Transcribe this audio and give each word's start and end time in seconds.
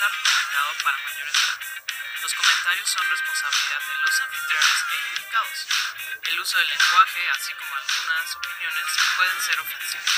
está 0.00 0.08
recomendado 0.16 0.72
para 0.80 0.96
mayores 0.96 1.34
de 1.36 1.44
edad. 1.44 1.60
Los 2.24 2.32
comentarios 2.32 2.88
son 2.88 3.04
responsabilidad 3.04 3.82
de 3.84 3.96
los 4.00 4.16
anfitriones 4.24 4.78
e 4.80 4.96
indicados. 5.12 5.58
El 6.24 6.40
uso 6.40 6.56
del 6.56 6.68
lenguaje, 6.72 7.20
así 7.36 7.52
como 7.60 7.72
algunas 7.76 8.24
opiniones, 8.40 8.86
pueden 9.20 9.38
ser 9.44 9.60
ofensivos. 9.60 10.12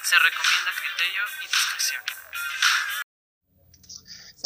Se 0.00 0.16
recomienda 0.16 0.70
criterio 0.80 1.22
y 1.28 1.44
discreción. 1.44 2.02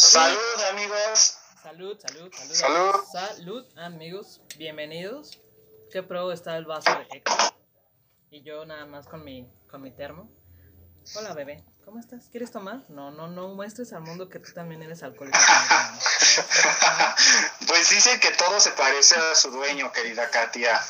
Salud, 0.03 0.59
amigos. 0.75 1.39
Salud, 1.63 1.95
salud, 2.03 2.29
salud. 2.35 2.55
Salud. 2.55 3.05
Salud, 3.07 3.79
amigos. 3.79 4.41
Bienvenidos. 4.59 5.39
Qué 5.93 6.03
pro 6.03 6.33
está 6.33 6.57
el 6.57 6.67
vaso 6.67 6.91
de 6.91 7.07
Héctor. 7.19 7.55
Y 8.31 8.43
yo 8.43 8.67
nada 8.67 8.85
más 8.87 9.07
con 9.07 9.23
mi, 9.23 9.47
con 9.71 9.81
mi 9.81 9.95
termo. 9.95 10.29
Hola, 11.15 11.35
bebé. 11.35 11.72
¿Cómo 11.85 11.99
estás? 11.99 12.29
¿Quieres 12.31 12.53
tomar? 12.53 12.85
No, 12.91 13.11
no, 13.11 13.27
no 13.27 13.49
muestres 13.49 13.93
al 13.93 14.03
mundo 14.03 14.29
que 14.29 14.39
tú 14.39 14.53
también 14.53 14.83
eres 14.83 15.03
alcohólico. 15.03 15.39
Pues 17.67 17.91
dicen 17.91 18.21
que 18.21 18.31
todo 18.33 18.61
se 18.61 18.71
parece 18.73 19.17
a 19.17 19.35
su 19.35 19.51
dueño, 19.51 19.91
querida 19.93 20.31
Katia. 20.31 20.81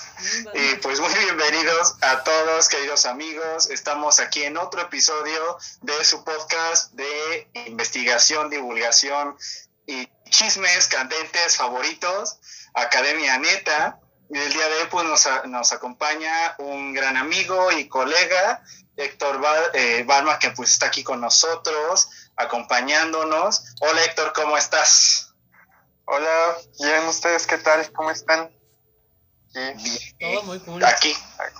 Y 0.55 0.75
pues 0.77 1.01
muy 1.01 1.15
bienvenidos 1.15 1.95
a 2.01 2.23
todos, 2.25 2.69
queridos 2.69 3.07
amigos. 3.07 3.71
Estamos 3.71 4.21
aquí 4.21 4.43
en 4.43 4.57
otro 4.57 4.83
episodio 4.83 5.59
de 5.81 6.05
su 6.05 6.25
podcast 6.25 6.93
de 6.93 7.49
investigación, 7.67 8.51
divulgación 8.51 9.37
y 9.87 10.09
chismes 10.29 10.89
candentes 10.89 11.57
favoritos, 11.57 12.39
Academia 12.75 13.39
Neta. 13.39 14.02
Y 14.35 14.39
el 14.39 14.51
día 14.51 14.67
de 14.67 14.75
hoy 14.77 14.89
pues 14.91 15.05
nos, 15.05 15.29
nos 15.45 15.73
acompaña 15.73 16.55
un 16.57 16.95
gran 16.95 17.19
amigo 17.19 17.71
y 17.71 17.87
colega, 17.87 18.63
Héctor 18.97 19.43
eh, 19.75 20.05
Balma, 20.07 20.39
que 20.39 20.53
pues 20.53 20.71
está 20.73 20.87
aquí 20.87 21.05
con 21.05 21.21
nosotros, 21.21 22.09
acompañándonos. 22.37 23.63
Hola 23.81 24.03
Héctor, 24.05 24.33
¿cómo 24.33 24.57
estás? 24.57 25.35
Hola, 26.07 26.57
bien, 26.81 27.05
¿ustedes 27.09 27.47
qué 27.47 27.59
tal? 27.59 27.93
¿Cómo 27.93 28.11
están? 28.11 28.51
Aquí. 29.55 30.15
Todo 30.19 30.43
muy 30.45 30.59
cool. 30.61 30.83
Aquí. 30.83 31.15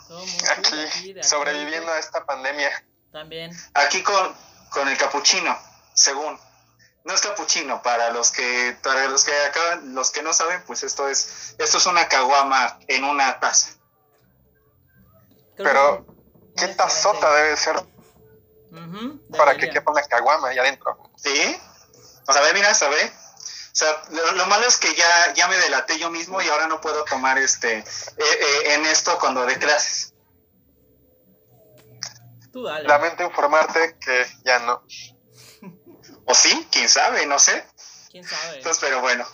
Todo 0.09 0.25
muy 0.25 0.49
Aquí, 0.49 0.71
cool 0.71 0.81
aquí, 0.87 1.13
de 1.13 1.21
aquí. 1.21 1.29
sobreviviendo 1.29 1.93
a 1.93 1.99
esta 1.99 2.25
pandemia. 2.25 2.71
También. 3.13 3.51
Aquí 3.75 4.03
con, 4.03 4.35
con 4.71 4.89
el 4.89 4.97
capuchino, 4.97 5.59
según. 5.93 6.41
No 7.05 7.15
es 7.15 7.21
capuchino, 7.21 7.83
para 7.83 8.11
los 8.11 8.31
que, 8.31 8.77
para 8.83 9.09
los 9.09 9.25
que 9.25 9.35
acaban, 9.35 9.95
los 9.95 10.11
que 10.11 10.23
no 10.23 10.33
saben, 10.33 10.63
pues 10.67 10.85
esto 10.85 11.09
es, 11.09 11.55
esto 11.59 11.79
es 11.79 11.87
una 11.87 12.09
caguama 12.09 12.79
en 12.87 13.05
una 13.05 13.41
taza. 13.41 13.71
Creo 15.57 15.67
Pero, 15.67 16.07
que 16.57 16.67
¿qué 16.67 16.75
tazota 16.75 17.35
debe 17.35 17.57
ser 17.57 17.77
para 19.37 19.57
que 19.57 19.69
quepa 19.69 19.91
una 19.91 20.03
caguama 20.03 20.49
ahí 20.49 20.59
adentro? 20.59 21.11
¿Sí? 21.17 21.61
O 22.27 22.33
sea, 22.33 22.41
ve, 22.43 22.55
mira, 22.55 22.73
¿sabe? 22.73 23.13
O 23.73 23.75
sea, 23.75 24.03
lo, 24.11 24.33
lo 24.33 24.47
malo 24.47 24.67
es 24.67 24.77
que 24.77 24.95
ya, 24.95 25.33
ya 25.35 25.49
me 25.49 25.57
delaté 25.57 25.99
yo 25.99 26.11
mismo 26.11 26.41
y 26.41 26.49
ahora 26.49 26.67
no 26.67 26.81
puedo 26.81 27.05
tomar 27.05 27.39
este 27.39 27.79
eh, 27.79 27.85
eh, 28.19 28.75
en 28.75 28.87
esto 28.87 29.19
cuando 29.19 29.45
de 29.47 29.59
clases. 29.59 30.15
Tú 32.53 32.65
dale. 32.65 32.87
Lamento 32.87 33.25
informarte 33.25 33.97
que 33.99 34.27
ya 34.45 34.59
no. 34.61 34.85
¿O 36.27 36.35
sí? 36.35 36.69
¿Quién 36.71 36.89
sabe? 36.89 37.27
No 37.27 37.39
sé. 37.39 37.65
¿Quién 38.11 38.25
sabe? 38.25 38.59
Entonces, 38.59 38.79
pero 38.81 39.01
bueno. 39.01 39.27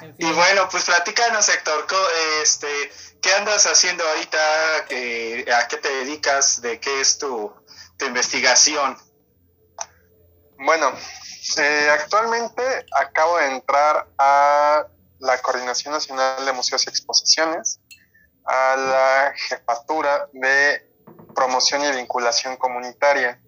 En 0.00 0.16
fin. 0.16 0.28
Y 0.28 0.32
bueno, 0.32 0.68
pues 0.70 0.84
platícanos, 0.84 1.48
Héctor, 1.48 1.86
co- 1.86 2.08
este, 2.42 2.68
¿qué 3.20 3.32
andas 3.34 3.66
haciendo 3.66 4.06
ahorita? 4.06 4.38
¿Qué- 4.88 5.46
¿A 5.54 5.68
qué 5.68 5.76
te 5.78 5.88
dedicas? 5.88 6.60
¿De 6.60 6.78
qué 6.80 7.00
es 7.00 7.18
tu, 7.18 7.52
tu 7.96 8.04
investigación? 8.06 8.98
Bueno, 10.58 10.92
eh, 11.58 11.88
actualmente 11.92 12.62
acabo 12.92 13.38
de 13.38 13.46
entrar 13.46 14.08
a 14.18 14.86
la 15.18 15.38
Coordinación 15.42 15.92
Nacional 15.94 16.44
de 16.44 16.52
Museos 16.52 16.84
y 16.86 16.90
Exposiciones, 16.90 17.80
a 18.44 18.76
la 18.76 19.34
jefatura 19.36 20.28
de 20.32 20.88
promoción 21.34 21.82
y 21.84 21.92
vinculación 21.92 22.56
comunitaria. 22.56 23.40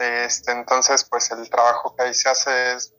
Este, 0.00 0.52
entonces, 0.52 1.04
pues 1.04 1.30
el 1.30 1.50
trabajo 1.50 1.94
que 1.94 2.04
ahí 2.04 2.14
se 2.14 2.30
hace 2.30 2.72
es 2.72 2.94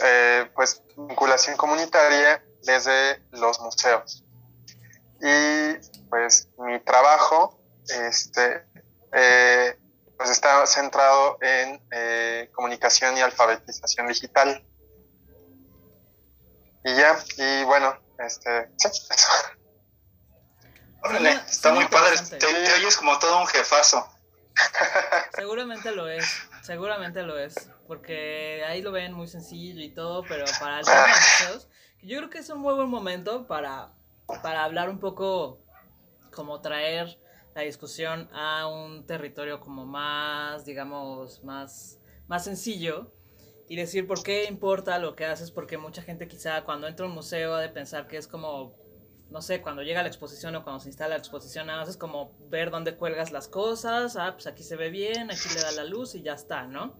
eh, 0.00 0.48
pues 0.54 0.80
vinculación 0.96 1.56
comunitaria 1.56 2.40
desde 2.62 3.20
los 3.32 3.58
museos. 3.58 4.24
Y 5.20 5.74
pues 6.08 6.48
mi 6.58 6.78
trabajo 6.84 7.60
este, 7.88 8.64
eh, 9.12 9.76
pues 10.16 10.30
está 10.30 10.64
centrado 10.66 11.36
en 11.40 11.82
eh, 11.90 12.48
comunicación 12.54 13.16
y 13.16 13.22
alfabetización 13.22 14.06
digital. 14.06 14.64
Y 16.84 16.94
ya, 16.94 17.18
y 17.38 17.64
bueno, 17.64 17.98
este, 18.20 18.70
sí, 18.76 18.86
eso. 18.86 19.28
Órale, 21.02 21.32
está 21.48 21.72
muy 21.72 21.86
padre. 21.88 22.16
Te 22.38 22.46
oyes 22.46 22.96
como 22.96 23.18
todo 23.18 23.40
un 23.40 23.48
jefazo. 23.48 24.08
Seguramente 25.34 25.92
lo 25.92 26.08
es, 26.08 26.48
seguramente 26.62 27.22
lo 27.22 27.38
es, 27.38 27.70
porque 27.86 28.62
ahí 28.66 28.82
lo 28.82 28.92
ven 28.92 29.12
muy 29.12 29.26
sencillo 29.26 29.80
y 29.82 29.90
todo, 29.90 30.22
pero 30.24 30.44
para 30.58 30.80
el 30.80 30.84
tema 30.84 31.06
de 31.06 31.08
museos, 31.08 31.68
yo 32.02 32.18
creo 32.18 32.30
que 32.30 32.38
es 32.38 32.50
un 32.50 32.60
muy 32.60 32.74
buen 32.74 32.88
momento 32.88 33.46
para, 33.46 33.92
para 34.42 34.64
hablar 34.64 34.88
un 34.88 34.98
poco, 34.98 35.60
como 36.32 36.60
traer 36.60 37.18
la 37.54 37.62
discusión 37.62 38.28
a 38.32 38.66
un 38.68 39.06
territorio 39.06 39.60
como 39.60 39.84
más, 39.86 40.64
digamos, 40.64 41.42
más, 41.42 41.98
más 42.28 42.44
sencillo 42.44 43.12
y 43.68 43.76
decir 43.76 44.06
por 44.06 44.22
qué 44.22 44.44
importa 44.44 44.98
lo 44.98 45.14
que 45.14 45.24
haces, 45.24 45.50
porque 45.50 45.78
mucha 45.78 46.02
gente 46.02 46.28
quizá 46.28 46.64
cuando 46.64 46.88
entra 46.88 47.06
a 47.06 47.08
un 47.08 47.14
museo 47.14 47.54
ha 47.54 47.60
de 47.60 47.68
pensar 47.68 48.06
que 48.06 48.16
es 48.16 48.26
como 48.26 48.74
no 49.30 49.42
sé, 49.42 49.62
cuando 49.62 49.82
llega 49.82 50.02
la 50.02 50.08
exposición 50.08 50.56
o 50.56 50.64
cuando 50.64 50.80
se 50.80 50.88
instala 50.88 51.10
la 51.10 51.18
exposición, 51.18 51.66
nada 51.66 51.80
más 51.80 51.88
es 51.88 51.96
como 51.96 52.32
ver 52.48 52.70
dónde 52.70 52.96
cuelgas 52.96 53.30
las 53.30 53.48
cosas, 53.48 54.16
ah, 54.16 54.32
pues 54.34 54.46
aquí 54.46 54.62
se 54.62 54.76
ve 54.76 54.90
bien, 54.90 55.30
aquí 55.30 55.48
le 55.54 55.60
da 55.60 55.72
la 55.72 55.84
luz 55.84 56.14
y 56.14 56.22
ya 56.22 56.34
está, 56.34 56.66
¿no? 56.66 56.94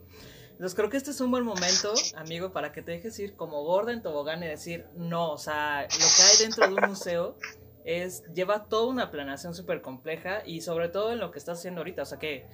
Entonces 0.53 0.77
creo 0.77 0.91
que 0.91 0.99
este 0.99 1.11
es 1.11 1.21
un 1.21 1.31
buen 1.31 1.45
momento, 1.45 1.93
amigo, 2.17 2.53
para 2.53 2.71
que 2.71 2.83
te 2.83 2.93
dejes 2.93 3.19
ir 3.19 3.35
como 3.35 3.65
gorda 3.65 3.93
en 3.93 4.03
tobogán 4.03 4.43
y 4.43 4.47
decir, 4.47 4.87
no, 4.95 5.33
o 5.33 5.39
sea, 5.39 5.83
lo 5.85 5.89
que 5.89 6.23
hay 6.23 6.37
dentro 6.39 6.67
de 6.67 6.75
un 6.75 6.89
museo 6.91 7.37
es, 7.85 8.23
lleva 8.35 8.65
toda 8.65 8.87
una 8.87 9.11
planeación 9.11 9.55
súper 9.55 9.83
compleja 9.83 10.43
y 10.45 10.61
sobre 10.61 10.89
todo 10.89 11.13
en 11.13 11.19
lo 11.19 11.31
que 11.31 11.39
estás 11.39 11.59
haciendo 11.59 11.81
ahorita, 11.81 12.03
o 12.03 12.07
sea 12.07 12.19
que, 12.19 12.47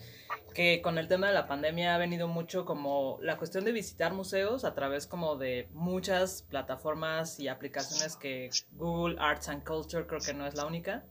que 0.54 0.80
con 0.82 0.98
el 0.98 1.08
tema 1.08 1.28
de 1.28 1.34
la 1.34 1.46
pandemia 1.46 1.94
ha 1.94 1.98
venido 1.98 2.28
mucho 2.28 2.64
como 2.64 3.18
la 3.22 3.36
cuestión 3.36 3.64
de 3.64 3.72
visitar 3.72 4.12
museos 4.14 4.64
a 4.64 4.74
través 4.74 5.06
como 5.06 5.36
de 5.36 5.68
muchas 5.72 6.42
plataformas 6.42 7.38
y 7.40 7.48
aplicaciones 7.48 8.16
que 8.16 8.50
Google 8.72 9.16
Arts 9.18 9.48
and 9.48 9.64
Culture 9.64 10.06
creo 10.06 10.20
que 10.20 10.34
no 10.34 10.46
es 10.46 10.54
la 10.54 10.66
única. 10.66 11.04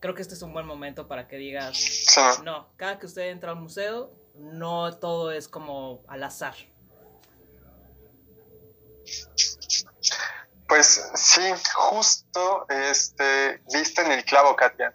Creo 0.00 0.14
que 0.14 0.22
este 0.22 0.34
es 0.34 0.42
un 0.42 0.52
buen 0.52 0.66
momento 0.66 1.08
para 1.08 1.26
que 1.26 1.36
digas, 1.36 1.76
Sí. 1.78 2.20
no, 2.44 2.68
cada 2.76 2.98
que 2.98 3.06
usted 3.06 3.30
entra 3.30 3.50
a 3.50 3.54
un 3.54 3.62
museo, 3.62 4.12
no 4.34 4.94
todo 4.98 5.32
es 5.32 5.48
como 5.48 6.04
al 6.06 6.22
azar. 6.22 6.54
Pues 10.68 11.10
sí, 11.14 11.42
justo 11.74 12.66
este, 12.68 13.62
diste 13.68 14.02
en 14.02 14.12
el 14.12 14.24
clavo, 14.24 14.56
Katia. 14.56 14.94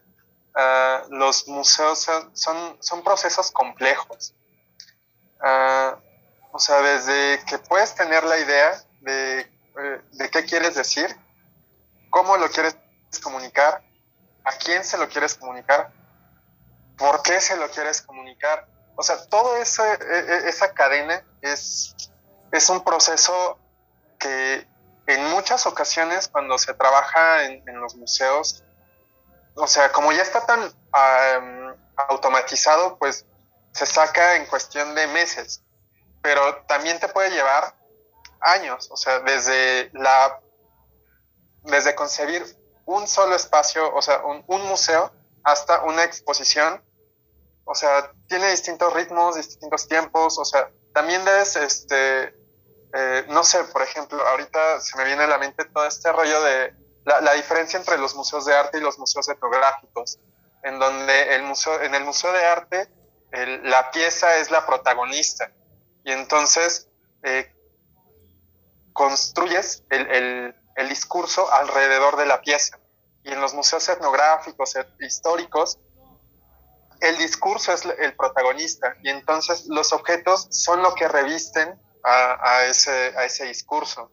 Ah, 0.54 1.04
los 1.10 1.48
museos 1.48 2.00
son, 2.34 2.78
son, 2.82 3.04
procesos 3.04 3.52
complejos. 3.52 4.34
Ah, 5.40 5.98
o 6.52 6.60
sea, 6.60 6.82
desde 6.82 7.44
que 7.46 7.58
puedes 7.60 7.96
tener 7.96 8.24
la 8.26 8.38
idea 8.38 8.82
de, 9.00 9.40
eh, 9.40 10.02
de 10.12 10.30
qué 10.30 10.44
quieres 10.44 10.76
decir, 10.76 11.16
cómo 12.10 12.36
lo 12.36 12.50
quieres 12.50 12.76
comunicar, 13.24 13.82
a 14.44 14.52
quién 14.58 14.84
se 14.84 14.98
lo 14.98 15.08
quieres 15.08 15.36
comunicar, 15.36 15.92
por 16.98 17.22
qué 17.24 17.40
se 17.40 17.56
lo 17.56 17.70
quieres 17.70 18.02
comunicar. 18.02 18.68
O 18.96 19.04
sea, 19.04 19.18
eso, 19.62 19.86
e- 19.86 19.98
e- 20.04 20.50
esa 20.50 20.74
cadena 20.74 21.24
es, 21.42 21.96
es 22.52 22.70
un 22.70 22.84
proceso 22.84 23.58
que 24.20 24.68
en 25.08 25.24
muchas 25.32 25.66
ocasiones 25.66 26.28
cuando 26.28 26.58
se 26.58 26.74
trabaja 26.74 27.46
en, 27.46 27.80
los 27.80 27.96
museos, 27.96 28.64
o 29.56 29.68
sea, 29.68 29.92
como 29.92 30.12
ya 30.12 30.22
está 30.22 30.46
tan 30.46 30.62
am, 30.92 31.76
automatizado, 32.10 32.98
pues 32.98 33.26
se 33.74 33.86
saca 33.86 34.36
en 34.36 34.46
cuestión 34.46 34.96
de 34.96 35.08
meses, 35.08 35.64
pero 36.22 36.64
también 36.68 37.00
te 37.00 37.08
puede 37.08 37.32
llevar 37.32 37.76
años, 38.42 38.90
o 38.92 38.98
sea, 38.98 39.20
desde 39.20 39.90
la 39.94 40.40
desde 41.64 41.94
concebir 41.94 42.44
un 42.86 43.08
solo 43.08 43.36
espacio, 43.36 43.94
o 43.94 44.02
sea, 44.02 44.24
un, 44.24 44.44
un 44.48 44.66
museo, 44.68 45.12
hasta 45.44 45.84
una 45.84 46.04
exposición, 46.04 46.84
o 47.66 47.76
sea, 47.76 48.12
tiene 48.28 48.50
distintos 48.50 48.92
ritmos, 48.94 49.36
distintos 49.36 49.88
tiempos, 49.88 50.38
o 50.40 50.46
sea, 50.46 50.70
también 50.94 51.24
debes, 51.24 51.56
este, 51.56 52.36
eh, 52.94 53.26
no 53.30 53.44
sé, 53.44 53.64
por 53.66 53.82
ejemplo, 53.82 54.22
ahorita 54.28 54.82
se 54.82 54.98
me 54.98 55.06
viene 55.06 55.24
a 55.24 55.28
la 55.28 55.38
mente 55.38 55.66
todo 55.66 55.86
este 55.86 56.12
rollo 56.12 56.42
de 56.42 56.74
la, 57.06 57.22
la 57.22 57.34
diferencia 57.34 57.80
entre 57.80 57.98
los 57.98 58.16
museos 58.16 58.46
de 58.46 58.54
arte 58.56 58.78
y 58.78 58.82
los 58.82 59.00
museos 59.00 59.28
etnográficos, 59.30 60.20
en 60.64 60.78
donde 60.80 61.36
el 61.36 61.44
museo, 61.44 61.82
en 61.82 61.96
el 61.96 62.04
museo 62.04 62.32
de 62.32 62.46
arte 62.46 62.90
el- 63.32 63.70
la 63.70 63.92
pieza 63.92 64.38
es 64.38 64.52
la 64.52 64.66
protagonista 64.66 65.52
Y 66.04 66.12
entonces 66.12 66.90
eh, 67.24 67.54
construyes 68.94 69.84
el, 69.90 70.56
el, 70.76 70.90
discurso 70.90 71.52
alrededor 71.54 72.18
de 72.18 72.26
la 72.26 72.42
pieza. 72.42 72.80
Y 73.24 73.32
en 73.32 73.40
los 73.40 73.54
museos 73.54 73.88
etnográficos, 73.88 74.74
históricos, 75.00 75.80
el 77.02 77.18
discurso 77.18 77.72
es 77.72 77.86
el 77.86 78.16
protagonista 78.16 78.96
y 79.04 79.10
entonces 79.10 79.66
los 79.68 79.94
objetos 79.94 80.48
son 80.50 80.82
lo 80.82 80.94
que 80.96 81.08
revisten 81.08 81.80
a, 82.04 82.66
ese, 82.66 83.14
a 83.18 83.26
ese 83.26 83.46
discurso. 83.46 84.12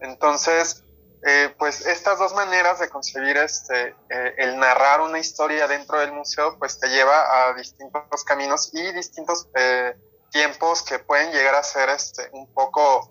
Entonces, 0.00 0.84
eh, 1.26 1.52
pues 1.58 1.84
estas 1.84 2.18
dos 2.18 2.32
maneras 2.34 2.78
de 2.78 2.88
concebir 2.88 3.36
este, 3.38 3.88
eh, 4.08 4.34
el 4.38 4.56
narrar 4.56 5.00
una 5.00 5.18
historia 5.18 5.66
dentro 5.66 5.98
del 5.98 6.12
museo, 6.12 6.56
pues 6.58 6.78
te 6.78 6.88
lleva 6.88 7.48
a 7.48 7.54
distintos 7.54 8.24
caminos 8.24 8.70
y 8.72 8.92
distintos 8.92 9.48
eh, 9.54 9.96
tiempos 10.30 10.82
que 10.82 11.00
pueden 11.00 11.32
llegar 11.32 11.56
a 11.56 11.62
ser 11.64 11.88
este, 11.88 12.28
un 12.32 12.52
poco 12.54 13.10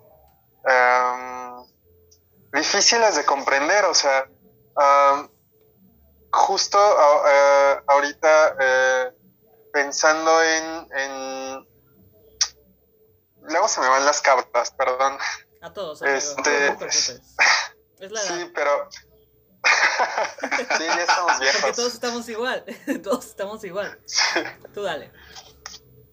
em, 0.64 1.66
difíciles 2.52 3.16
de 3.16 3.24
comprender. 3.26 3.84
O 3.84 3.94
sea, 3.94 4.26
justo 6.30 6.78
ahorita 7.88 8.56
pensando 9.72 10.42
en, 10.42 10.88
en, 10.92 11.68
Luego 13.48 13.68
se 13.68 13.80
me 13.80 13.88
van 13.88 14.04
las 14.04 14.20
cabras, 14.20 14.70
perdón. 14.72 15.18
A 15.62 15.72
todos, 15.72 16.02
este... 16.02 16.76
Sí, 17.98 18.52
pero. 18.54 18.88
sí, 20.78 20.84
ya 20.86 21.02
estamos 21.02 21.38
viejos. 21.40 21.60
Porque 21.60 21.76
todos 21.76 21.94
estamos 21.94 22.28
igual. 22.28 22.64
todos 23.02 23.26
estamos 23.26 23.64
igual. 23.64 24.00
Tú 24.72 24.82
dale. 24.82 25.12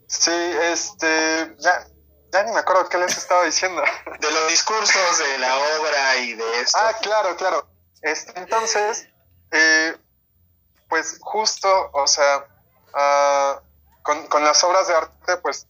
Sí, 0.08 0.32
este. 0.32 1.56
Ya, 1.60 1.88
ya 2.32 2.44
ni 2.44 2.52
me 2.52 2.60
acuerdo 2.60 2.90
qué 2.90 2.98
les 2.98 3.16
estaba 3.18 3.46
diciendo. 3.46 3.84
De 4.20 4.31
los 4.31 4.50
discursos 4.50 5.20
de 5.20 5.38
la 5.38 5.56
obra 5.58 6.16
y 6.18 6.34
de 6.34 6.62
esto. 6.62 6.78
Ah, 6.81 6.94
claro, 7.02 7.36
claro. 7.38 7.70
Este, 8.02 8.38
entonces, 8.40 9.08
eh, 9.52 9.96
pues 10.90 11.18
justo, 11.22 11.92
o 11.94 12.08
sea, 12.08 12.48
uh, 12.94 13.62
con, 14.02 14.28
con, 14.28 14.44
las 14.44 14.64
obras 14.64 14.88
de 14.88 14.96
arte, 14.96 15.38
pues 15.38 15.68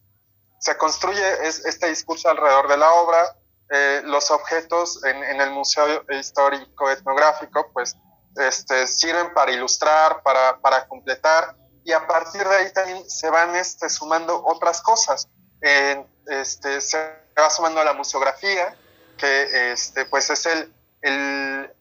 se 0.65 0.75
construye 0.77 1.47
es, 1.47 1.63
este 1.63 1.87
discurso 1.89 2.27
alrededor 2.27 2.67
de 2.67 2.77
la 2.77 2.91
obra, 2.93 3.37
eh, 3.69 4.01
los 4.03 4.31
objetos 4.31 5.03
en, 5.03 5.39
el 5.39 5.51
Museo 5.51 6.03
Histórico 6.09 6.89
Etnográfico 6.89 7.69
pues 7.71 7.95
este, 8.35 8.87
sirven 8.87 9.31
para 9.35 9.51
ilustrar, 9.51 10.23
para, 10.23 10.59
para, 10.59 10.87
completar 10.87 11.55
y 11.83 11.91
a 11.91 12.07
partir 12.07 12.43
de 12.47 12.55
ahí 12.55 12.73
también 12.73 13.07
se 13.07 13.29
van 13.29 13.55
este, 13.55 13.89
sumando 13.89 14.43
otras 14.43 14.81
cosas. 14.81 15.27
este, 15.61 16.81
se 16.81 16.97
va 17.39 17.49
sumando 17.51 17.83
la 17.83 17.93
museografía, 17.93 18.75
que 19.17 19.71
este, 19.71 20.05
pues 20.05 20.31
es 20.31 20.47
el, 20.47 20.73
el 21.01 21.71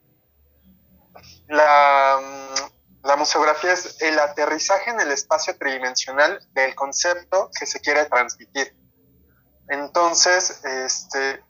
la, 1.49 2.21
la 3.05 3.17
museografía 3.17 3.73
es 3.73 4.01
el 4.01 4.19
aterrizaje 4.19 4.91
en 4.91 4.99
el 4.99 5.13
espacio 5.13 5.57
tridimensional 5.59 6.41
del 6.53 6.75
concepto 6.75 7.51
que 7.59 7.67
se 7.67 7.81
quiere 7.81 8.07
transmitir. 8.07 8.75
Entonces, 9.69 10.65
este, 10.65 11.45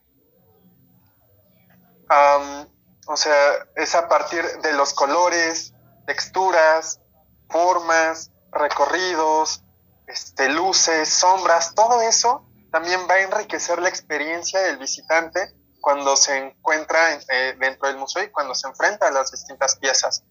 o 3.06 3.16
sea, 3.16 3.68
es 3.76 3.94
a 3.94 4.08
partir 4.08 4.44
de 4.62 4.72
los 4.72 4.94
colores, 4.94 5.72
texturas, 6.06 7.00
formas, 7.48 8.32
recorridos, 8.50 9.62
este, 10.08 10.48
luces, 10.48 11.08
sombras, 11.08 11.74
todo 11.74 12.02
eso 12.02 12.48
también 12.72 13.06
va 13.08 13.14
a 13.14 13.20
enriquecer 13.20 13.80
la 13.80 13.88
experiencia 13.88 14.60
del 14.60 14.78
visitante 14.78 15.54
cuando 15.80 16.16
se 16.16 16.36
encuentra 16.36 17.12
eh, 17.12 17.54
dentro 17.60 17.86
del 17.86 17.98
museo 17.98 18.24
y 18.24 18.30
cuando 18.30 18.56
se 18.56 18.66
enfrenta 18.66 19.06
a 19.06 19.12
las 19.12 19.30
distintas 19.30 19.76
piezas. 19.76 20.24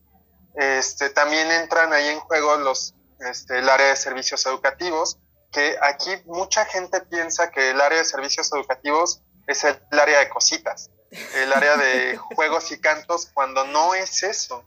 Este, 0.55 1.09
también 1.09 1.49
entran 1.51 1.93
ahí 1.93 2.07
en 2.09 2.19
juego 2.19 2.57
los, 2.57 2.95
este, 3.19 3.59
el 3.59 3.69
área 3.69 3.87
de 3.87 3.95
servicios 3.95 4.45
educativos, 4.45 5.17
que 5.51 5.77
aquí 5.81 6.11
mucha 6.25 6.65
gente 6.65 7.01
piensa 7.01 7.51
que 7.51 7.71
el 7.71 7.81
área 7.81 7.99
de 7.99 8.05
servicios 8.05 8.51
educativos 8.53 9.21
es 9.47 9.63
el 9.63 9.77
área 9.91 10.19
de 10.19 10.29
cositas 10.29 10.89
el 11.35 11.53
área 11.53 11.77
de 11.77 12.17
juegos 12.35 12.71
y 12.71 12.79
cantos, 12.79 13.27
cuando 13.33 13.65
no 13.65 13.93
es 13.93 14.23
eso. 14.23 14.65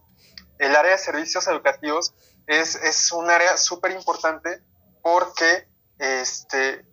El 0.59 0.75
área 0.75 0.93
de 0.93 0.99
servicios 0.99 1.47
educativos 1.49 2.15
es, 2.47 2.77
es 2.77 3.13
un 3.13 3.31
área 3.31 3.57
súper 3.57 3.91
importante 3.93 4.63
porque 5.03 5.69
este, 5.99 6.85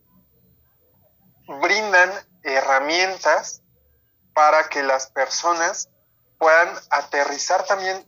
brindan 1.62 2.12
herramientas 2.44 3.62
para 4.34 4.68
que 4.70 4.84
las 4.84 5.08
personas 5.08 5.90
puedan 6.38 6.70
aterrizar 6.90 7.66
también 7.66 8.06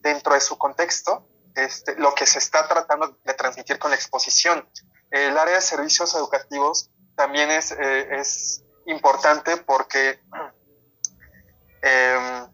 dentro 0.00 0.34
de 0.34 0.40
su 0.40 0.58
contexto 0.58 1.26
este, 1.54 1.96
lo 1.96 2.14
que 2.14 2.26
se 2.26 2.38
está 2.38 2.66
tratando 2.68 3.18
de 3.24 3.34
transmitir 3.34 3.78
con 3.78 3.90
la 3.90 3.96
exposición. 3.96 4.68
El 5.10 5.36
área 5.36 5.56
de 5.56 5.60
servicios 5.60 6.14
educativos 6.14 6.90
también 7.16 7.50
es, 7.50 7.72
eh, 7.72 8.08
es 8.16 8.62
importante 8.86 9.56
porque 9.58 10.20
em, 11.82 12.48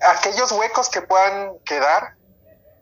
aquellos 0.00 0.52
huecos 0.52 0.88
que 0.88 1.02
puedan 1.02 1.58
quedar 1.64 2.16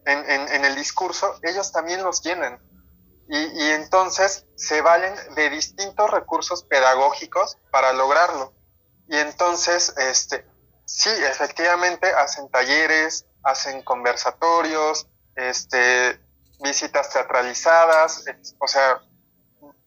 en, 0.04 0.64
el 0.64 0.74
discurso, 0.74 1.38
ellos 1.42 1.70
también 1.70 2.02
los 2.02 2.22
llenan. 2.22 2.62
Y, 3.28 3.70
entonces 3.72 4.46
se 4.54 4.80
valen 4.80 5.14
de 5.34 5.50
distintos 5.50 6.10
recursos 6.10 6.62
pedagógicos 6.62 7.58
para 7.70 7.92
lograrlo. 7.92 8.54
Y 9.06 9.18
entonces, 9.18 9.94
este, 9.98 10.46
sí, 10.88 11.10
efectivamente 11.10 12.10
hacen 12.14 12.48
talleres, 12.48 13.26
hacen 13.42 13.82
conversatorios, 13.82 15.06
este, 15.36 16.18
visitas 16.60 17.10
teatralizadas, 17.10 18.24
o 18.58 18.66
sea, 18.66 19.02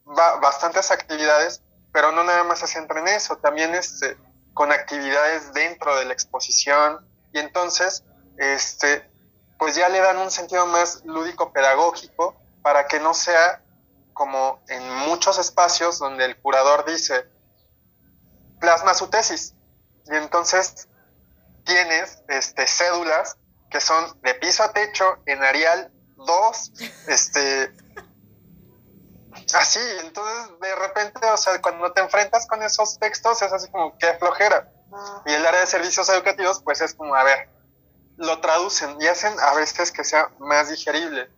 bastantes 0.06 0.92
actividades, 0.92 1.64
pero 1.92 2.12
no 2.12 2.24
nada 2.24 2.44
más 2.44 2.60
se 2.60 2.68
centra 2.68 3.00
en 3.00 3.08
eso, 3.08 3.38
también 3.38 3.74
este, 3.74 4.16
con 4.54 4.72
actividades 4.72 5.54
dentro 5.54 5.98
de 5.98 6.06
la 6.06 6.14
exposición. 6.14 7.06
Y 7.34 7.40
entonces 7.40 8.04
este, 8.38 9.10
pues 9.58 9.76
ya 9.76 9.90
le 9.90 10.00
dan 10.00 10.18
un 10.18 10.32
sentido 10.32 10.66
más 10.68 11.04
lúdico 11.06 11.52
pedagógico 11.52 12.36
para 12.62 12.88
que 12.88 13.00
no 13.00 13.14
sea 13.14 13.64
como 14.14 14.60
en 14.68 14.88
muchos 15.08 15.40
espacios 15.40 16.00
donde 16.00 16.26
el 16.26 16.38
curador 16.38 16.86
dice 16.86 17.26
plasma 18.60 18.94
su 18.94 19.08
tesis 19.08 19.56
y 20.06 20.16
entonces 20.16 20.88
tienes 21.64 22.24
este, 22.28 22.68
cédulas 22.68 23.38
que 23.70 23.80
son 23.80 24.20
de 24.22 24.34
piso 24.36 24.64
a 24.64 24.74
techo 24.74 25.18
en 25.26 25.42
Arial 25.44 25.92
2, 26.18 26.72
este, 27.08 27.74
así, 29.54 29.80
entonces 30.02 30.60
de 30.60 30.76
repente, 30.76 31.26
o 31.26 31.38
sea, 31.38 31.62
cuando 31.62 31.92
te 31.94 32.02
enfrentas 32.02 32.46
con 32.48 32.62
esos 32.64 33.00
textos 33.00 33.42
es 33.42 33.52
así 33.52 33.70
como 33.72 33.98
que 33.98 34.14
flojera. 34.16 34.70
Y 35.26 35.32
el 35.34 35.46
área 35.46 35.62
de 35.62 35.68
servicios 35.68 36.10
educativos, 36.10 36.62
pues 36.64 36.82
es 36.82 36.94
como, 36.94 37.16
a 37.16 37.24
ver, 37.24 37.50
lo 38.18 38.40
traducen 38.42 38.98
y 39.00 39.08
hacen 39.08 39.34
a 39.40 39.54
veces 39.54 39.92
que 39.92 40.04
sea 40.04 40.30
más 40.40 40.70
digerible. 40.70 41.30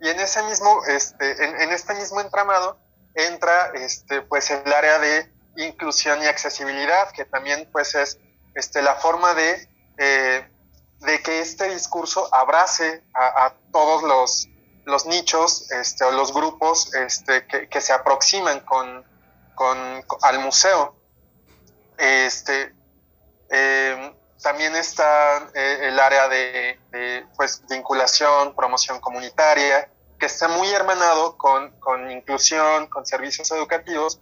Y 0.00 0.08
en 0.08 0.20
ese 0.20 0.42
mismo, 0.44 0.82
este, 0.86 1.44
en, 1.44 1.70
este 1.70 1.94
mismo 1.94 2.20
entramado 2.20 2.78
entra, 3.14 3.72
este, 3.74 4.22
pues 4.22 4.50
el 4.50 4.72
área 4.72 4.98
de 4.98 5.32
inclusión 5.56 6.22
y 6.22 6.26
accesibilidad, 6.26 7.10
que 7.12 7.24
también, 7.24 7.68
pues 7.70 7.94
es, 7.94 8.18
este, 8.54 8.82
la 8.82 8.94
forma 8.96 9.34
de, 9.34 9.68
eh, 9.98 10.48
de 11.00 11.22
que 11.22 11.40
este 11.40 11.68
discurso 11.70 12.32
abrace 12.34 13.04
a 13.14 13.54
todos 13.72 14.02
los, 14.02 14.48
los 14.84 15.06
nichos 15.06 15.70
este, 15.70 16.04
o 16.04 16.10
los 16.12 16.32
grupos 16.32 16.92
este, 16.94 17.46
que, 17.46 17.80
se 17.80 17.92
aproximan 17.92 18.60
con, 18.60 19.04
al 20.22 20.38
museo. 20.40 20.96
Este, 21.96 22.74
em, 23.50 24.14
también 24.42 24.74
está 24.76 25.48
eh, 25.54 25.78
el 25.88 25.98
área 25.98 26.28
de, 26.28 27.26
pues, 27.36 27.62
vinculación, 27.68 28.54
promoción 28.54 29.00
comunitaria, 29.00 29.90
que 30.18 30.26
está 30.26 30.48
muy 30.48 30.68
hermanado 30.68 31.36
con, 31.38 31.70
con, 31.80 32.10
inclusión, 32.10 32.86
con 32.88 33.06
servicios 33.06 33.50
educativos, 33.52 34.20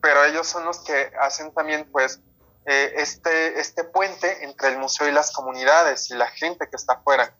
pero 0.00 0.24
ellos 0.24 0.46
son 0.46 0.64
los 0.64 0.80
que 0.80 1.12
hacen 1.20 1.52
también 1.52 1.88
pues, 1.92 2.20
eh, 2.66 2.92
este, 2.96 3.58
este 3.58 3.84
puente 3.84 4.44
entre 4.44 4.68
el 4.68 4.78
museo 4.78 5.08
y 5.08 5.12
las 5.12 5.32
comunidades 5.32 6.10
y 6.10 6.14
la 6.14 6.28
gente 6.28 6.68
que 6.68 6.76
está 6.76 6.94
afuera. 6.94 7.34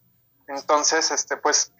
Entonces, 0.48 1.10
este, 1.10 1.36
pues, 1.36 1.72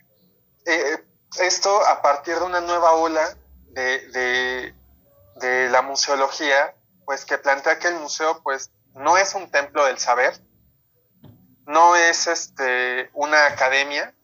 eh, 0.67 1.05
esto 1.39 1.87
a 1.87 2.03
partir 2.03 2.37
de 2.37 2.45
una 2.45 2.61
nueva 2.61 2.93
ola 2.93 3.37
de, 3.71 4.75
la 5.71 5.83
museología, 5.83 6.75
pues 7.07 7.25
que 7.25 7.39
plantea 7.39 7.79
que 7.79 7.89
el 7.89 7.95
museo 7.95 8.43
pues 8.43 8.71
no 8.95 9.17
es 9.17 9.35
un 9.35 9.51
templo 9.51 9.87
del 9.87 9.99
saber, 9.99 10.39
no 11.67 11.97
es 11.97 12.27
este, 12.27 13.09
una 13.15 13.47
academia, 13.47 14.15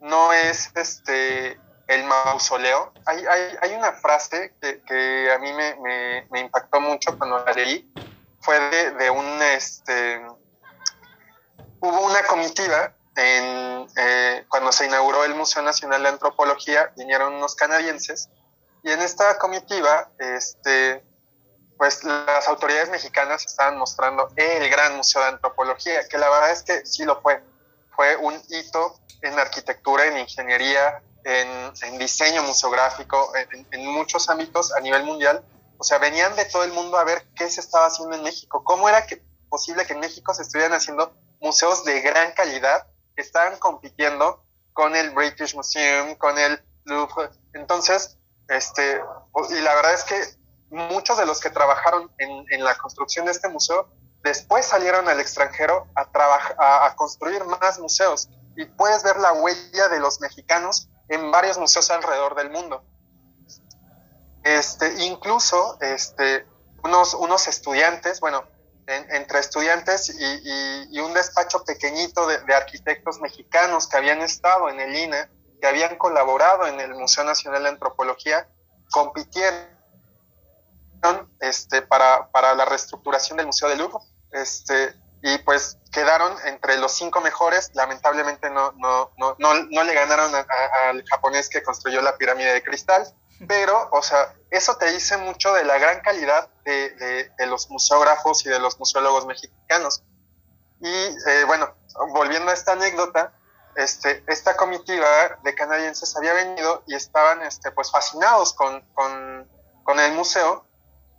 no 0.00 0.32
es 0.32 0.70
este, 0.76 1.60
el 1.88 2.04
mausoleo. 2.04 2.92
Hay, 3.04 3.18
hay, 3.26 3.56
hay 3.60 3.74
una 3.74 3.92
frase 3.92 4.54
que, 4.62 4.80
que 4.82 5.30
a 5.30 5.38
mí 5.38 5.52
me, 5.52 5.76
me, 5.76 6.26
me, 6.30 6.40
impactó 6.40 6.80
mucho 6.80 7.18
cuando 7.18 7.44
la 7.44 7.52
leí. 7.52 7.92
Fue 8.40 8.58
de, 8.58 8.90
de 8.92 9.10
un, 9.10 9.42
este, 9.42 10.22
hubo 11.80 12.00
una 12.00 12.22
comitiva 12.24 12.94
eh, 13.16 14.44
cuando 14.48 14.72
se 14.72 14.86
inauguró 14.86 15.24
el 15.24 15.34
Museo 15.34 15.62
Nacional 15.62 16.02
de 16.02 16.08
Antropología, 16.08 16.92
vinieron 16.96 17.34
unos 17.34 17.54
canadienses 17.54 18.30
y 18.82 18.90
en 18.90 19.00
esta 19.02 19.38
comitiva, 19.38 20.10
este, 20.18 21.04
pues 21.76 22.02
las 22.04 22.48
autoridades 22.48 22.88
mexicanas 22.90 23.44
estaban 23.44 23.76
mostrando 23.76 24.30
el 24.36 24.70
gran 24.70 24.96
Museo 24.96 25.20
de 25.22 25.28
Antropología, 25.28 26.08
que 26.08 26.18
la 26.18 26.30
verdad 26.30 26.50
es 26.52 26.62
que 26.62 26.86
sí 26.86 27.04
lo 27.04 27.20
fue. 27.20 27.42
Fue 27.94 28.16
un 28.16 28.40
hito 28.48 28.98
en 29.20 29.38
arquitectura, 29.38 30.06
en 30.06 30.18
ingeniería, 30.18 31.02
en, 31.24 31.72
en 31.82 31.98
diseño 31.98 32.42
museográfico, 32.42 33.32
en, 33.36 33.66
en, 33.70 33.86
muchos 33.86 34.30
ámbitos 34.30 34.72
a 34.72 34.80
nivel 34.80 35.04
mundial. 35.04 35.44
O 35.80 35.82
sea, 35.82 35.96
venían 35.96 36.36
de 36.36 36.44
todo 36.44 36.62
el 36.64 36.72
mundo 36.72 36.98
a 36.98 37.04
ver 37.04 37.26
qué 37.34 37.48
se 37.48 37.62
estaba 37.62 37.86
haciendo 37.86 38.14
en 38.14 38.22
México, 38.22 38.62
cómo 38.62 38.86
era 38.86 39.06
que, 39.06 39.24
posible 39.48 39.86
que 39.86 39.94
en 39.94 40.00
México 40.00 40.34
se 40.34 40.42
estuvieran 40.42 40.74
haciendo 40.74 41.14
museos 41.40 41.86
de 41.86 42.02
gran 42.02 42.32
calidad 42.32 42.86
que 43.16 43.22
estaban 43.22 43.58
compitiendo 43.58 44.44
con 44.74 44.94
el 44.94 45.08
British 45.12 45.54
Museum, 45.54 46.16
con 46.16 46.38
el 46.38 46.62
Louvre. 46.84 47.30
Entonces, 47.54 48.18
este, 48.48 49.00
y 49.48 49.60
la 49.60 49.74
verdad 49.74 49.94
es 49.94 50.04
que 50.04 50.22
muchos 50.68 51.16
de 51.16 51.24
los 51.24 51.40
que 51.40 51.48
trabajaron 51.48 52.12
en, 52.18 52.62
la 52.62 52.76
construcción 52.76 53.24
de 53.24 53.32
este 53.32 53.48
museo 53.48 53.88
después 54.22 54.66
salieron 54.66 55.08
al 55.08 55.18
extranjero 55.18 55.88
a, 55.94 56.02
a, 56.58 56.86
a 56.88 56.94
construir 56.94 57.42
más 57.46 57.78
museos 57.78 58.28
y 58.54 58.66
puedes 58.66 59.02
ver 59.02 59.16
la 59.16 59.32
huella 59.32 59.88
de 59.88 59.98
los 59.98 60.20
mexicanos 60.20 60.90
en 61.08 61.30
varios 61.30 61.56
museos 61.56 61.90
alrededor 61.90 62.34
del 62.34 62.50
mundo. 62.50 62.84
Este, 64.42 65.04
incluso 65.04 65.78
este, 65.80 66.46
unos, 66.82 67.48
estudiantes, 67.48 68.20
bueno, 68.20 68.44
en, 68.86 69.14
entre 69.14 69.38
estudiantes 69.38 70.14
y, 70.18 70.98
un 70.98 71.14
despacho 71.14 71.64
pequeñito 71.64 72.26
de, 72.26 72.54
arquitectos 72.54 73.20
mexicanos 73.20 73.88
que 73.88 73.96
habían 73.96 74.20
estado 74.20 74.68
en 74.68 74.80
el 74.80 74.96
INE, 74.96 75.28
que 75.60 75.66
habían 75.66 75.96
colaborado 75.96 76.66
en 76.66 76.80
el 76.80 76.94
Museo 76.94 77.24
Nacional 77.24 77.62
de 77.64 77.68
Antropología, 77.70 78.48
compitieron 78.90 79.68
este, 81.40 81.82
para, 81.82 82.28
la 82.54 82.64
reestructuración 82.64 83.36
del 83.36 83.46
Museo 83.46 83.68
de 83.68 83.76
Louvre. 83.76 84.02
Este, 84.32 84.94
y 85.22 85.36
pues 85.38 85.76
quedaron 85.92 86.34
entre 86.46 86.78
los 86.78 86.92
cinco 86.92 87.20
mejores. 87.20 87.70
Lamentablemente 87.74 88.48
no, 88.48 88.72
no, 88.72 89.10
no, 89.18 89.36
no, 89.38 89.54
no 89.54 89.84
le 89.84 89.92
ganaron 89.92 90.32
al 90.34 91.04
japonés 91.04 91.50
que 91.50 91.62
construyó 91.62 92.00
la 92.00 92.16
pirámide 92.16 92.54
de 92.54 92.62
cristal, 92.62 93.06
pero, 93.46 93.88
o 93.92 94.02
sea, 94.02 94.34
eso 94.50 94.76
te 94.76 94.90
dice 94.92 95.16
mucho 95.16 95.52
de 95.52 95.64
la 95.64 95.78
gran 95.78 96.00
calidad 96.00 96.48
de, 96.64 96.90
de, 96.90 97.32
de 97.38 97.46
los 97.46 97.70
museógrafos 97.70 98.44
y 98.46 98.48
de 98.48 98.58
los 98.58 98.78
museólogos 98.78 99.26
mexicanos. 99.26 100.02
Y 100.80 100.88
eh, 100.88 101.44
bueno, 101.46 101.74
volviendo 102.08 102.50
a 102.50 102.54
esta 102.54 102.72
anécdota, 102.72 103.32
este, 103.76 104.24
esta 104.26 104.56
comitiva 104.56 105.06
de 105.42 105.54
canadienses 105.54 106.16
había 106.16 106.34
venido 106.34 106.82
y 106.86 106.94
estaban 106.94 107.42
este, 107.42 107.70
pues 107.70 107.90
fascinados 107.90 108.52
con, 108.54 108.82
con, 108.94 109.48
con 109.84 110.00
el 110.00 110.12
museo 110.12 110.66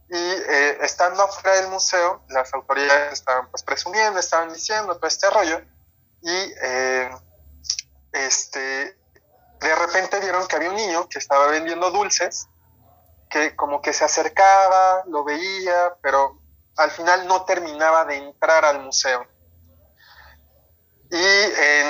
y 0.10 0.18
eh, 0.18 0.78
estando 0.82 1.24
afuera 1.24 1.56
del 1.62 1.70
museo, 1.70 2.22
las 2.28 2.54
autoridades 2.54 3.14
estaban 3.14 3.50
pues 3.50 3.64
presumiendo, 3.64 4.20
estaban 4.20 4.52
diciendo 4.52 4.98
todo 4.98 5.08
este 5.08 5.30
rollo, 5.30 5.62
y 6.22 6.54
eh, 6.62 7.10
este, 8.12 8.98
de 9.62 9.76
repente 9.76 10.20
vieron 10.20 10.48
que 10.48 10.56
había 10.56 10.70
un 10.70 10.76
niño 10.76 11.08
que 11.08 11.20
estaba 11.20 11.48
vendiendo 11.48 11.92
dulces, 11.92 12.48
que 13.30 13.56
como 13.56 13.82
que 13.82 13.94
se 13.94 14.04
acercaba, 14.04 15.04
lo 15.08 15.24
veía, 15.24 15.96
pero 16.02 16.42
al 16.78 16.92
final 16.92 17.28
no 17.28 17.46
terminaba 17.46 18.06
de 18.06 18.18
entrar 18.18 18.66
al 18.66 18.82
museo. 18.82 19.26
Y 21.12 21.24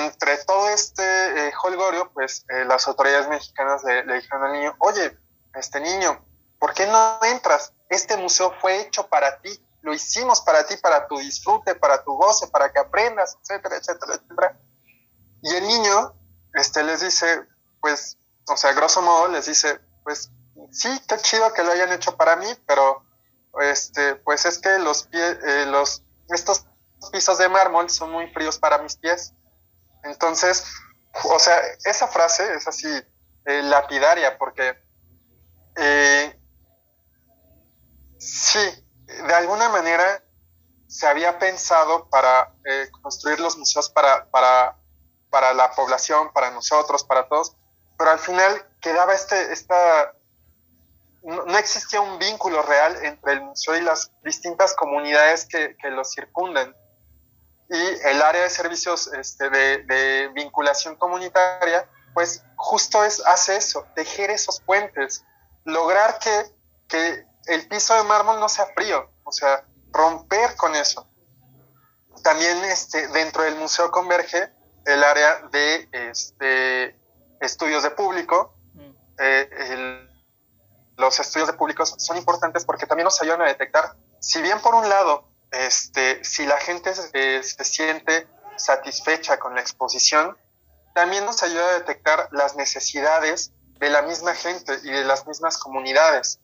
entre 0.04 0.36
todo 0.38 0.68
este 0.68 1.02
eh, 1.02 1.52
holgorio, 1.62 2.10
pues 2.12 2.44
eh, 2.48 2.64
las 2.64 2.86
autoridades 2.88 3.28
mexicanas 3.28 3.82
le, 3.84 4.04
le 4.04 4.14
dijeron 4.14 4.44
al 4.44 4.52
niño, 4.52 4.76
oye, 4.80 5.16
este 5.54 5.80
niño, 5.80 6.24
¿por 6.58 6.74
qué 6.74 6.86
no 6.86 7.20
entras? 7.22 7.72
Este 7.88 8.16
museo 8.16 8.52
fue 8.60 8.80
hecho 8.80 9.06
para 9.08 9.40
ti, 9.40 9.64
lo 9.82 9.94
hicimos 9.94 10.40
para 10.40 10.66
ti, 10.66 10.76
para 10.76 11.06
tu 11.06 11.18
disfrute, 11.18 11.74
para 11.74 12.02
tu 12.04 12.12
goce, 12.14 12.48
para 12.48 12.72
que 12.72 12.80
aprendas, 12.80 13.36
etcétera, 13.42 13.76
etcétera, 13.76 14.14
etcétera. 14.14 14.58
Y 15.42 15.54
el 15.54 15.66
niño 15.66 16.14
este, 16.54 16.82
les 16.82 17.00
dice, 17.00 17.46
pues, 17.82 18.16
o 18.48 18.56
sea, 18.56 18.72
grosso 18.72 19.02
modo 19.02 19.28
les 19.28 19.44
dice, 19.44 19.78
pues, 20.02 20.30
sí, 20.70 20.88
qué 21.06 21.18
chido 21.18 21.52
que 21.52 21.62
lo 21.62 21.72
hayan 21.72 21.92
hecho 21.92 22.16
para 22.16 22.36
mí, 22.36 22.46
pero, 22.66 23.04
este, 23.60 24.14
pues 24.16 24.46
es 24.46 24.58
que 24.58 24.78
los 24.78 25.02
pies, 25.08 25.36
eh, 25.44 25.66
los, 25.66 26.02
estos 26.30 26.64
pisos 27.10 27.36
de 27.36 27.50
mármol 27.50 27.90
son 27.90 28.10
muy 28.10 28.28
fríos 28.32 28.58
para 28.58 28.78
mis 28.78 28.96
pies. 28.96 29.34
Entonces, 30.04 30.64
o 31.24 31.38
sea, 31.38 31.60
esa 31.84 32.08
frase 32.08 32.54
es 32.54 32.66
así 32.66 32.88
eh, 33.44 33.62
lapidaria 33.62 34.38
porque 34.38 34.78
eh, 35.76 36.38
sí, 38.18 38.86
de 39.06 39.34
alguna 39.34 39.68
manera 39.68 40.22
se 40.86 41.06
había 41.06 41.38
pensado 41.38 42.08
para 42.10 42.54
eh, 42.64 42.88
construir 43.02 43.40
los 43.40 43.56
museos 43.56 43.88
para, 43.88 44.30
para, 44.30 44.76
para, 45.30 45.54
la 45.54 45.72
población, 45.72 46.30
para 46.32 46.50
nosotros, 46.50 47.02
para 47.04 47.28
todos, 47.28 47.56
pero 48.02 48.10
al 48.10 48.18
final 48.18 48.66
quedaba 48.80 49.14
este, 49.14 49.52
esta, 49.52 50.12
no, 51.22 51.44
no, 51.44 51.56
existía 51.56 52.00
un 52.00 52.18
vínculo 52.18 52.60
real 52.62 52.96
entre 53.04 53.34
el 53.34 53.42
museo 53.42 53.76
y 53.76 53.80
las 53.80 54.10
distintas 54.24 54.74
comunidades 54.74 55.46
que, 55.46 55.76
que 55.80 55.88
lo 55.88 56.04
circundan. 56.04 56.74
Y 57.70 57.76
el 58.08 58.20
área 58.20 58.42
de 58.42 58.50
servicios 58.50 59.06
este, 59.06 59.48
de, 59.50 59.84
de, 59.84 60.28
vinculación 60.34 60.96
comunitaria, 60.96 61.88
pues 62.12 62.42
justo 62.56 63.04
es, 63.04 63.24
hace 63.24 63.54
eso, 63.54 63.86
tejer 63.94 64.30
esos 64.30 64.60
puentes, 64.62 65.24
lograr 65.64 66.18
que, 66.18 66.46
que 66.88 67.24
el 67.46 67.68
piso 67.68 67.94
de 67.94 68.02
mármol 68.02 68.40
no 68.40 68.48
sea 68.48 68.66
frío, 68.74 69.12
o 69.22 69.30
sea, 69.30 69.64
romper 69.92 70.56
con 70.56 70.74
eso. 70.74 71.08
También 72.24 72.64
este, 72.64 73.06
dentro 73.06 73.44
del 73.44 73.54
museo 73.54 73.92
converge 73.92 74.52
el 74.86 75.04
área 75.04 75.38
de 75.52 75.88
este, 75.92 77.00
estudios 77.42 77.82
de 77.82 77.90
público. 77.90 78.54
Mm. 78.74 78.90
Eh, 79.18 79.50
el, 79.70 80.12
los 80.96 81.18
estudios 81.18 81.48
de 81.48 81.54
público 81.54 81.84
son 81.84 82.16
importantes 82.16 82.64
porque 82.64 82.86
también 82.86 83.04
nos 83.04 83.20
ayudan 83.20 83.42
a 83.42 83.46
detectar, 83.46 83.96
si 84.20 84.40
bien 84.40 84.60
por 84.60 84.74
un 84.74 84.88
lado, 84.88 85.28
este, 85.50 86.24
si 86.24 86.46
la 86.46 86.58
gente 86.58 86.92
eh, 87.12 87.42
se 87.42 87.64
siente 87.64 88.28
satisfecha 88.56 89.38
con 89.38 89.54
la 89.54 89.60
exposición, 89.60 90.36
también 90.94 91.24
nos 91.24 91.42
ayuda 91.42 91.68
a 91.70 91.72
detectar 91.74 92.28
las 92.32 92.54
necesidades 92.56 93.52
de 93.78 93.90
la 93.90 94.02
misma 94.02 94.34
gente 94.34 94.78
y 94.82 94.90
de 94.90 95.04
las 95.04 95.26
mismas 95.26 95.58
comunidades. 95.58 96.38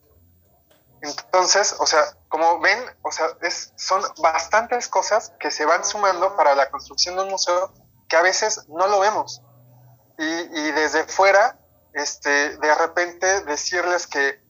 Entonces, 1.00 1.76
o 1.78 1.86
sea, 1.86 2.02
como 2.28 2.58
ven, 2.58 2.78
o 3.02 3.12
sea, 3.12 3.28
es, 3.42 3.72
son 3.76 4.02
bastantes 4.20 4.88
cosas 4.88 5.32
que 5.38 5.50
se 5.50 5.64
van 5.64 5.84
sumando 5.84 6.34
para 6.36 6.54
la 6.54 6.70
construcción 6.70 7.14
de 7.16 7.22
un 7.22 7.28
museo 7.28 7.72
que 8.08 8.16
a 8.16 8.22
veces 8.22 8.66
no 8.68 8.88
lo 8.88 9.00
vemos. 9.00 9.42
Y, 10.18 10.24
y 10.24 10.72
desde 10.72 11.04
fuera, 11.04 11.58
este, 11.94 12.56
de 12.58 12.74
repente 12.74 13.42
decirles 13.42 14.06
que 14.06 14.40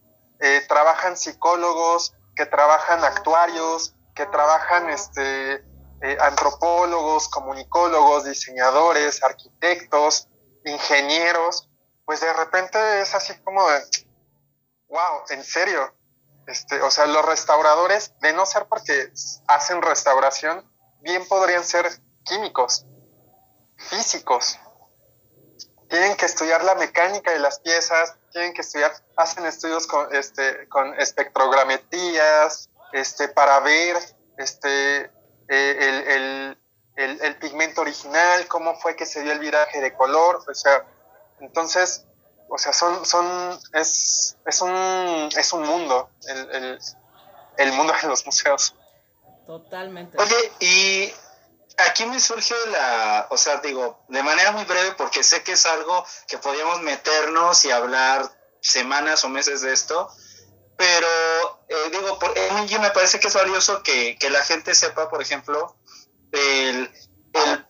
eh, 0.40 0.64
trabajan 0.68 1.16
psicólogos, 1.16 2.14
que 2.34 2.46
trabajan 2.46 3.04
actuarios, 3.04 3.94
que 4.14 4.26
trabajan 4.26 4.90
este, 4.90 5.54
eh, 6.00 6.16
antropólogos, 6.20 7.28
comunicólogos, 7.28 8.24
diseñadores, 8.24 9.22
arquitectos, 9.22 10.28
ingenieros, 10.64 11.68
pues 12.04 12.20
de 12.20 12.32
repente 12.32 13.00
es 13.00 13.14
así 13.14 13.34
como 13.42 13.68
de, 13.68 13.82
wow, 14.88 15.22
en 15.30 15.42
serio, 15.42 15.92
este, 16.46 16.80
o 16.82 16.90
sea, 16.90 17.06
los 17.06 17.24
restauradores, 17.24 18.14
de 18.20 18.32
no 18.32 18.46
ser 18.46 18.66
porque 18.66 19.12
hacen 19.46 19.82
restauración, 19.82 20.64
bien 21.00 21.26
podrían 21.28 21.64
ser 21.64 21.86
químicos, 22.24 22.86
físicos. 23.76 24.58
Tienen 25.88 26.16
que 26.16 26.26
estudiar 26.26 26.64
la 26.64 26.74
mecánica 26.74 27.30
de 27.30 27.38
las 27.38 27.60
piezas, 27.60 28.14
tienen 28.32 28.52
que 28.52 28.60
estudiar, 28.60 28.92
hacen 29.16 29.46
estudios 29.46 29.86
con, 29.86 30.14
este, 30.14 30.68
con 30.68 30.98
espectrogrametrías, 31.00 32.68
este, 32.92 33.28
para 33.28 33.60
ver 33.60 33.96
este, 34.36 35.00
eh, 35.00 35.10
el, 35.48 35.94
el, 36.08 36.58
el, 36.96 37.22
el, 37.22 37.36
pigmento 37.36 37.80
original, 37.80 38.46
cómo 38.48 38.74
fue 38.78 38.96
que 38.96 39.06
se 39.06 39.22
dio 39.22 39.32
el 39.32 39.38
viraje 39.38 39.80
de 39.80 39.94
color, 39.94 40.42
o 40.46 40.54
sea, 40.54 40.84
entonces 41.40 42.04
o 42.48 42.58
sea, 42.58 42.72
son, 42.72 43.04
son, 43.04 43.58
es, 43.74 44.36
es 44.46 44.62
un, 44.62 45.28
es 45.36 45.52
un 45.52 45.62
mundo, 45.66 46.10
el, 46.26 46.50
el, 46.50 46.78
el 47.58 47.72
mundo 47.72 47.92
de 48.00 48.08
los 48.08 48.24
museos. 48.24 48.74
Totalmente. 49.46 50.16
Oye, 50.18 50.52
y 50.60 51.12
aquí 51.78 52.06
me 52.06 52.20
surge 52.20 52.54
la, 52.70 53.26
o 53.30 53.38
sea, 53.38 53.58
digo, 53.58 54.04
de 54.08 54.22
manera 54.22 54.52
muy 54.52 54.64
breve, 54.64 54.92
porque 54.92 55.22
sé 55.22 55.42
que 55.42 55.52
es 55.52 55.66
algo 55.66 56.04
que 56.26 56.38
podríamos 56.38 56.82
meternos 56.82 57.64
y 57.64 57.70
hablar 57.70 58.30
semanas 58.60 59.24
o 59.24 59.28
meses 59.28 59.60
de 59.60 59.72
esto, 59.72 60.10
pero 60.76 61.08
eh, 61.68 61.90
digo, 61.90 62.18
por, 62.18 62.34
mí 62.36 62.78
me 62.78 62.90
parece 62.90 63.18
que 63.20 63.28
es 63.28 63.34
valioso 63.34 63.82
que, 63.82 64.16
que 64.18 64.30
la 64.30 64.44
gente 64.44 64.74
sepa, 64.74 65.08
por 65.08 65.22
ejemplo, 65.22 65.76
el, 66.32 66.92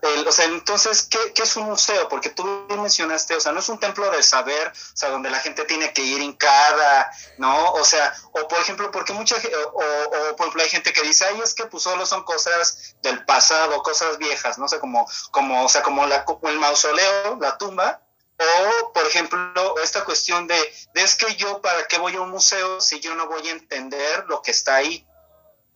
el, 0.03 0.27
o 0.27 0.33
sea, 0.33 0.47
entonces, 0.47 1.09
¿qué, 1.11 1.19
¿qué, 1.35 1.43
es 1.43 1.57
un 1.57 1.65
museo? 1.65 2.09
Porque 2.09 2.31
tú 2.31 2.45
mencionaste, 2.69 3.35
o 3.35 3.41
sea, 3.41 3.53
no 3.53 3.61
es 3.61 3.69
un 3.69 3.79
templo 3.79 4.11
de 4.11 4.23
saber, 4.23 4.69
o 4.69 4.97
sea, 4.97 5.11
donde 5.11 5.31
la 5.31 5.41
gente 5.41 5.65
tiene 5.65 5.93
que 5.93 6.03
ir 6.03 6.21
en 6.21 6.33
cada, 6.35 7.11
¿no? 7.39 7.73
O 7.73 7.85
sea, 7.85 8.15
o 8.33 8.49
por 8.49 8.59
ejemplo, 8.59 8.91
porque 8.91 9.13
mucha 9.13 9.37
o, 9.37 9.79
o, 9.79 10.37
por 10.37 10.47
ejemplo 10.47 10.63
hay 10.63 10.71
gente 10.71 10.93
que 10.93 11.03
dice, 11.03 11.25
ay, 11.25 11.41
es 11.43 11.55
que 11.55 11.67
pues 11.67 11.83
solo 11.83 12.07
son 12.07 12.25
cosas 12.25 12.95
del 13.03 13.25
pasado, 13.25 13.83
cosas 13.83 14.19
viejas, 14.19 14.59
no 14.59 14.69
sé, 14.69 14.79
como, 14.79 15.09
como, 15.31 15.65
o 15.65 15.69
sea, 15.69 15.83
como 15.83 16.07
la, 16.07 16.25
el 16.43 16.59
mausoleo, 16.59 17.39
la 17.41 17.59
tumba, 17.59 18.03
o, 18.39 18.93
por 18.93 19.05
ejemplo, 19.05 19.75
esta 19.83 20.05
cuestión 20.05 20.47
de, 20.47 20.55
de, 20.95 21.03
es 21.03 21.17
que 21.17 21.35
yo, 21.35 21.61
¿para 21.61 21.89
qué 21.89 21.99
voy 21.99 22.15
a 22.15 22.21
un 22.21 22.31
museo 22.31 22.81
si 22.81 23.01
yo 23.01 23.15
no 23.17 23.27
voy 23.27 23.49
a 23.49 23.53
entender 23.53 24.27
lo 24.29 24.43
que 24.43 24.53
está 24.53 24.77
ahí? 24.77 25.05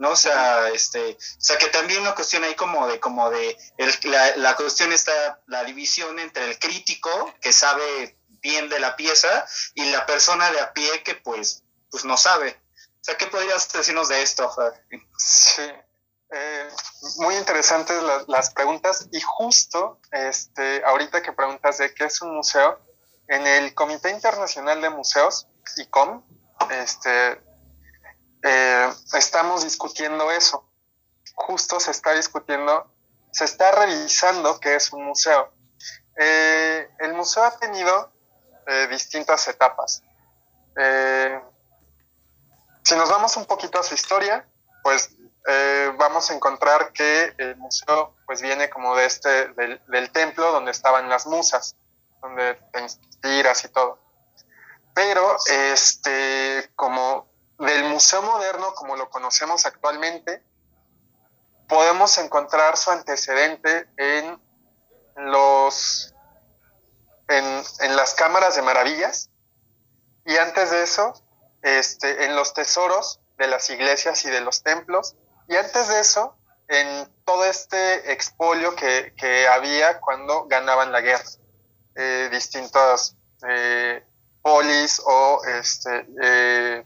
¿No? 0.02 0.10
O 0.10 0.16
sea, 0.16 0.68
este, 0.70 1.12
o 1.12 1.40
sea 1.40 1.56
que 1.58 1.68
también 1.68 2.00
una 2.00 2.16
cuestión 2.16 2.42
ahí 2.42 2.56
como 2.56 2.88
de, 2.88 2.98
como 2.98 3.30
de, 3.30 3.56
la, 4.02 4.36
la, 4.36 4.56
cuestión 4.56 4.92
está, 4.92 5.40
la 5.46 5.62
división 5.62 6.18
entre 6.18 6.44
el 6.50 6.58
crítico, 6.58 7.32
que 7.40 7.52
sabe 7.52 8.18
bien 8.42 8.68
de 8.68 8.80
la 8.80 8.96
pieza, 8.96 9.46
y 9.74 9.84
la 9.92 10.04
persona 10.04 10.50
de 10.50 10.58
a 10.58 10.72
pie 10.72 11.04
que 11.04 11.14
pues, 11.14 11.62
pues 11.88 12.04
no 12.04 12.16
sabe. 12.16 12.60
O 13.00 13.04
sea, 13.04 13.16
¿qué 13.16 13.28
podrías 13.28 13.70
decirnos 13.70 14.08
de 14.08 14.22
esto? 14.22 14.52
Sí, 15.16 15.62
eh, 16.32 16.68
muy 17.18 17.36
interesantes 17.36 18.02
las, 18.02 18.26
las, 18.26 18.50
preguntas, 18.50 19.06
y 19.12 19.20
justo, 19.20 20.00
este, 20.10 20.84
ahorita 20.84 21.22
que 21.22 21.32
preguntas 21.32 21.78
de 21.78 21.94
qué 21.94 22.06
es 22.06 22.20
un 22.22 22.34
museo, 22.34 22.80
en 23.28 23.46
el 23.46 23.72
Comité 23.72 24.10
Internacional 24.10 24.80
de 24.80 24.90
Museos, 24.90 25.46
ICOM, 25.76 26.24
este, 26.70 27.40
eh, 28.42 28.92
estamos 29.14 29.64
discutiendo 29.64 30.30
eso. 30.30 30.68
Justo 31.34 31.80
se 31.80 31.92
está 31.92 32.12
discutiendo, 32.12 32.90
se 33.30 33.44
está 33.44 33.70
revisando 33.72 34.58
qué 34.60 34.74
es 34.74 34.92
un 34.92 35.04
museo. 35.04 35.52
Eh, 36.16 36.88
el 36.98 37.14
museo 37.14 37.44
ha 37.44 37.56
tenido 37.56 38.12
eh, 38.66 38.88
distintas 38.88 39.46
etapas. 39.48 40.02
Si 42.84 42.96
nos 42.96 43.08
vamos 43.08 43.36
un 43.36 43.46
poquito 43.46 43.78
a 43.78 43.82
su 43.82 43.94
historia, 43.94 44.46
pues 44.82 45.10
vamos 45.96 46.30
a 46.30 46.34
encontrar 46.34 46.92
que 46.92 47.34
el 47.36 47.56
museo 47.56 48.14
pues 48.26 48.40
viene 48.40 48.70
como 48.70 48.96
de 48.96 49.04
este, 49.04 49.48
del, 49.48 49.80
del 49.88 50.10
templo 50.10 50.50
donde 50.50 50.70
estaban 50.70 51.08
las 51.08 51.26
musas, 51.26 51.76
donde 52.22 52.54
te 52.72 52.80
inspiras 52.80 53.64
y 53.64 53.68
todo. 53.68 53.98
Pero 54.94 55.36
este, 55.46 56.70
como 56.74 57.31
del 57.66 57.84
museo 57.84 58.22
moderno 58.22 58.74
como 58.74 58.96
lo 58.96 59.08
conocemos 59.08 59.66
actualmente, 59.66 60.42
podemos 61.68 62.18
encontrar 62.18 62.76
su 62.76 62.90
antecedente 62.90 63.88
en 63.96 64.40
los 65.16 66.14
en, 67.28 67.96
las 67.96 68.14
cámaras 68.14 68.56
de 68.56 68.62
maravillas 68.62 69.30
y 70.26 70.36
antes 70.36 70.70
de 70.70 70.82
eso 70.82 71.14
este, 71.62 72.24
en 72.24 72.36
los 72.36 72.52
tesoros 72.52 73.20
de 73.38 73.46
las 73.46 73.70
iglesias 73.70 74.24
y 74.24 74.30
de 74.30 74.40
los 74.40 74.62
templos 74.62 75.16
y 75.48 75.56
antes 75.56 75.88
de 75.88 76.00
eso 76.00 76.36
en 76.68 77.10
todo 77.24 77.44
este 77.44 78.12
expolio 78.12 78.74
que, 78.74 79.14
que 79.16 79.48
había 79.48 80.00
cuando 80.00 80.46
ganaban 80.46 80.92
la 80.92 81.00
guerra 81.00 81.24
eh, 81.94 82.28
distintas 82.30 83.16
eh, 83.48 84.04
polis 84.42 85.00
o 85.04 85.42
este, 85.44 86.06
eh, 86.22 86.84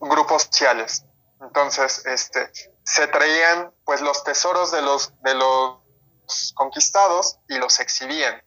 grupos 0.00 0.44
sociales. 0.44 1.04
Entonces, 1.40 2.04
este, 2.06 2.50
se 2.84 3.06
traían 3.06 3.72
pues 3.84 4.00
los 4.00 4.24
tesoros 4.24 4.72
de 4.72 4.82
los, 4.82 5.12
de 5.22 5.34
los 5.34 5.78
conquistados 6.54 7.38
y 7.48 7.58
los 7.58 7.80
exhibían. 7.80 8.42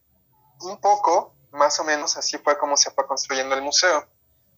Un 0.61 0.79
poco, 0.79 1.35
más 1.51 1.79
o 1.79 1.83
menos, 1.83 2.17
así 2.17 2.37
fue 2.37 2.57
como 2.57 2.77
se 2.77 2.91
fue 2.91 3.07
construyendo 3.07 3.55
el 3.55 3.61
museo. 3.61 4.07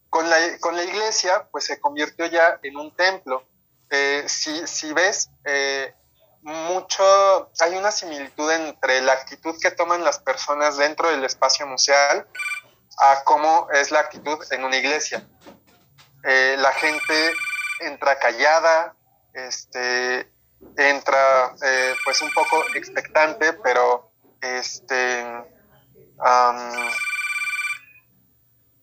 Con 0.10 0.29
la, 0.29 0.38
con 0.60 0.75
la 0.75 0.84
iglesia, 0.84 1.47
pues 1.51 1.65
se 1.65 1.79
convirtió 1.79 2.25
ya 2.25 2.60
en 2.63 2.77
un 2.77 2.95
templo. 2.95 3.43
Eh, 3.89 4.25
si, 4.27 4.65
si, 4.67 4.93
ves, 4.93 5.29
eh, 5.45 5.93
mucho, 6.41 7.51
hay 7.60 7.75
una 7.75 7.91
similitud 7.91 8.51
entre 8.51 9.01
la 9.01 9.13
actitud 9.13 9.56
que 9.62 9.71
toman 9.71 10.03
las 10.03 10.19
personas 10.19 10.77
dentro 10.77 11.10
del 11.10 11.23
espacio 11.23 11.65
museal 11.67 12.27
a 12.99 13.23
cómo 13.23 13.67
es 13.71 13.91
la 13.91 13.99
actitud 13.99 14.39
en 14.51 14.63
una 14.63 14.77
iglesia 14.77 15.27
eh, 16.23 16.55
la 16.57 16.71
gente 16.73 17.33
entra 17.79 18.17
callada, 18.17 18.95
este, 19.33 20.31
entra 20.77 21.55
eh, 21.63 21.95
pues 22.05 22.21
un 22.21 22.31
poco 22.31 22.63
expectante, 22.75 23.53
pero 23.53 24.12
este, 24.41 25.21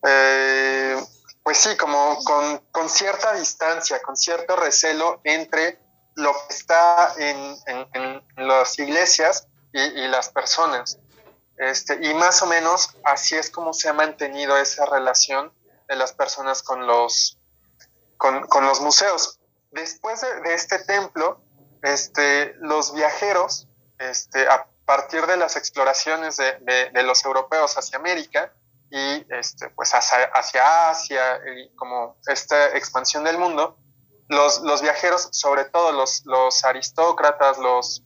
eh, 0.07 0.97
pues 1.43 1.59
sí, 1.59 1.77
como 1.77 2.23
con, 2.25 2.59
con, 2.71 2.89
cierta 2.89 3.33
distancia, 3.35 4.01
con 4.03 4.17
cierto 4.17 4.57
recelo 4.57 5.21
entre 5.25 5.79
lo 6.17 6.33
que 6.33 6.55
está 6.55 7.15
en, 7.19 7.57
en, 7.67 8.23
en 8.37 8.49
las 8.49 8.79
iglesias 8.79 9.49
y, 9.73 9.81
y, 9.81 10.09
las 10.09 10.29
personas. 10.29 10.99
Este, 11.57 11.99
y 12.03 12.15
más 12.15 12.43
o 12.43 12.47
menos 12.47 12.97
así 13.05 13.37
es 13.37 13.51
como 13.51 13.73
se 13.73 13.89
ha 13.89 13.93
mantenido 13.93 14.57
esa 14.59 14.87
relación 14.87 15.53
de 15.91 15.97
las 15.97 16.13
personas 16.13 16.63
con 16.63 16.87
los, 16.87 17.37
con, 18.17 18.47
con 18.47 18.65
los 18.65 18.81
museos. 18.81 19.41
Después 19.73 20.21
de, 20.21 20.41
de, 20.43 20.55
este 20.55 20.79
templo, 20.79 21.43
este, 21.83 22.55
los 22.61 22.95
viajeros, 22.95 23.67
este, 23.99 24.49
a 24.49 24.69
partir 24.85 25.27
de 25.27 25.37
las 25.37 25.57
exploraciones 25.57 26.37
de, 26.37 26.59
de, 26.61 26.91
de 26.91 27.03
los 27.03 27.25
europeos 27.25 27.77
hacia 27.77 27.99
América 27.99 28.53
y 28.89 29.27
este, 29.35 29.69
pues 29.71 29.93
hacia, 29.93 30.27
hacia, 30.33 30.91
Asia, 30.91 31.41
y 31.57 31.75
como 31.75 32.17
esta 32.29 32.77
expansión 32.77 33.25
del 33.25 33.39
mundo, 33.39 33.77
los, 34.29 34.61
los 34.61 34.83
viajeros, 34.83 35.29
sobre 35.33 35.65
todo 35.65 35.91
los, 35.91 36.25
los 36.25 36.65
aristócratas, 36.65 37.59
los, 37.59 38.05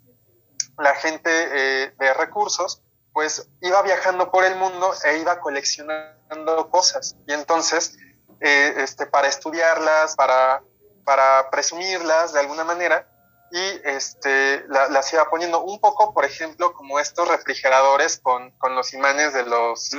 la 0.79 0.95
gente 0.95 1.31
eh, 1.31 1.95
de 1.99 2.15
recursos, 2.15 2.81
pues 3.15 3.49
iba 3.61 3.81
viajando 3.83 4.31
por 4.31 4.45
el 4.45 4.57
mundo 4.57 4.93
e 5.05 5.19
iba 5.19 5.41
coleccionando 5.41 6.69
cosas. 6.69 7.17
Y 7.29 7.33
entonces, 7.33 7.97
eh, 8.41 8.75
este, 8.79 9.07
para 9.07 9.29
estudiarlas, 9.29 10.17
para, 10.17 10.63
para 11.05 11.49
presumirlas 11.49 12.33
de 12.33 12.41
alguna 12.41 12.65
manera, 12.65 13.09
y 13.53 13.81
este, 13.85 14.65
la, 14.67 14.89
las 14.89 15.13
iba 15.13 15.31
poniendo 15.31 15.63
un 15.63 15.79
poco, 15.79 16.13
por 16.13 16.25
ejemplo, 16.25 16.75
como 16.75 16.99
estos 16.99 17.29
refrigeradores 17.29 18.19
con, 18.19 18.51
con 18.59 18.75
los 18.75 18.93
imanes 18.93 19.33
de 19.33 19.45
los, 19.45 19.91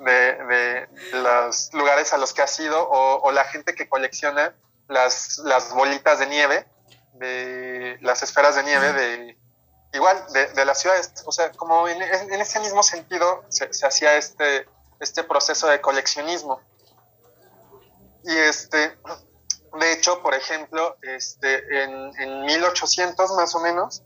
de, 0.00 0.12
de, 0.12 0.88
los 1.12 1.68
lugares 1.74 2.14
a 2.14 2.16
los 2.16 2.32
que 2.32 2.40
has 2.40 2.58
ido, 2.58 2.88
o, 2.88 3.20
o 3.20 3.32
la 3.32 3.44
gente 3.44 3.74
que 3.74 3.86
colecciona 3.86 4.56
las, 4.88 5.36
las 5.44 5.74
bolitas 5.74 6.20
de 6.20 6.26
nieve, 6.26 6.66
de 7.12 7.98
las 8.00 8.22
esferas 8.22 8.56
de 8.56 8.62
nieve 8.62 8.92
de 8.94 9.36
igual 9.96 10.24
de, 10.32 10.64
las 10.64 10.80
ciudades. 10.80 11.12
O 11.24 11.32
sea, 11.32 11.50
como 11.52 11.88
en, 11.88 12.00
ese 12.02 12.60
mismo 12.60 12.82
sentido 12.82 13.44
se, 13.48 13.68
hacía 13.86 14.16
este, 14.16 14.66
este 15.00 15.24
proceso 15.24 15.66
de 15.66 15.80
coleccionismo. 15.80 16.60
Y 18.24 18.36
este, 18.36 18.98
de 19.78 19.92
hecho, 19.92 20.22
por 20.22 20.34
ejemplo, 20.34 20.96
este, 21.02 21.82
en, 21.82 22.12
en 22.20 22.44
1800 22.44 23.32
más 23.32 23.54
o 23.54 23.60
menos, 23.60 24.02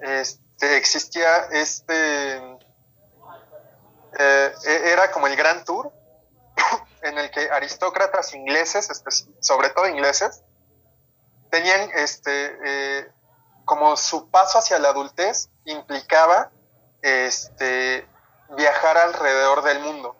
este, 0.00 0.76
existía 0.76 1.48
este, 1.52 2.36
eh, 4.18 4.52
era 4.66 5.10
como 5.10 5.26
el 5.26 5.36
Gran 5.36 5.64
Tour, 5.64 5.92
en 7.02 7.18
el 7.18 7.30
que 7.30 7.50
aristócratas 7.50 8.34
ingleses, 8.34 8.88
sobre 9.40 9.70
todo 9.70 9.88
ingleses, 9.88 10.42
tenían 11.50 11.90
este, 11.94 12.58
eh, 12.64 13.08
como 13.64 13.96
su 13.96 14.30
paso 14.30 14.58
hacia 14.58 14.78
la 14.78 14.90
adultez 14.90 15.48
implicaba 15.64 16.50
este, 17.02 18.06
viajar 18.56 18.96
alrededor 18.98 19.62
del 19.62 19.80
mundo. 19.80 20.16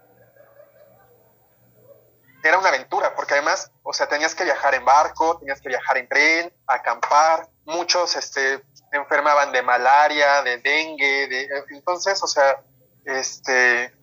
Era 2.42 2.59
una 2.59 2.68
aventura, 2.68 3.14
porque 3.14 3.35
además, 3.35 3.70
o 3.83 3.92
sea, 3.94 4.07
tenías 4.07 4.35
que 4.35 4.44
viajar 4.44 4.74
en 4.74 4.85
barco, 4.85 5.38
tenías 5.38 5.61
que 5.61 5.70
viajar 5.70 5.96
en 5.96 6.09
tren, 6.09 6.52
acampar, 6.66 7.48
muchos 7.64 8.16
este, 8.16 8.62
enfermaban 8.92 9.50
de 9.50 9.62
malaria, 9.62 10.42
de 10.42 10.59
dengue, 10.59 11.26
de, 11.28 11.48
entonces, 11.70 12.22
o 12.22 12.26
sea, 12.26 12.62
este, 13.07 13.94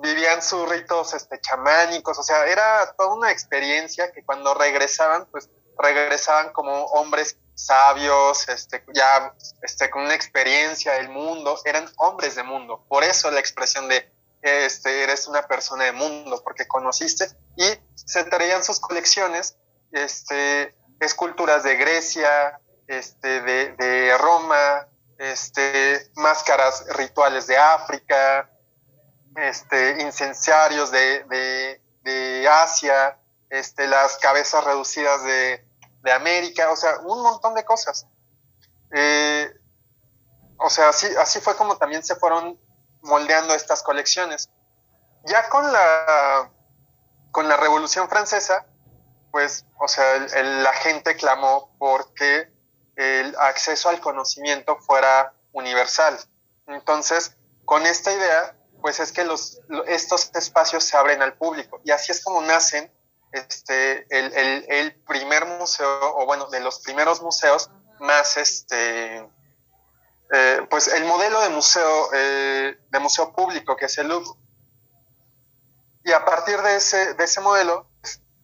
vivían 0.00 0.42
sus 0.42 0.66
ritos 0.68 1.12
este, 1.12 1.40
chamánicos, 1.40 2.18
o 2.18 2.22
sea, 2.22 2.46
era 2.46 2.94
toda 2.96 3.14
una 3.14 3.30
experiencia 3.30 4.12
que 4.12 4.24
cuando 4.24 4.54
regresaban, 4.54 5.26
pues 5.26 5.50
regresaban 5.78 6.52
como 6.52 6.84
hombres 6.86 7.36
sabios, 7.58 8.48
este, 8.48 8.84
ya 8.94 9.34
este, 9.62 9.90
con 9.90 10.04
una 10.04 10.14
experiencia 10.14 10.92
del 10.92 11.08
mundo, 11.08 11.60
eran 11.64 11.90
hombres 11.96 12.36
de 12.36 12.44
mundo. 12.44 12.84
Por 12.88 13.02
eso 13.02 13.30
la 13.30 13.40
expresión 13.40 13.88
de 13.88 14.10
este, 14.42 15.02
eres 15.02 15.26
una 15.26 15.42
persona 15.42 15.84
de 15.84 15.92
mundo, 15.92 16.40
porque 16.44 16.68
conociste 16.68 17.28
y 17.56 17.64
se 17.96 18.24
traían 18.24 18.62
sus 18.62 18.78
colecciones, 18.78 19.56
este, 19.90 20.76
esculturas 21.00 21.64
de 21.64 21.76
Grecia, 21.76 22.60
este, 22.86 23.40
de, 23.40 23.72
de 23.72 24.16
Roma, 24.18 24.86
este, 25.18 26.10
máscaras 26.14 26.86
rituales 26.94 27.48
de 27.48 27.56
África, 27.56 28.48
este, 29.34 30.00
incenciarios 30.02 30.92
de, 30.92 31.24
de, 31.24 31.80
de 32.02 32.48
Asia, 32.48 33.18
este, 33.50 33.88
las 33.88 34.16
cabezas 34.18 34.64
reducidas 34.64 35.24
de, 35.24 35.67
de, 36.08 36.12
América, 36.12 36.70
o 36.70 36.76
sea, 36.76 36.98
un 37.00 37.22
montón 37.22 37.54
de 37.54 37.64
cosas. 37.64 38.06
Eh, 38.92 39.52
o 40.56 40.70
sea, 40.70 40.88
así, 40.88 41.06
así 41.20 41.40
fue 41.40 41.56
como 41.56 41.76
también 41.76 42.02
se 42.02 42.16
fueron 42.16 42.58
moldeando 43.02 43.54
estas 43.54 43.82
colecciones. 43.82 44.50
Ya 45.24 45.48
con 45.48 45.70
la, 45.72 46.50
con 47.30 47.48
la 47.48 47.56
Revolución 47.56 48.08
Francesa, 48.08 48.66
pues, 49.30 49.66
o 49.78 49.88
sea, 49.88 50.18
la 50.42 50.72
gente 50.72 51.16
clamó 51.16 51.74
porque 51.78 52.52
el 52.96 53.36
acceso 53.38 53.88
al 53.88 54.00
conocimiento 54.00 54.76
fuera 54.78 55.34
universal. 55.52 56.18
Entonces, 56.66 57.36
con 57.64 57.86
esta 57.86 58.12
idea, 58.12 58.56
pues 58.80 59.00
es 59.00 59.12
que 59.12 59.24
los, 59.24 59.60
estos 59.86 60.30
espacios 60.34 60.84
se 60.84 60.96
abren 60.96 61.22
al 61.22 61.34
público 61.34 61.80
y 61.84 61.90
así 61.90 62.12
es 62.12 62.22
como 62.22 62.40
nacen 62.42 62.92
este, 63.32 64.06
el, 64.10 64.64
el, 64.68 64.94
primer 65.06 65.46
museo, 65.46 66.16
o 66.16 66.26
bueno, 66.26 66.46
de 66.46 66.60
los 66.60 66.80
primeros 66.80 67.22
museos 67.22 67.70
más, 68.00 68.36
este, 68.36 69.28
eh, 70.32 70.66
pues 70.70 70.88
el 70.88 71.04
modelo 71.04 71.40
de 71.40 71.48
museo, 71.50 72.10
eh, 72.12 72.78
de 72.88 72.98
museo 72.98 73.32
público 73.32 73.76
que 73.76 73.86
es 73.86 73.98
el 73.98 74.08
Louvre. 74.08 74.30
Y 76.04 76.12
a 76.12 76.24
partir 76.24 76.60
de 76.62 76.76
ese, 76.76 77.14
de 77.14 77.24
ese 77.24 77.40
modelo, 77.40 77.86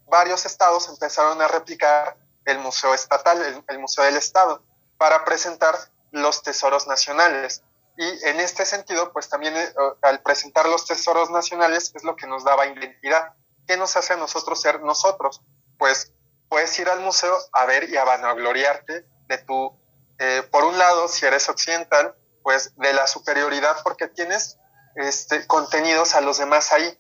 varios 0.07 0.45
estados 0.45 0.89
empezaron 0.89 1.41
a 1.41 1.49
replicar 1.49 2.17
el 2.45 2.59
museo 2.59 2.93
estatal, 2.93 3.41
el, 3.43 3.65
el 3.69 3.79
museo 3.79 4.05
del 4.05 4.17
estado, 4.17 4.63
para 4.99 5.25
presentar 5.25 5.75
los 6.11 6.43
tesoros 6.43 6.87
nacionales. 6.87 7.63
Y 7.97 8.27
en 8.27 8.41
este 8.41 8.67
sentido, 8.67 9.13
pues 9.13 9.29
también 9.29 9.57
eh, 9.57 9.73
al 10.03 10.21
presentar 10.21 10.67
los 10.69 10.85
tesoros 10.85 11.31
nacionales 11.31 11.93
es 11.95 12.03
lo 12.05 12.17
que 12.17 12.27
nos 12.27 12.45
daba 12.45 12.67
identidad. 12.67 13.35
¿Qué 13.67 13.77
nos 13.77 13.97
hace 13.97 14.13
a 14.13 14.17
nosotros 14.17 14.61
ser 14.61 14.81
nosotros? 14.83 15.43
Pues 15.79 16.13
puedes 16.49 16.79
ir 16.79 16.89
al 16.89 17.01
museo 17.01 17.37
a 17.53 17.67
ver 17.67 17.89
y 17.89 17.97
a 17.97 18.05
vanagloriarte 18.05 19.07
de 19.27 19.39
tu, 19.39 19.79
eh, 20.19 20.47
por 20.51 20.65
un 20.65 20.79
lado, 20.79 21.09
si 21.09 21.27
eres 21.27 21.49
occidental, 21.49 22.15
pues 22.43 22.77
de 22.77 22.93
la 22.93 23.07
superioridad 23.07 23.77
porque 23.83 24.07
tienes 24.09 24.59
este, 24.97 25.47
contenidos 25.47 26.15
a 26.15 26.21
los 26.21 26.39
demás 26.39 26.73
ahí. 26.73 26.99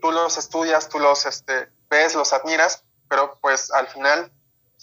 Tú 0.00 0.12
los 0.12 0.36
estudias, 0.36 0.88
tú 0.88 0.98
los 0.98 1.26
este, 1.26 1.70
ves, 1.88 2.14
los 2.14 2.32
admiras, 2.32 2.84
pero 3.08 3.38
pues 3.40 3.70
al 3.72 3.86
final 3.88 4.32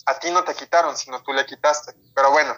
a 0.06 0.20
ti 0.20 0.32
no 0.32 0.44
te 0.44 0.54
quitaron, 0.54 0.98
sino 0.98 1.22
tú 1.24 1.34
le 1.34 1.46
quitaste. 1.46 1.94
Pero 2.16 2.32
bueno, 2.32 2.56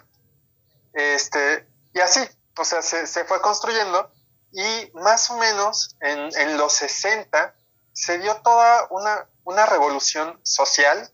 este, 0.92 1.68
y 1.92 2.00
así, 2.00 2.20
o 2.56 2.64
sea, 2.64 2.82
se, 2.82 3.24
fue 3.24 3.40
construyendo 3.40 4.10
y 4.52 4.90
más 4.94 5.30
o 5.30 5.36
menos 5.36 5.96
en, 6.00 6.30
en, 6.36 6.56
los 6.56 6.72
60 6.74 7.54
se 7.92 8.18
dio 8.18 8.36
toda 8.42 8.86
una, 8.90 9.28
una 9.44 9.66
revolución 9.66 10.38
social 10.42 11.10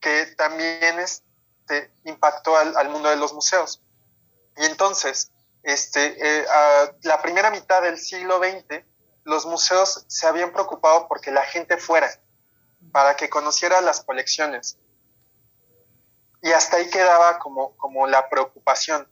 que 0.00 0.26
también 0.36 0.98
este, 0.98 1.92
impactó 2.04 2.56
al, 2.56 2.76
al, 2.76 2.88
mundo 2.88 3.08
de 3.08 3.16
los 3.16 3.32
museos. 3.32 3.82
Y 4.56 4.64
entonces, 4.64 5.30
este, 5.62 6.16
eh, 6.18 6.46
la 7.02 7.22
primera 7.22 7.50
mitad 7.50 7.82
del 7.82 7.98
siglo 7.98 8.38
XX, 8.38 8.84
los 9.24 9.46
museos 9.46 10.04
se 10.08 10.26
habían 10.26 10.52
preocupado 10.52 11.06
porque 11.08 11.30
la 11.30 11.42
gente 11.42 11.76
fuera, 11.76 12.10
para 12.90 13.16
que 13.16 13.30
conociera 13.30 13.80
las 13.80 14.00
colecciones. 14.02 14.76
Y 16.42 16.50
hasta 16.50 16.78
ahí 16.78 16.90
quedaba 16.90 17.38
como, 17.38 17.76
como 17.76 18.08
la 18.08 18.28
preocupación. 18.28 19.08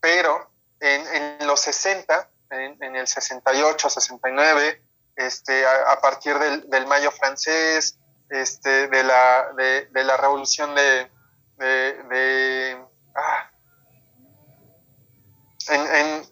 Pero 0.00 0.50
en, 0.80 1.40
en 1.40 1.46
los 1.46 1.60
60, 1.60 2.30
en, 2.50 2.82
en, 2.82 2.96
el 2.96 3.08
68, 3.08 3.88
69, 3.88 4.82
este, 5.18 5.66
a, 5.66 6.00
partir 6.00 6.38
del, 6.38 6.70
del, 6.70 6.86
Mayo 6.86 7.10
francés, 7.10 7.98
este, 8.30 8.86
de, 8.86 9.02
la, 9.02 9.52
de, 9.56 9.86
de 9.86 10.04
la 10.04 10.16
revolución 10.16 10.74
de... 10.74 11.10
de, 11.58 12.86
ah, 13.16 13.50
en, 15.70 15.80
en, 15.80 16.22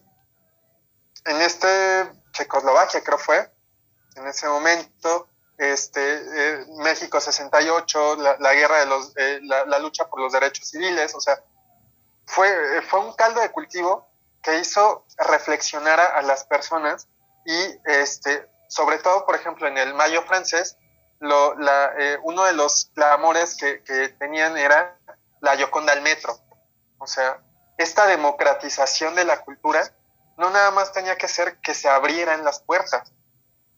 en 1.27 1.42
este 1.42 2.12
Checoslovaquia 2.33 3.03
creo 3.03 3.18
fue, 3.18 3.51
en 4.14 4.27
ese 4.29 4.49
momento, 4.49 5.29
este, 5.59 6.01
eh, 6.01 6.66
México 6.79 7.20
68, 7.20 8.16
la, 8.16 8.37
la 8.38 8.55
guerra 8.55 8.79
de 8.79 8.87
los, 8.87 9.12
eh, 9.16 9.40
la, 9.42 9.64
la, 9.64 9.81
lucha 9.81 10.09
por 10.09 10.20
los 10.20 10.33
derechos 10.33 10.68
civiles, 10.68 11.12
o 11.14 11.20
sea, 11.20 11.42
fue, 12.25 12.83
fue 12.83 13.01
un 13.01 13.14
caldo 13.14 13.40
de 13.40 13.51
cultivo 13.51 14.09
que 14.42 14.61
hizo 14.61 15.05
reflexionar 15.18 15.99
a, 15.99 16.18
a 16.18 16.22
las 16.22 16.44
personas 16.44 17.09
y 17.44 17.81
este, 17.85 18.49
sobre 18.68 18.98
todo, 18.98 19.24
por 19.26 19.35
ejemplo, 19.35 19.66
en 19.66 19.79
el 19.79 19.94
Mayo 19.94 20.22
francés, 20.22 20.76
eh, 21.20 22.18
uno 22.22 22.44
de 22.44 22.52
los 22.52 22.90
clamores 22.94 23.57
que, 23.57 23.83
que, 23.83 24.11
tenían 24.11 24.57
era 24.59 24.98
la 25.40 25.55
Yoconda 25.55 25.92
al 25.92 26.02
metro. 26.02 26.38
O 26.98 27.07
sea, 27.07 27.42
esta 27.79 28.07
democratización 28.07 29.14
de 29.14 29.24
la 29.24 29.42
cultura 29.42 29.83
no 30.37 30.50
nada 30.50 30.70
más 30.70 30.92
tenía 30.92 31.16
que 31.16 31.29
ser 31.29 31.59
que 31.61 31.74
se 31.74 31.88
abrieran 31.88 32.44
las 32.44 32.61
puertas, 32.61 33.12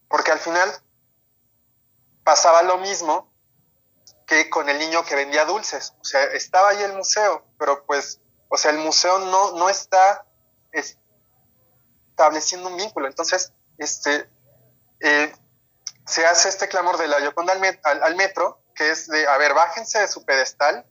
porque 0.08 0.32
al 0.32 0.40
final 0.40 0.68
pasaba 2.24 2.62
lo 2.62 2.78
mismo 2.78 3.32
que 4.26 4.50
con 4.50 4.68
el 4.68 4.78
niño 4.78 5.04
que 5.04 5.14
vendía 5.14 5.44
dulces. 5.44 5.94
O 6.00 6.04
sea, 6.04 6.22
estaba 6.24 6.70
ahí 6.70 6.82
el 6.82 6.92
museo, 6.92 7.44
pero 7.58 7.84
pues, 7.86 8.20
o 8.48 8.56
sea, 8.56 8.70
el 8.72 8.78
museo 8.78 9.18
no, 9.20 9.52
no 9.52 9.68
está 9.70 10.26
estableciendo 12.10 12.68
un 12.68 12.76
vínculo. 12.76 13.06
Entonces, 13.06 13.52
este, 13.78 14.28
eh, 15.00 15.32
se 16.06 16.26
hace 16.26 16.48
este 16.48 16.68
clamor 16.68 16.98
de 16.98 17.08
la 17.08 17.20
Yoconda 17.20 17.52
al, 17.52 17.60
met, 17.60 17.80
al, 17.84 18.02
al, 18.02 18.16
metro, 18.16 18.62
que 18.74 18.90
es 18.90 19.08
de, 19.08 19.26
a 19.26 19.36
ver, 19.36 19.54
bájense 19.54 19.98
de 19.98 20.08
su 20.08 20.24
pedestal 20.24 20.86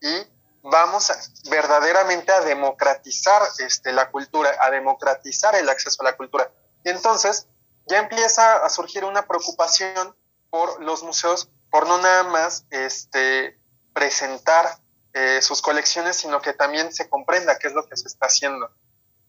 y 0.00 0.26
vamos 0.62 1.10
a, 1.10 1.16
verdaderamente 1.50 2.32
a 2.32 2.40
democratizar 2.40 3.42
este, 3.58 3.92
la 3.92 4.10
cultura, 4.10 4.50
a 4.62 4.70
democratizar 4.70 5.54
el 5.56 5.68
acceso 5.68 6.02
a 6.02 6.04
la 6.04 6.16
cultura. 6.16 6.50
Y 6.84 6.90
entonces 6.90 7.46
ya 7.86 7.98
empieza 7.98 8.64
a 8.64 8.68
surgir 8.68 9.04
una 9.04 9.26
preocupación 9.26 10.16
por 10.50 10.82
los 10.82 11.02
museos, 11.02 11.50
por 11.70 11.86
no 11.86 11.98
nada 11.98 12.24
más 12.24 12.66
este, 12.70 13.58
presentar 13.92 14.78
eh, 15.12 15.42
sus 15.42 15.62
colecciones, 15.62 16.16
sino 16.16 16.40
que 16.40 16.52
también 16.52 16.92
se 16.92 17.08
comprenda 17.08 17.58
qué 17.58 17.68
es 17.68 17.74
lo 17.74 17.88
que 17.88 17.96
se 17.96 18.06
está 18.06 18.26
haciendo 18.26 18.70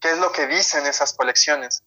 qué 0.02 0.10
es 0.10 0.18
lo 0.18 0.32
que 0.32 0.46
dicen 0.46 0.84
esas 0.86 1.14
colecciones. 1.14 1.84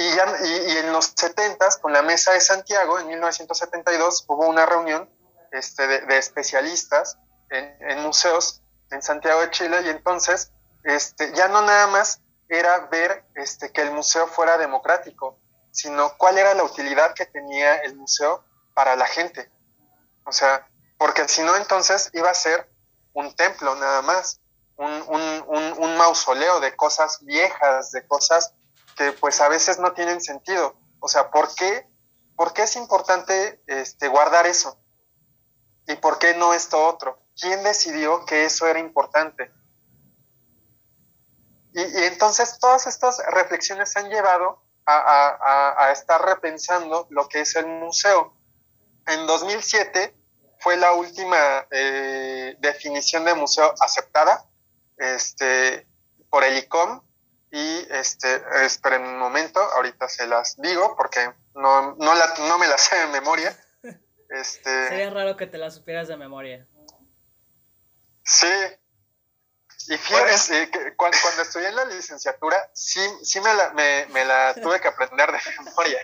Y, 0.00 0.14
ya, 0.14 0.32
y, 0.44 0.76
en 0.76 0.92
los 0.92 1.12
70, 1.16 1.70
con 1.80 1.92
la 1.92 2.02
Mesa 2.02 2.30
de 2.30 2.40
Santiago, 2.40 3.00
en 3.00 3.08
1972, 3.08 4.26
hubo 4.28 4.46
una 4.46 4.64
reunión 4.64 5.10
este, 5.50 5.88
de, 5.88 6.16
especialistas 6.16 7.18
en, 7.50 8.00
museos 8.02 8.62
en 8.92 9.02
Santiago 9.02 9.40
de 9.40 9.50
Chile 9.50 9.82
y 9.84 9.88
entonces 9.88 10.52
este, 10.84 11.32
ya 11.32 11.48
no 11.48 11.62
nada 11.62 11.88
más 11.88 12.20
era 12.48 12.86
ver 12.86 13.24
este, 13.34 13.72
que 13.72 13.82
el 13.82 13.90
museo 13.90 14.28
fuera 14.28 14.56
democrático, 14.56 15.36
sino 15.72 16.16
cuál 16.16 16.38
era 16.38 16.54
la 16.54 16.62
utilidad 16.62 17.12
que 17.14 17.26
tenía 17.26 17.78
el 17.78 17.96
museo 17.96 18.44
para 18.74 18.94
la 18.94 19.06
gente. 19.06 19.50
O 20.24 20.30
sea, 20.30 20.68
porque 20.96 21.26
si 21.26 21.42
no 21.42 21.56
entonces 21.56 22.08
iba 22.12 22.30
a 22.30 22.34
ser 22.34 22.70
un 23.14 23.34
templo 23.34 23.74
nada 23.74 24.02
más 24.02 24.40
un, 24.76 24.92
un, 25.08 25.74
un, 25.76 25.96
mausoleo 25.96 26.60
de 26.60 26.76
cosas 26.76 27.18
viejas, 27.24 27.90
de 27.90 28.06
cosas 28.06 28.54
que 28.98 29.12
pues 29.12 29.40
a 29.40 29.48
veces 29.48 29.78
no 29.78 29.92
tienen 29.92 30.20
sentido. 30.20 30.76
O 30.98 31.08
sea, 31.08 31.30
¿por 31.30 31.54
qué, 31.54 31.88
por 32.36 32.52
qué 32.52 32.62
es 32.62 32.74
importante 32.74 33.62
este, 33.68 34.08
guardar 34.08 34.46
eso? 34.46 34.76
¿Y 35.86 35.94
por 35.94 36.18
qué 36.18 36.34
no 36.34 36.52
esto 36.52 36.84
otro? 36.84 37.22
¿Quién 37.40 37.62
decidió 37.62 38.26
que 38.26 38.44
eso 38.44 38.66
era 38.66 38.80
importante? 38.80 39.52
Y, 41.72 41.80
entonces 42.04 42.58
todas 42.58 42.88
estas 42.88 43.22
reflexiones 43.32 43.96
han 43.96 44.10
llevado 44.10 44.64
a, 44.84 45.90
estar 45.92 46.20
repensando 46.24 47.06
lo 47.10 47.28
que 47.28 47.42
es 47.42 47.54
el 47.54 47.66
museo. 47.66 48.34
En 49.06 49.26
2007 49.26 50.14
fue 50.58 50.76
la 50.76 50.92
última 50.92 51.66
eh, 51.70 52.56
definición 52.58 53.24
de 53.24 53.34
museo 53.34 53.72
aceptada 53.80 54.44
este, 54.96 55.86
por 56.30 56.42
el 56.42 56.58
ICOM 56.58 57.02
y 57.50 57.86
este, 57.90 58.42
esperen 58.64 59.02
un 59.02 59.18
momento, 59.18 59.60
ahorita 59.60 60.08
se 60.08 60.26
las 60.26 60.56
digo 60.60 60.94
porque 60.96 61.20
no, 61.54 61.94
no, 61.96 62.14
la, 62.14 62.34
no 62.48 62.58
me 62.58 62.68
las 62.68 62.80
sé 62.84 62.96
de 62.96 63.06
memoria. 63.08 63.56
Este, 64.30 64.88
Sería 64.88 65.10
raro 65.10 65.36
que 65.36 65.46
te 65.46 65.56
las 65.56 65.74
supieras 65.74 66.08
de 66.08 66.16
memoria. 66.16 66.66
Sí, 68.24 68.46
Y 69.88 69.96
fíjate 69.96 70.70
que 70.70 70.96
cuando, 70.96 71.16
cuando, 71.22 71.42
estudié 71.42 71.68
en 71.68 71.76
la 71.76 71.86
licenciatura, 71.86 72.70
sí, 72.74 73.00
sí 73.22 73.40
me, 73.40 73.54
la, 73.54 73.70
me, 73.70 74.06
me 74.10 74.24
la 74.26 74.54
tuve 74.62 74.80
que 74.80 74.88
aprender 74.88 75.32
de 75.32 75.38
memoria. 75.64 76.00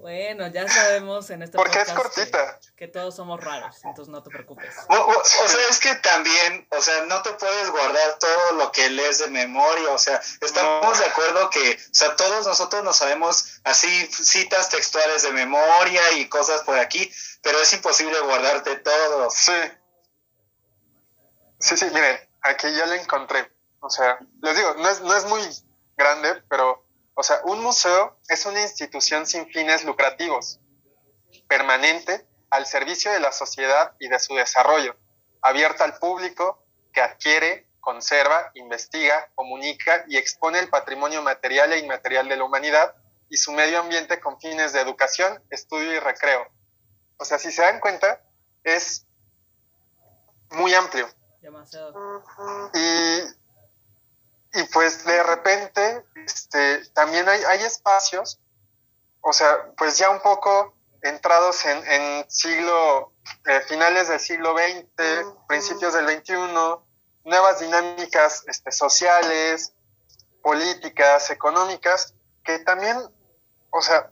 Bueno, 0.00 0.46
ya 0.46 0.66
sabemos 0.66 1.28
en 1.28 1.42
este 1.42 1.58
Porque 1.58 1.78
es 1.78 1.92
cortita. 1.92 2.58
Que, 2.74 2.88
todos 2.88 3.14
somos 3.14 3.38
raros, 3.38 3.76
entonces 3.84 4.10
no 4.10 4.22
te 4.22 4.30
preocupes. 4.30 4.74
O, 4.88 5.24
sea, 5.24 5.68
es 5.68 5.78
que 5.78 5.94
también, 5.96 6.66
o 6.70 6.80
sea, 6.80 7.04
no 7.04 7.20
te 7.20 7.30
puedes 7.34 7.70
guardar 7.70 8.18
todo 8.18 8.52
lo 8.52 8.72
que 8.72 8.88
lees 8.88 9.18
de 9.18 9.28
memoria, 9.28 9.90
o 9.90 9.98
sea, 9.98 10.18
estamos 10.40 10.98
de 10.98 11.04
acuerdo 11.04 11.50
que, 11.50 11.72
o 11.72 11.94
sea, 11.94 12.16
todos 12.16 12.46
nosotros 12.46 12.82
nos 12.82 12.96
sabemos 12.96 13.60
así 13.64 14.06
citas 14.10 14.70
textuales 14.70 15.22
de 15.22 15.32
memoria 15.32 16.12
y 16.12 16.30
cosas 16.30 16.62
por 16.62 16.78
aquí, 16.78 17.12
pero 17.42 17.60
es 17.60 17.70
imposible 17.74 18.18
guardarte 18.20 18.76
todo. 18.76 19.28
Sí. 19.30 19.52
Sí, 21.58 21.76
sí, 21.76 21.84
miren, 21.92 22.26
aquí 22.40 22.74
ya 22.74 22.86
lo 22.86 22.94
encontré. 22.94 23.52
O 23.80 23.90
sea, 23.90 24.18
les 24.40 24.56
digo, 24.56 24.74
no 24.78 24.88
es, 24.88 25.02
no 25.02 25.14
es 25.14 25.26
muy 25.26 25.42
grande, 25.98 26.42
pero 26.48 26.86
o 27.14 27.22
sea, 27.22 27.40
un 27.44 27.62
museo 27.62 28.18
es 28.28 28.46
una 28.46 28.62
institución 28.62 29.26
sin 29.26 29.46
fines 29.50 29.84
lucrativos, 29.84 30.60
permanente, 31.48 32.26
al 32.50 32.66
servicio 32.66 33.12
de 33.12 33.20
la 33.20 33.32
sociedad 33.32 33.94
y 34.00 34.08
de 34.08 34.18
su 34.18 34.34
desarrollo, 34.34 34.96
abierta 35.42 35.84
al 35.84 35.98
público, 35.98 36.64
que 36.92 37.00
adquiere, 37.00 37.68
conserva, 37.80 38.50
investiga, 38.54 39.30
comunica 39.34 40.04
y 40.08 40.16
expone 40.16 40.58
el 40.58 40.68
patrimonio 40.68 41.22
material 41.22 41.72
e 41.72 41.78
inmaterial 41.78 42.28
de 42.28 42.36
la 42.36 42.44
humanidad 42.44 42.94
y 43.28 43.36
su 43.36 43.52
medio 43.52 43.78
ambiente 43.78 44.20
con 44.20 44.40
fines 44.40 44.72
de 44.72 44.80
educación, 44.80 45.42
estudio 45.50 45.94
y 45.94 45.98
recreo. 45.98 46.46
O 47.16 47.24
sea, 47.24 47.38
si 47.38 47.52
se 47.52 47.62
dan 47.62 47.80
cuenta, 47.80 48.22
es 48.64 49.06
muy 50.50 50.74
amplio. 50.74 51.08
Demasiado. 51.40 52.24
Y 52.74 53.39
y 54.52 54.62
pues 54.64 55.04
de 55.04 55.22
repente 55.22 56.04
este, 56.26 56.84
también 56.90 57.28
hay, 57.28 57.42
hay 57.44 57.62
espacios, 57.62 58.40
o 59.20 59.32
sea, 59.32 59.72
pues 59.76 59.98
ya 59.98 60.10
un 60.10 60.20
poco 60.20 60.74
entrados 61.02 61.64
en, 61.66 61.86
en 61.86 62.30
siglo, 62.30 63.12
eh, 63.46 63.60
finales 63.68 64.08
del 64.08 64.20
siglo 64.20 64.54
XX, 64.56 64.86
principios 65.46 65.94
del 65.94 66.08
XXI, 66.08 66.34
nuevas 67.24 67.60
dinámicas 67.60 68.44
este, 68.46 68.72
sociales, 68.72 69.72
políticas, 70.42 71.30
económicas, 71.30 72.14
que 72.44 72.58
también, 72.60 72.98
o 73.70 73.82
sea, 73.82 74.10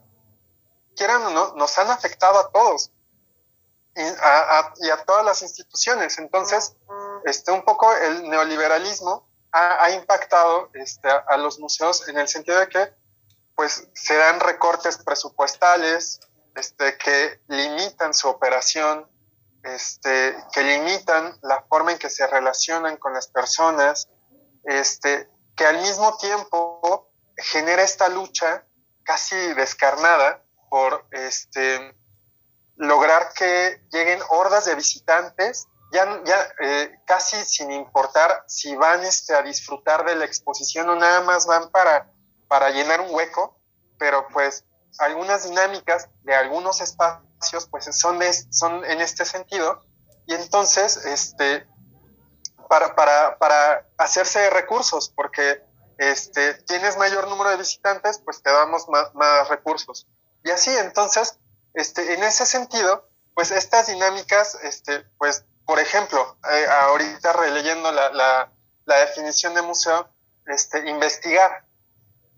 quieran 0.95 1.23
o 1.23 1.29
no, 1.31 1.53
nos 1.55 1.77
han 1.77 1.89
afectado 1.89 2.39
a 2.39 2.51
todos 2.51 2.91
y 3.95 4.01
a, 4.01 4.73
y 4.81 4.89
a 4.89 5.03
todas 5.03 5.25
las 5.25 5.41
instituciones. 5.41 6.17
Entonces, 6.17 6.75
este, 7.25 7.51
un 7.51 7.63
poco 7.63 7.93
el 7.93 8.29
neoliberalismo 8.29 9.28
ha, 9.51 9.91
impactado 9.91 10.69
este, 10.73 11.09
a, 11.09 11.37
los 11.37 11.59
museos 11.59 12.07
en 12.07 12.17
el 12.17 12.27
sentido 12.27 12.59
de 12.59 12.67
que 12.67 12.93
pues 13.55 13.87
se 13.93 14.15
dan 14.15 14.39
recortes 14.39 14.97
presupuestales 14.97 16.19
este, 16.55 16.97
que 16.97 17.41
limitan 17.47 18.13
su 18.13 18.29
operación, 18.29 19.09
este, 19.63 20.35
que 20.53 20.63
limitan 20.63 21.37
la 21.41 21.61
forma 21.63 21.91
en 21.91 21.97
que 21.97 22.09
se 22.09 22.25
relacionan 22.27 22.97
con 22.97 23.13
las 23.13 23.27
personas, 23.27 24.07
que 24.63 25.65
al 25.65 25.81
mismo 25.81 26.17
tiempo 26.17 27.11
genera 27.35 27.83
esta 27.83 28.07
lucha 28.07 28.63
casi 29.03 29.35
descarnada 29.55 30.43
por 30.69 31.05
lograr 32.75 33.33
que 33.33 33.81
lleguen 33.91 34.19
hordas 34.29 34.65
de 34.65 34.75
visitantes 34.75 35.67
ya, 35.91 36.21
ya 36.23 36.47
eh, 36.61 36.99
casi 37.05 37.43
sin 37.45 37.71
importar 37.71 38.43
si 38.47 38.75
van 38.75 39.03
este, 39.03 39.33
a 39.35 39.41
disfrutar 39.41 40.05
de 40.05 40.15
la 40.15 40.25
exposición 40.25 40.89
o 40.89 40.95
nada 40.95 41.21
más 41.21 41.45
van 41.45 41.69
para, 41.71 42.11
para 42.47 42.69
llenar 42.69 43.01
un 43.01 43.13
hueco, 43.13 43.59
pero 43.97 44.27
pues 44.31 44.65
algunas 44.99 45.43
dinámicas 45.43 46.09
de 46.23 46.35
algunos 46.35 46.81
espacios 46.81 47.67
pues 47.69 47.85
son, 47.95 48.19
de, 48.19 48.31
son 48.51 48.85
en 48.85 49.01
este 49.01 49.25
sentido 49.25 49.83
y 50.25 50.33
entonces 50.33 50.97
este, 51.05 51.67
para, 52.69 52.95
para, 52.95 53.37
para 53.39 53.87
hacerse 53.97 54.49
recursos, 54.51 55.09
porque 55.09 55.63
este, 55.97 56.53
tienes 56.65 56.97
mayor 56.97 57.27
número 57.27 57.49
de 57.49 57.57
visitantes, 57.57 58.19
pues 58.23 58.41
te 58.41 58.51
damos 58.51 58.87
más, 58.87 59.13
más 59.15 59.49
recursos. 59.49 60.07
Y 60.43 60.51
así, 60.51 60.69
entonces, 60.77 61.39
este, 61.73 62.13
en 62.13 62.23
ese 62.23 62.45
sentido, 62.45 63.09
pues 63.33 63.51
estas 63.51 63.87
dinámicas, 63.87 64.55
este, 64.63 65.03
pues 65.17 65.45
por 65.69 65.79
ejemplo, 65.79 66.35
eh, 66.51 66.65
ahorita 66.67 67.31
releyendo 67.31 67.91
la, 67.91 68.09
la, 68.87 68.95
definición 69.01 69.53
de 69.53 69.61
museo, 69.61 70.09
este, 70.47 70.89
investigar. 70.89 71.63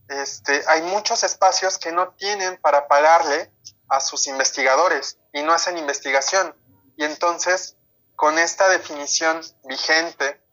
Este, 0.10 0.62
hay 0.68 0.82
muchos 0.82 1.24
espacios 1.24 1.78
que 1.78 1.94
no 1.94 2.10
tienen 2.16 2.58
para 2.58 2.90
pagarle 2.90 3.50
a 3.88 4.02
sus 4.02 4.28
investigadores 4.28 5.18
y 5.32 5.44
no 5.44 5.54
hacen 5.54 5.78
investigación. 5.78 6.54
Y 6.98 7.06
entonces, 7.06 7.78
con 8.18 8.38
esta 8.38 8.68
definición 8.68 9.40
vigente, 9.64 10.44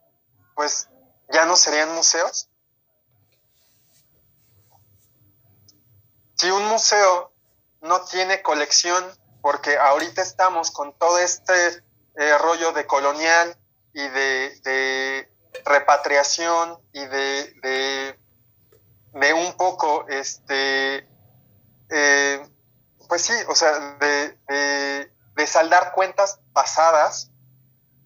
pues 0.55 0.87
ya 1.33 1.43
no 1.43 1.57
serían 1.57 1.93
museos. 1.93 2.49
Si 6.37 6.49
un 6.49 6.65
museo 6.67 7.33
no 7.81 8.05
tiene 8.05 8.41
colección, 8.41 9.03
porque 9.41 9.77
ahorita 9.77 10.21
estamos 10.21 10.71
con 10.71 10.97
todo 10.97 11.17
este 11.17 11.83
eh, 12.19 12.37
rollo 12.37 12.73
de 12.73 12.85
colonial 12.85 13.57
y 13.93 14.05
de, 14.09 15.31
repatriación 15.63 16.77
y 16.91 17.05
de, 17.05 18.19
un 19.33 19.53
poco, 19.55 20.05
este, 20.09 21.07
eh, 21.89 22.49
pues 23.07 23.21
sí, 23.21 23.33
o 23.47 23.55
sea, 23.55 23.97
de, 23.99 25.47
saldar 25.47 25.93
cuentas 25.93 26.41
pasadas, 26.51 27.31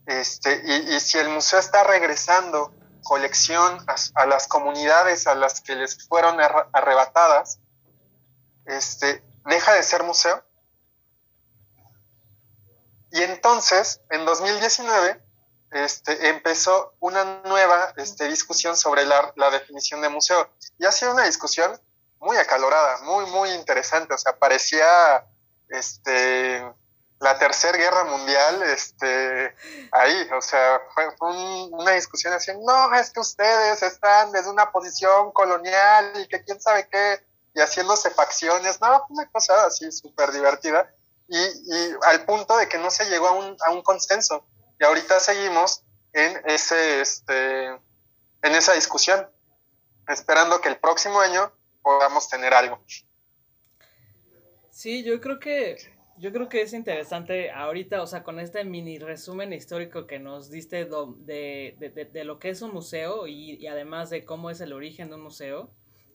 este, 0.06 0.62
y, 0.64 1.00
si 1.00 1.18
el 1.18 1.30
museo 1.30 1.60
está 1.60 1.84
regresando 1.84 2.72
colección 3.04 3.84
a, 4.14 4.26
las 4.28 4.48
comunidades 4.48 5.26
a 5.26 5.34
las 5.34 5.60
que 5.60 5.76
les 5.76 6.08
fueron 6.08 6.40
arrebatadas, 6.72 7.60
este, 8.66 9.24
deja 9.46 9.74
de 9.74 9.82
ser 9.82 10.04
museo 10.04 10.44
y 13.14 13.22
entonces, 13.22 14.02
en 14.10 14.26
2019, 14.26 15.22
este, 15.70 16.30
empezó 16.30 16.96
una 17.00 17.44
nueva 17.46 17.94
este, 17.96 18.28
discusión 18.28 18.76
sobre 18.76 19.06
la, 19.06 19.32
definición 19.52 20.02
de 20.02 20.10
museo. 20.10 20.50
Y 20.80 20.86
ha 20.88 20.92
sido 20.92 21.12
una 21.12 21.26
discusión 21.26 21.80
muy 22.18 22.36
acalorada, 22.38 23.04
muy, 23.04 23.28
muy 23.28 23.52
interesante. 23.52 24.16
O 24.16 24.18
sea, 24.18 24.36
parecía 24.40 25.28
este, 25.70 26.68
la 27.20 27.38
Tercera 27.38 27.78
Guerra 27.78 28.04
Mundial 28.06 28.64
este, 28.64 29.56
ahí. 29.92 30.28
O 30.36 30.42
sea, 30.42 30.82
fue, 30.96 31.08
una 31.70 31.92
discusión 31.92 32.34
así, 32.34 32.52
no, 32.66 32.96
es 32.96 33.12
que 33.12 33.20
ustedes 33.20 33.84
están 33.84 34.32
desde 34.32 34.50
una 34.50 34.72
posición 34.72 35.32
colonial 35.34 36.14
y 36.20 36.28
que 36.28 36.44
quién 36.44 36.60
sabe 36.60 36.90
qué, 36.92 37.24
y 37.54 37.62
haciéndose 37.62 38.10
facciones. 38.10 38.82
No, 38.82 39.06
una 39.10 39.30
cosa 39.30 39.68
así 39.68 39.92
súper 39.92 40.32
divertida 40.32 40.92
y, 41.28 41.38
y, 41.38 41.96
al 42.04 42.26
punto 42.26 42.58
de 42.58 42.68
que 42.68 42.78
no 42.78 42.90
se 42.90 43.06
llegó 43.10 43.28
a 43.28 43.32
un, 43.32 43.56
a 43.66 43.72
un 43.72 43.82
consenso. 43.82 44.46
Y 44.80 44.84
ahorita 44.84 45.20
seguimos 45.20 45.84
en, 46.14 46.42
ese, 46.46 47.02
este, 47.02 47.68
en 47.68 48.56
esa 48.56 48.74
discusión, 48.74 49.28
esperando 50.08 50.62
que 50.62 50.70
el 50.70 50.78
próximo 50.78 51.20
año 51.20 51.52
podamos 51.82 52.30
tener 52.30 52.54
algo. 52.54 52.84
Sí, 54.72 55.04
yo 55.04 55.22
creo 55.22 55.40
que 55.40 55.78
yo 56.18 56.32
creo 56.32 56.48
que 56.48 56.62
es 56.62 56.74
interesante 56.74 57.52
ahorita, 57.52 58.02
o 58.02 58.08
sea, 58.08 58.24
con 58.24 58.40
este 58.40 58.64
mini 58.64 59.00
resumen 59.00 59.52
histórico 59.52 60.06
que 60.06 60.20
nos 60.20 60.52
diste 60.52 60.86
de, 60.86 61.76
de, 61.80 62.06
de, 62.06 62.24
lo 62.24 62.40
que 62.40 62.50
es 62.50 62.62
un 62.62 62.72
museo 62.72 63.28
y, 63.28 63.56
y, 63.56 63.68
además 63.68 64.10
de 64.10 64.24
cómo 64.24 64.50
es 64.50 64.62
el 64.62 64.74
origen 64.74 65.10
de 65.10 65.16
un 65.16 65.24
museo, 65.24 65.72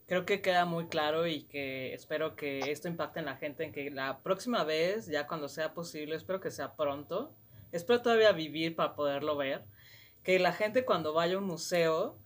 creo 0.08 0.24
que 0.24 0.40
queda 0.40 0.64
muy 0.64 0.88
claro 0.88 1.26
y 1.26 1.42
que 1.42 1.92
espero 1.92 2.34
que 2.34 2.70
esto 2.70 2.88
impacte 2.88 3.20
en 3.20 3.26
la 3.26 3.36
gente, 3.36 3.62
en 3.62 3.72
que 3.72 3.90
la 3.90 4.20
próxima 4.22 4.64
vez, 4.64 5.06
ya 5.06 5.26
cuando 5.26 5.48
sea 5.50 5.74
posible, 5.74 6.16
espero 6.16 6.40
que 6.40 6.50
sea 6.50 6.74
pronto, 6.76 7.34
espero 7.72 8.00
todavía 8.00 8.32
vivir 8.32 8.74
para 8.74 8.94
poderlo 8.94 9.36
ver, 9.36 9.64
que 10.24 10.38
la 10.38 10.52
gente 10.52 10.86
cuando 10.86 11.12
vaya 11.12 11.34
a 11.34 11.38
un 11.38 11.44
museo 11.44 12.18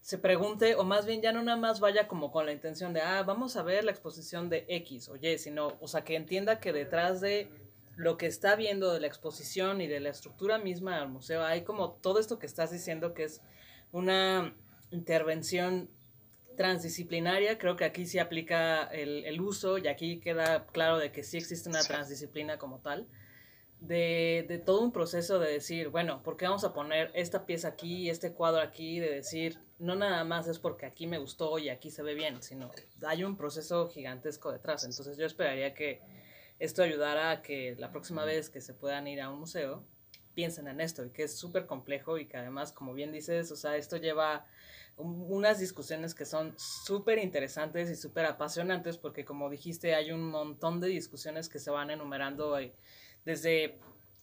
se 0.00 0.16
pregunte, 0.16 0.74
o 0.74 0.82
más 0.82 1.04
bien 1.04 1.20
ya 1.20 1.30
no 1.30 1.42
nada 1.42 1.58
más 1.58 1.78
vaya 1.78 2.08
como 2.08 2.32
con 2.32 2.46
la 2.46 2.52
intención 2.52 2.94
de, 2.94 3.02
ah, 3.02 3.22
vamos 3.22 3.56
a 3.56 3.62
ver 3.62 3.84
la 3.84 3.92
exposición 3.92 4.48
de 4.48 4.64
X 4.66 5.10
o 5.10 5.16
Y, 5.16 5.38
sino, 5.38 5.76
o 5.78 5.86
sea, 5.86 6.04
que 6.04 6.16
entienda 6.16 6.58
que 6.58 6.72
detrás 6.72 7.20
de 7.20 7.50
lo 7.96 8.16
que 8.16 8.26
está 8.26 8.56
viendo 8.56 8.94
de 8.94 9.00
la 9.00 9.06
exposición 9.06 9.82
y 9.82 9.88
de 9.88 10.00
la 10.00 10.08
estructura 10.08 10.56
misma 10.56 10.98
del 10.98 11.10
museo, 11.10 11.44
hay 11.44 11.64
como 11.64 11.92
todo 11.92 12.18
esto 12.18 12.38
que 12.38 12.46
estás 12.46 12.70
diciendo 12.70 13.12
que 13.12 13.24
es 13.24 13.42
una 13.92 14.56
intervención 14.90 15.90
transdisciplinaria, 16.56 17.58
creo 17.58 17.76
que 17.76 17.84
aquí 17.84 18.06
sí 18.06 18.18
aplica 18.18 18.84
el, 18.84 19.40
uso 19.40 19.78
y 19.78 19.88
aquí 19.88 20.20
queda 20.20 20.66
claro 20.66 20.98
de 20.98 21.12
que 21.12 21.22
sí 21.22 21.38
existe 21.38 21.68
una 21.68 21.82
transdisciplina 21.82 22.58
como 22.58 22.80
tal. 22.80 23.08
de, 23.80 24.44
de, 24.48 24.58
todo 24.58 24.80
un 24.80 24.92
proceso 24.92 25.38
de 25.38 25.50
decir, 25.50 25.88
bueno, 25.88 26.22
¿por 26.22 26.36
qué 26.36 26.44
vamos 26.44 26.64
a 26.64 26.72
poner 26.72 27.10
esta 27.14 27.46
pieza 27.46 27.68
aquí, 27.68 28.08
este 28.08 28.32
cuadro 28.32 28.60
aquí? 28.60 29.00
De 29.00 29.12
decir, 29.12 29.58
no 29.78 29.96
nada 29.96 30.22
más 30.24 30.46
es 30.46 30.60
porque 30.60 30.86
aquí 30.86 31.08
me 31.08 31.18
gustó 31.18 31.58
y 31.58 31.68
aquí 31.68 31.90
se 31.90 32.02
ve 32.02 32.14
bien, 32.14 32.40
sino 32.42 32.70
hay 33.04 33.24
un 33.24 33.36
proceso 33.36 33.88
gigantesco 33.88 34.52
detrás. 34.52 34.84
Entonces 34.84 35.16
yo 35.16 35.26
esperaría 35.26 35.74
que 35.74 36.00
esto 36.60 36.84
ayudara 36.84 37.32
a 37.32 37.42
que 37.42 37.74
la 37.76 37.90
próxima 37.90 38.24
vez 38.24 38.48
que 38.48 38.60
se 38.60 38.74
puedan 38.74 39.08
ir 39.08 39.20
a 39.20 39.30
un 39.30 39.40
museo, 39.40 39.84
piensen 40.34 40.68
en 40.68 40.80
esto, 40.80 41.04
y 41.04 41.10
que 41.10 41.24
es 41.24 41.36
súper 41.36 41.66
complejo 41.66 42.18
y 42.18 42.26
que 42.26 42.36
además, 42.36 42.72
como 42.72 42.94
bien 42.94 43.12
dices, 43.12 43.50
o 43.50 43.56
sea, 43.56 43.76
esto 43.76 43.96
lleva 43.96 44.46
unas 44.96 45.58
discusiones 45.58 46.14
que 46.14 46.24
son 46.24 46.54
súper 46.58 47.18
interesantes 47.18 47.90
y 47.90 47.96
súper 47.96 48.26
apasionantes 48.26 48.98
porque 48.98 49.24
como 49.24 49.50
dijiste 49.50 49.94
hay 49.94 50.12
un 50.12 50.30
montón 50.30 50.80
de 50.80 50.88
discusiones 50.88 51.48
que 51.48 51.58
se 51.58 51.70
van 51.70 51.90
enumerando 51.90 52.56
desde 53.24 53.78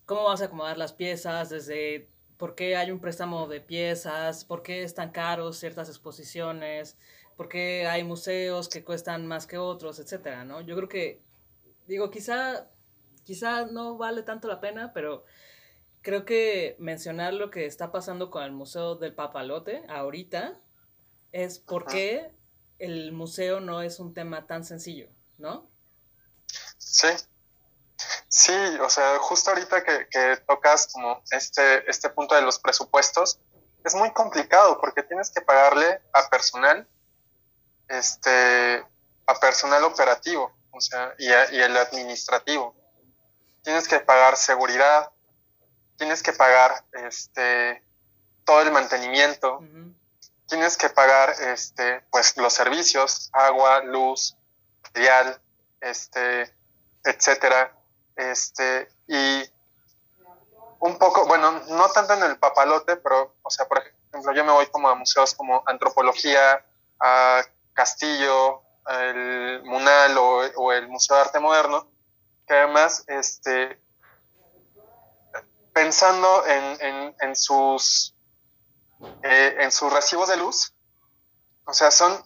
cómo 0.06 0.26
vas 0.26 0.42
a 0.42 0.46
acomodar 0.46 0.78
las 0.78 0.94
piezas, 0.94 1.50
desde 1.50 2.10
por 2.38 2.56
qué 2.56 2.76
hay 2.78 2.90
un 2.90 3.00
préstamo 3.00 3.48
de 3.48 3.62
piezas, 3.62 4.46
por 4.46 4.64
qué 4.64 4.84
están 4.84 5.12
caros 5.12 5.58
ciertas 5.58 5.90
exposiciones, 5.90 6.98
por 7.36 7.50
qué 7.50 7.86
hay 7.86 8.04
museos 8.04 8.70
que 8.70 8.84
cuestan 8.84 9.28
más 9.28 9.46
que 9.46 9.58
otros, 9.58 10.00
etcétera, 10.00 10.46
¿no? 10.46 10.62
Yo 10.62 10.76
creo 10.76 10.90
que, 10.90 11.22
digo, 11.88 12.10
quizá, 12.12 12.70
quizá 13.24 13.66
no 13.66 13.98
vale 13.98 14.24
tanto 14.24 14.48
la 14.48 14.60
pena, 14.60 14.94
pero 14.94 15.26
creo 16.10 16.26
que 16.26 16.76
mencionar 16.80 17.36
lo 17.36 17.52
que 17.52 17.68
está 17.68 17.92
pasando 17.92 18.32
con 18.32 18.42
el 18.42 18.52
Museo 18.52 18.96
del 18.96 19.14
Papalote 19.14 19.84
ahorita 19.90 20.60
es 21.32 21.60
por 21.60 21.86
qué 21.86 22.34
el 22.80 23.12
museo 23.12 23.60
no 23.60 23.84
es 23.84 24.00
un 24.00 24.16
tema 24.16 24.48
tan 24.48 24.64
sencillo, 24.64 25.08
¿no? 25.38 25.70
Sí, 26.80 27.10
sí, 28.28 28.56
o 28.82 28.90
sea, 28.90 29.20
justo 29.20 29.52
ahorita 29.52 29.84
que, 29.84 30.08
que, 30.10 30.38
tocas 30.48 30.92
como 30.92 31.22
este, 31.30 31.88
este 31.88 32.10
punto 32.10 32.34
de 32.34 32.42
los 32.42 32.58
presupuestos, 32.58 33.40
es 33.84 33.94
muy 33.94 34.12
complicado 34.12 34.82
porque 34.82 35.04
tienes 35.04 35.30
que 35.30 35.42
pagarle 35.42 36.02
a 36.12 36.28
personal, 36.28 36.88
este, 37.88 38.84
a 39.28 39.40
personal 39.40 39.84
operativo, 39.84 40.52
o 40.72 40.82
sea, 40.82 41.14
y, 41.20 41.28
y 41.28 41.62
el 41.62 41.78
administrativo. 41.78 42.76
Tienes 43.62 43.88
que 43.88 44.00
pagar 44.00 44.38
seguridad, 44.38 45.12
tienes 46.00 46.24
que 46.24 46.34
pagar 46.34 46.84
este, 46.94 47.84
todo 48.46 48.62
el 48.62 48.72
mantenimiento, 48.72 49.62
tienes 50.48 50.78
que 50.78 50.90
pagar 50.90 51.30
este, 51.42 52.02
pues, 52.10 52.36
los 52.38 52.54
servicios, 52.54 53.30
agua, 53.34 53.84
luz, 53.84 54.36
material, 54.82 55.40
este, 55.82 56.52
etcétera. 57.04 57.76
Este, 58.16 58.90
y 59.08 59.44
un 60.80 60.98
poco, 60.98 61.28
bueno, 61.28 61.52
no 61.68 61.90
tanto 61.90 62.14
en 62.14 62.24
el 62.24 62.38
papalote, 62.38 62.96
pero, 62.96 63.36
o 63.44 63.50
sea, 63.52 63.68
por 63.68 63.84
ejemplo, 64.10 64.34
yo 64.34 64.46
me 64.46 64.54
voy 64.54 64.68
como 64.68 64.90
a 64.90 64.96
museos 64.96 65.36
como 65.36 65.62
antropología, 65.66 66.66
a 67.00 67.44
Castillo, 67.74 68.62
el 68.90 69.62
Munal 69.66 70.18
o, 70.18 70.38
o 70.56 70.72
el 70.72 70.88
Museo 70.88 71.18
de 71.18 71.24
Arte 71.24 71.40
Moderno, 71.40 71.88
que 72.48 72.54
además, 72.54 73.04
este, 73.08 73.79
pensando 75.90 76.44
en, 76.46 77.36
sus, 77.36 78.14
eh, 79.24 79.56
en 79.60 79.72
sus 79.72 79.92
recibos 79.92 80.30
de 80.30 80.38
luz, 80.38 80.76
o 81.66 81.74
sea, 81.74 81.90
son 81.90 82.24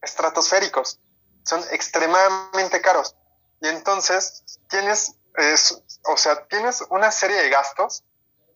estratosféricos, 0.00 0.98
son 1.42 1.62
extremadamente 1.70 2.80
caros. 2.80 3.14
Y 3.60 3.68
entonces 3.68 4.42
tienes, 4.70 5.16
o 6.04 6.16
sea, 6.16 6.46
tienes 6.46 6.82
una 6.88 7.10
serie 7.12 7.36
de 7.42 7.50
gastos 7.50 8.04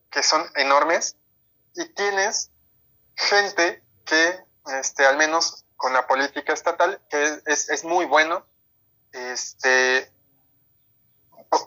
que 0.09 0.23
son 0.23 0.43
enormes 0.55 1.15
y 1.75 1.85
tienes 1.93 2.49
gente 3.15 3.83
que, 4.03 4.43
este, 4.79 5.05
al 5.05 5.17
menos 5.17 5.63
con 5.75 5.93
la 5.93 6.07
política 6.07 6.53
estatal, 6.53 6.99
que 7.07 7.39
es, 7.45 7.69
es 7.69 7.83
muy 7.83 8.05
bueno, 8.05 8.47
este, 9.11 10.11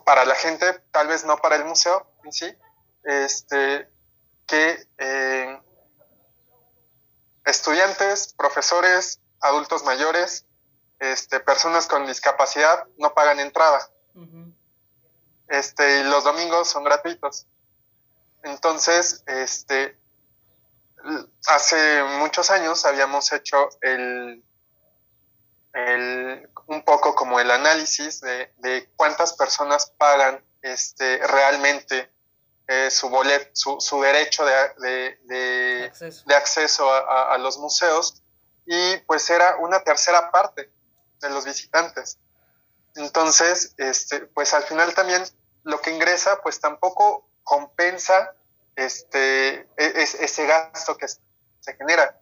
para 0.03 0.25
la 0.25 0.35
gente, 0.35 0.81
tal 0.91 1.07
vez 1.07 1.23
no 1.23 1.37
para 1.37 1.55
el 1.55 1.63
museo 1.63 2.11
sí, 2.31 2.55
este, 3.03 3.89
que 4.45 4.87
eh, 4.97 5.61
estudiantes, 7.45 8.33
profesores, 8.33 9.21
adultos 9.39 9.83
mayores, 9.83 10.45
este, 10.99 11.39
personas 11.39 11.87
con 11.87 12.05
discapacidad 12.05 12.85
no 12.97 13.13
pagan 13.13 13.39
entrada. 13.39 13.89
Este, 15.47 15.99
y 15.99 16.03
los 16.03 16.23
domingos 16.23 16.69
son 16.69 16.83
gratuitos. 16.83 17.47
Entonces, 18.43 19.23
este, 19.27 19.97
hace 21.47 22.03
muchos 22.19 22.49
años 22.49 22.85
habíamos 22.85 23.31
hecho 23.31 23.69
el, 23.81 24.43
el, 25.73 26.49
un 26.65 26.83
poco 26.83 27.15
como 27.15 27.39
el 27.39 27.51
análisis 27.51 28.19
de, 28.21 28.51
de 28.57 28.89
cuántas 28.95 29.33
personas 29.33 29.91
pagan 29.97 30.43
este, 30.61 31.19
realmente 31.27 32.11
eh, 32.67 32.89
su, 32.91 33.09
bolet, 33.09 33.51
su, 33.53 33.79
su, 33.79 34.01
derecho 34.01 34.45
de, 34.45 35.17
de, 35.23 35.85
acceso, 35.85 36.23
de 36.25 36.35
acceso 36.35 36.91
a, 36.91 37.33
a, 37.33 37.37
los 37.37 37.57
museos 37.57 38.21
y 38.65 38.97
pues 39.07 39.29
era 39.29 39.55
una 39.57 39.83
tercera 39.83 40.31
parte 40.31 40.69
de 41.21 41.29
los 41.29 41.45
visitantes. 41.45 42.17
Entonces, 42.95 43.73
este, 43.77 44.21
pues 44.27 44.53
al 44.53 44.63
final 44.63 44.93
también 44.93 45.23
lo 45.63 45.81
que 45.81 45.91
ingresa 45.91 46.41
pues 46.41 46.59
tampoco 46.59 47.29
compensa 47.43 48.33
este, 48.75 49.67
e, 49.77 50.03
ese 50.03 50.45
gasto 50.45 50.97
que 50.97 51.07
se 51.07 51.73
genera. 51.77 52.19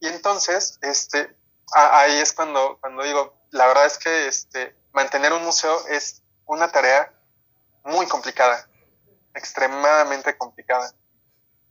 Y 0.00 0.08
entonces, 0.08 0.78
este, 0.82 1.34
ahí 1.72 2.18
es 2.18 2.32
cuando, 2.32 2.78
cuando 2.80 3.02
digo, 3.02 3.34
la 3.50 3.66
verdad 3.66 3.86
es 3.86 3.98
que 3.98 4.28
este, 4.28 4.74
mantener 4.92 5.32
un 5.32 5.44
museo 5.44 5.86
es 5.88 6.22
una 6.46 6.70
tarea 6.70 7.12
muy 7.84 8.06
complicada, 8.06 8.68
extremadamente 9.36 10.36
complicada. 10.36 10.92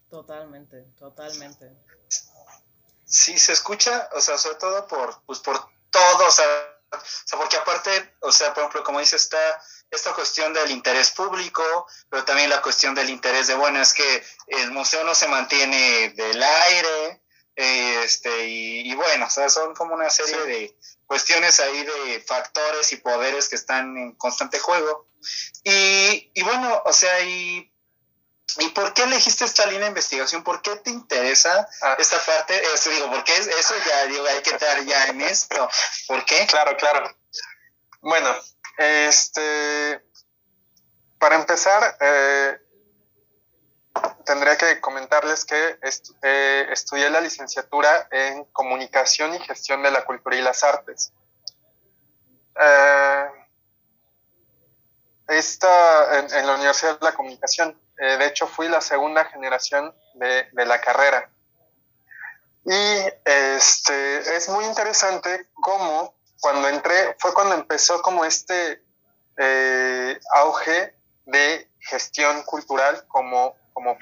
Totalmente, 0.10 0.84
totalmente. 0.98 1.72
Sí, 3.06 3.38
se 3.38 3.54
escucha, 3.54 4.10
o 4.14 4.22
sea, 4.22 4.38
sobre 4.38 4.56
todo 4.56 4.88
por, 4.88 5.22
pues 5.26 5.40
por 5.40 5.60
todo, 5.90 6.28
o 6.28 6.32
sea, 6.32 6.46
o 6.92 6.98
sea, 7.26 7.40
porque 7.40 7.58
aparte, 7.58 8.16
o 8.22 8.32
sea, 8.32 8.54
por 8.54 8.62
ejemplo, 8.62 8.84
como 8.84 9.00
dice, 9.00 9.16
está 9.16 9.38
esta 9.92 10.14
cuestión 10.14 10.54
del 10.54 10.72
interés 10.72 11.12
público, 11.12 11.64
pero 12.10 12.24
también 12.26 12.50
la 12.50 12.62
cuestión 12.62 12.96
del 12.96 13.10
interés 13.10 13.48
de, 13.48 13.56
bueno, 13.56 13.82
es 13.82 13.94
que 13.94 14.24
el 14.48 14.72
museo 14.72 15.04
no 15.04 15.14
se 15.16 15.28
mantiene 15.28 16.10
del 16.16 16.42
aire, 16.42 17.24
este, 18.06 18.48
y, 18.48 18.94
bueno, 18.96 19.26
o 19.26 19.30
sea, 19.30 19.50
son 19.50 19.74
como 19.74 19.96
una 19.96 20.10
serie 20.10 20.38
de 20.46 20.78
cuestiones 21.06 21.60
ahí 21.60 21.84
de 21.84 22.24
factores 22.26 22.92
y 22.94 22.98
poderes 22.98 23.50
que 23.50 23.56
están 23.56 23.98
en 23.98 24.16
constante 24.16 24.60
juego. 24.60 25.08
Y, 25.64 26.32
y 26.34 26.44
bueno, 26.44 26.82
o 26.86 26.94
sea, 26.94 27.22
y, 27.22 27.72
¿y 28.60 28.70
por 28.70 28.94
qué 28.94 29.04
elegiste 29.04 29.46
esta 29.46 29.66
línea 29.66 29.82
de 29.82 29.88
investigación? 29.88 30.44
¿Por 30.44 30.62
qué 30.62 30.76
te 30.78 30.92
interesa 30.92 31.68
ah. 31.82 31.96
esta 32.00 32.24
parte? 32.24 32.62
Eso 32.74 32.90
digo, 32.92 33.12
porque 33.12 33.34
eso 33.34 33.74
ya 33.86 34.06
digo, 34.06 34.26
hay 34.26 34.42
que 34.42 34.52
estar 34.52 34.84
ya 34.86 35.08
en 35.08 35.22
esto. 35.22 35.70
¿Por 36.08 36.24
qué? 36.26 36.46
Claro, 36.48 36.78
claro. 36.78 37.16
Bueno, 38.02 38.36
este, 38.78 40.02
para 41.18 41.36
empezar, 41.36 41.98
eh, 42.00 42.58
tendría 44.26 44.58
que 44.58 44.82
comentarles 44.82 45.46
que 45.46 45.78
eh, 46.22 46.68
estudié 46.72 47.10
la 47.10 47.22
licenciatura 47.22 48.08
en 48.12 48.44
Comunicación 48.46 49.34
y 49.36 49.40
Gestión 49.40 49.84
de 49.84 49.92
la 49.92 50.04
Cultura 50.04 50.36
y 50.36 50.42
las 50.42 50.64
Artes. 50.64 51.14
Eh, 52.60 53.26
esta, 55.28 56.20
en, 56.20 56.48
la 56.48 56.56
Universidad 56.56 57.00
de 57.00 57.06
la 57.06 57.14
Comunicación. 57.14 57.80
Eh, 57.98 58.18
de 58.18 58.26
hecho, 58.28 58.48
fui 58.48 58.68
la 58.68 58.82
segunda 58.82 59.26
generación 59.26 59.96
de, 60.16 60.48
de, 60.52 60.66
la 60.66 60.82
carrera. 60.82 61.30
Y 62.66 63.06
este, 63.24 64.36
es 64.36 64.50
muy 64.50 64.66
interesante 64.66 65.50
cómo 65.54 66.16
cuando 66.42 66.68
entré, 66.68 67.16
fue 67.20 67.34
cuando 67.34 67.56
empezó 67.56 68.02
como 68.02 68.26
este 68.26 68.82
auge 70.34 70.96
de 71.26 71.70
gestión 71.80 72.44
cultural 72.44 73.06
como 73.08 73.56
como, 73.76 73.98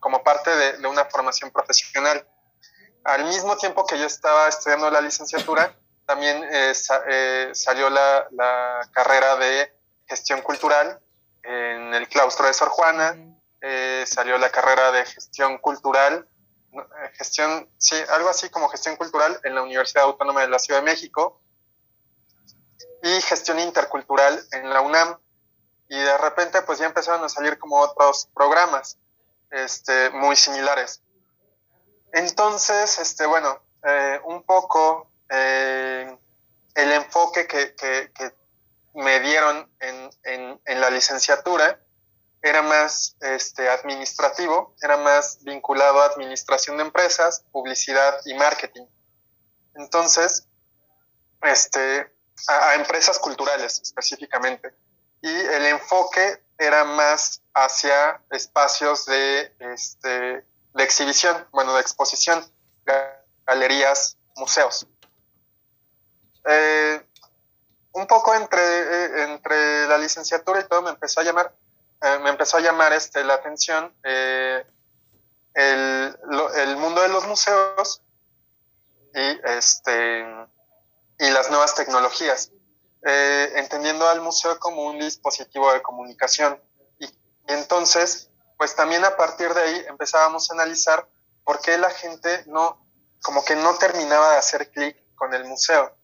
como 0.00 0.24
parte 0.24 0.50
de, 0.50 0.86
una 0.88 1.04
formación 1.04 1.50
profesional. 1.50 2.26
Al 3.04 3.24
mismo 3.26 3.56
tiempo 3.56 3.86
que 3.86 3.98
yo 3.98 4.06
estaba 4.06 4.48
estudiando 4.48 4.90
la 4.90 5.00
licenciatura, 5.00 5.76
también 6.06 6.42
eh, 6.50 6.72
eh, 7.08 7.50
salió 7.52 7.90
la, 7.90 8.26
carrera 8.92 9.36
de 9.36 9.72
gestión 10.06 10.40
cultural 10.40 11.00
en 11.42 11.94
el 11.94 12.08
claustro 12.08 12.46
de 12.46 12.54
Sor 12.54 12.70
Juana, 12.70 13.16
eh, 13.60 14.04
salió 14.06 14.38
la 14.38 14.50
carrera 14.50 14.90
de 14.92 15.04
gestión 15.04 15.58
cultural, 15.58 16.26
gestión, 17.14 17.68
sí, 17.76 17.96
algo 18.10 18.30
así 18.30 18.48
como 18.48 18.68
gestión 18.68 18.96
cultural 18.96 19.38
en 19.44 19.54
la 19.54 19.62
Universidad 19.62 20.04
Autónoma 20.04 20.40
de 20.40 20.48
la 20.48 20.58
Ciudad 20.58 20.80
de 20.80 20.86
México 20.86 21.42
y 23.02 23.20
gestión 23.20 23.58
intercultural 23.58 24.42
en 24.52 24.70
la 24.70 24.80
UNAM. 24.80 25.18
Y 25.88 25.98
de 25.98 26.16
repente 26.18 26.62
pues 26.62 26.78
ya 26.78 26.86
empezaron 26.86 27.22
a 27.22 27.28
salir 27.28 27.58
como 27.58 27.78
otros 27.78 28.28
programas 28.34 28.96
este, 29.52 30.10
muy 30.10 30.34
similares. 30.36 31.02
Entonces, 32.12 32.98
este, 32.98 33.26
bueno, 33.26 33.62
eh, 33.84 34.20
un 34.24 34.42
poco 34.42 35.10
eh, 35.28 36.18
el 36.74 36.92
enfoque 36.92 37.46
que, 37.46 37.74
que, 37.74 38.34
me 38.94 39.20
dieron 39.20 39.70
en, 39.80 40.60
en, 40.66 40.80
la 40.80 40.90
licenciatura 40.90 41.80
era 42.42 42.60
más 42.60 43.16
este, 43.20 43.66
administrativo, 43.70 44.76
era 44.82 44.98
más 44.98 45.42
vinculado 45.44 46.02
a 46.02 46.06
administración 46.08 46.76
de 46.76 46.82
empresas, 46.82 47.42
publicidad 47.52 48.20
y 48.26 48.34
marketing. 48.34 48.84
Entonces, 49.76 50.46
este, 51.40 52.12
a, 52.48 52.74
empresas 52.74 53.18
culturales 53.18 53.80
específicamente. 53.80 54.74
Y 55.22 55.28
el 55.30 55.66
enfoque 55.66 56.42
era 56.58 56.84
más 56.84 57.42
hacia 57.54 58.20
espacios 58.30 59.06
de, 59.06 59.54
este, 59.60 60.44
de 60.74 60.82
exhibición, 60.82 61.46
bueno, 61.52 61.74
de 61.74 61.80
exposición, 61.80 62.44
galerías, 63.46 64.16
museos. 64.36 64.86
Eh, 66.44 67.04
un 67.92 68.06
poco 68.06 68.34
entre, 68.34 68.60
eh, 68.60 69.22
entre 69.24 69.86
la 69.86 69.98
licenciatura 69.98 70.60
y 70.60 70.64
todo 70.64 70.82
me 70.82 70.90
empezó 70.90 71.20
a 71.20 71.24
llamar, 71.24 71.54
eh, 72.00 72.18
me 72.20 72.30
empezó 72.30 72.56
a 72.56 72.60
llamar 72.60 72.92
este, 72.92 73.22
la 73.22 73.34
atención 73.34 73.94
el, 74.02 74.66
el, 75.54 76.76
mundo 76.78 77.02
de 77.02 77.08
los 77.08 77.26
museos 77.26 78.02
y, 79.14 79.40
este, 79.44 80.26
y 81.18 81.30
las 81.30 81.50
nuevas 81.50 81.74
tecnologías, 81.74 82.50
entendiendo 83.04 84.08
al 84.08 84.20
museo 84.20 84.58
como 84.58 84.86
un 84.86 84.98
dispositivo 84.98 85.72
de 85.72 85.82
comunicación. 85.82 86.60
Y, 86.98 87.06
y 87.06 87.10
entonces, 87.48 88.30
pues 88.56 88.74
también 88.76 89.04
a 89.04 89.16
partir 89.16 89.52
de 89.54 89.60
ahí 89.60 89.84
empezábamos 89.88 90.50
a 90.50 90.54
analizar 90.54 91.08
por 91.44 91.60
qué 91.60 91.78
la 91.78 91.90
gente 91.90 92.44
no, 92.46 92.86
como 93.22 93.44
que 93.44 93.56
no 93.56 93.74
terminaba 93.74 94.32
de 94.32 94.38
hacer 94.38 94.70
clic 94.70 94.96
con 95.14 95.34
el 95.34 95.44
museo. 95.44 95.96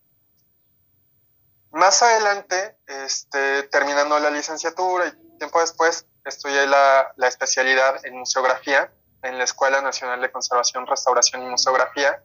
Más 1.70 2.02
adelante, 2.02 2.78
este, 2.86 3.64
terminando 3.64 4.18
la 4.18 4.30
licenciatura 4.30 5.06
y 5.06 5.38
tiempo 5.38 5.60
después, 5.60 6.06
estudié 6.24 6.66
la, 6.66 7.12
la, 7.16 7.28
especialidad 7.28 8.04
en 8.04 8.18
museografía 8.18 8.92
en 9.22 9.38
la 9.38 9.44
Escuela 9.44 9.80
Nacional 9.80 10.20
de 10.20 10.30
Conservación, 10.30 10.86
Restauración 10.86 11.42
y 11.42 11.46
Museografía, 11.46 12.22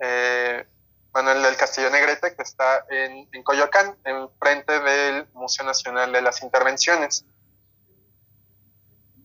eh, 0.00 0.66
Manuel 1.12 1.42
del 1.42 1.56
Castillo 1.56 1.90
Negrete, 1.90 2.34
que 2.34 2.42
está 2.42 2.84
en, 2.90 3.28
en 3.32 3.42
Coyoacán, 3.42 3.96
en 4.04 4.30
frente 4.38 4.78
del 4.80 5.28
Museo 5.32 5.64
Nacional 5.64 6.12
de 6.12 6.22
las 6.22 6.42
Intervenciones. 6.42 7.24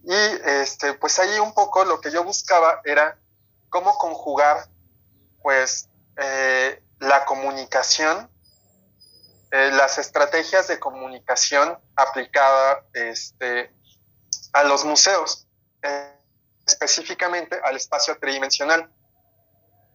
Y 0.04 0.14
este, 0.46 0.94
pues 0.94 1.20
ahí 1.20 1.40
un 1.40 1.54
poco 1.54 1.86
lo 1.86 2.02
que 2.02 2.12
yo 2.12 2.24
buscaba 2.24 2.82
era 2.84 3.18
cómo 3.70 3.98
conjugar 3.98 4.68
pues 5.42 5.90
eh, 6.18 6.84
la 7.00 7.26
comunicación 7.26 8.30
eh, 9.56 9.70
las 9.70 10.00
estrategias 10.00 10.68
de 10.68 10.80
comunicación 10.80 11.78
aplicada 11.96 12.84
este, 12.92 13.72
a 14.52 14.64
los 14.64 14.84
museos, 14.84 15.48
eh, 15.84 16.18
específicamente 16.66 17.60
al 17.64 17.76
espacio 17.76 18.18
tridimensional. 18.18 18.90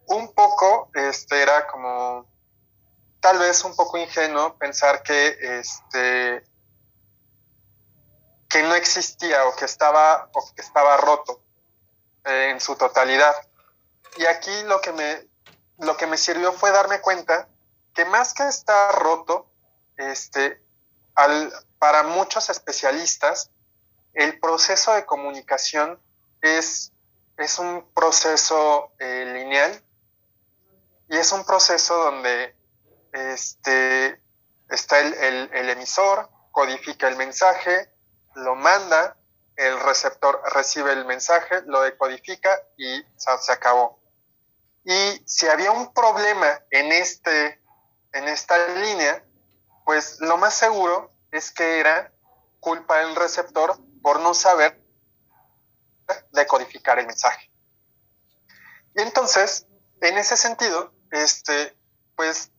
Un 0.09 0.33
poco 0.33 0.89
este, 0.95 1.39
era 1.39 1.67
como, 1.67 2.25
tal 3.19 3.37
vez 3.37 3.63
un 3.63 3.75
poco 3.75 3.97
ingenuo 3.99 4.57
pensar 4.57 5.03
que, 5.03 5.37
este, 5.59 6.43
que 8.47 8.63
no 8.63 8.73
existía 8.73 9.45
o 9.45 9.55
que 9.55 9.65
estaba, 9.65 10.29
o 10.33 10.51
que 10.55 10.63
estaba 10.63 10.97
roto 10.97 11.43
eh, 12.25 12.49
en 12.49 12.59
su 12.59 12.75
totalidad. 12.75 13.35
Y 14.17 14.25
aquí 14.25 14.63
lo 14.63 14.81
que, 14.81 14.93
me, 14.93 15.27
lo 15.77 15.95
que 15.95 16.07
me 16.07 16.17
sirvió 16.17 16.53
fue 16.53 16.71
darme 16.71 17.01
cuenta 17.01 17.47
que 17.93 18.03
más 18.05 18.33
que 18.33 18.47
estar 18.47 18.95
roto, 18.95 19.47
este, 19.95 20.59
al, 21.13 21.53
para 21.77 22.01
muchos 22.01 22.49
especialistas, 22.49 23.51
el 24.13 24.39
proceso 24.39 24.91
de 24.93 25.05
comunicación 25.05 26.01
es, 26.41 26.93
es 27.37 27.59
un 27.59 27.87
proceso 27.93 28.91
eh, 28.97 29.31
lineal 29.35 29.83
y 31.09 31.17
es 31.17 31.31
un 31.31 31.43
proceso 31.43 31.97
donde 31.97 32.55
este, 33.11 34.21
está 34.69 34.99
el, 34.99 35.49
el, 35.53 35.69
emisor, 35.69 36.29
codifica 36.51 37.07
el 37.07 37.15
mensaje, 37.15 37.91
lo 38.35 38.55
manda, 38.55 39.17
el 39.55 39.79
receptor 39.79 40.41
recibe 40.53 40.93
el 40.93 41.05
mensaje, 41.05 41.63
lo 41.65 41.81
decodifica 41.81 42.51
y 42.77 43.03
se 43.17 43.51
acabó. 43.51 43.99
Y 44.85 45.23
si 45.25 45.47
había 45.47 45.71
un 45.71 45.93
problema 45.93 46.61
en, 46.69 46.91
este, 46.91 47.59
en 48.13 48.27
esta 48.27 48.57
línea, 48.75 49.23
pues 49.85 50.21
lo 50.21 50.37
más 50.37 50.53
seguro 50.53 51.11
es 51.31 51.51
que 51.51 51.79
era 51.79 52.13
culpa 52.59 52.99
del 52.99 53.15
receptor 53.15 53.77
por 54.01 54.19
no 54.19 54.33
saber 54.33 54.79
decodificar 56.31 56.99
el 56.99 57.07
mensaje. 57.07 57.51
Y 58.95 59.01
entonces, 59.01 59.67
en 60.01 60.17
ese 60.17 60.37
sentido, 60.37 60.93
este, 61.11 61.75
pues 62.15 62.51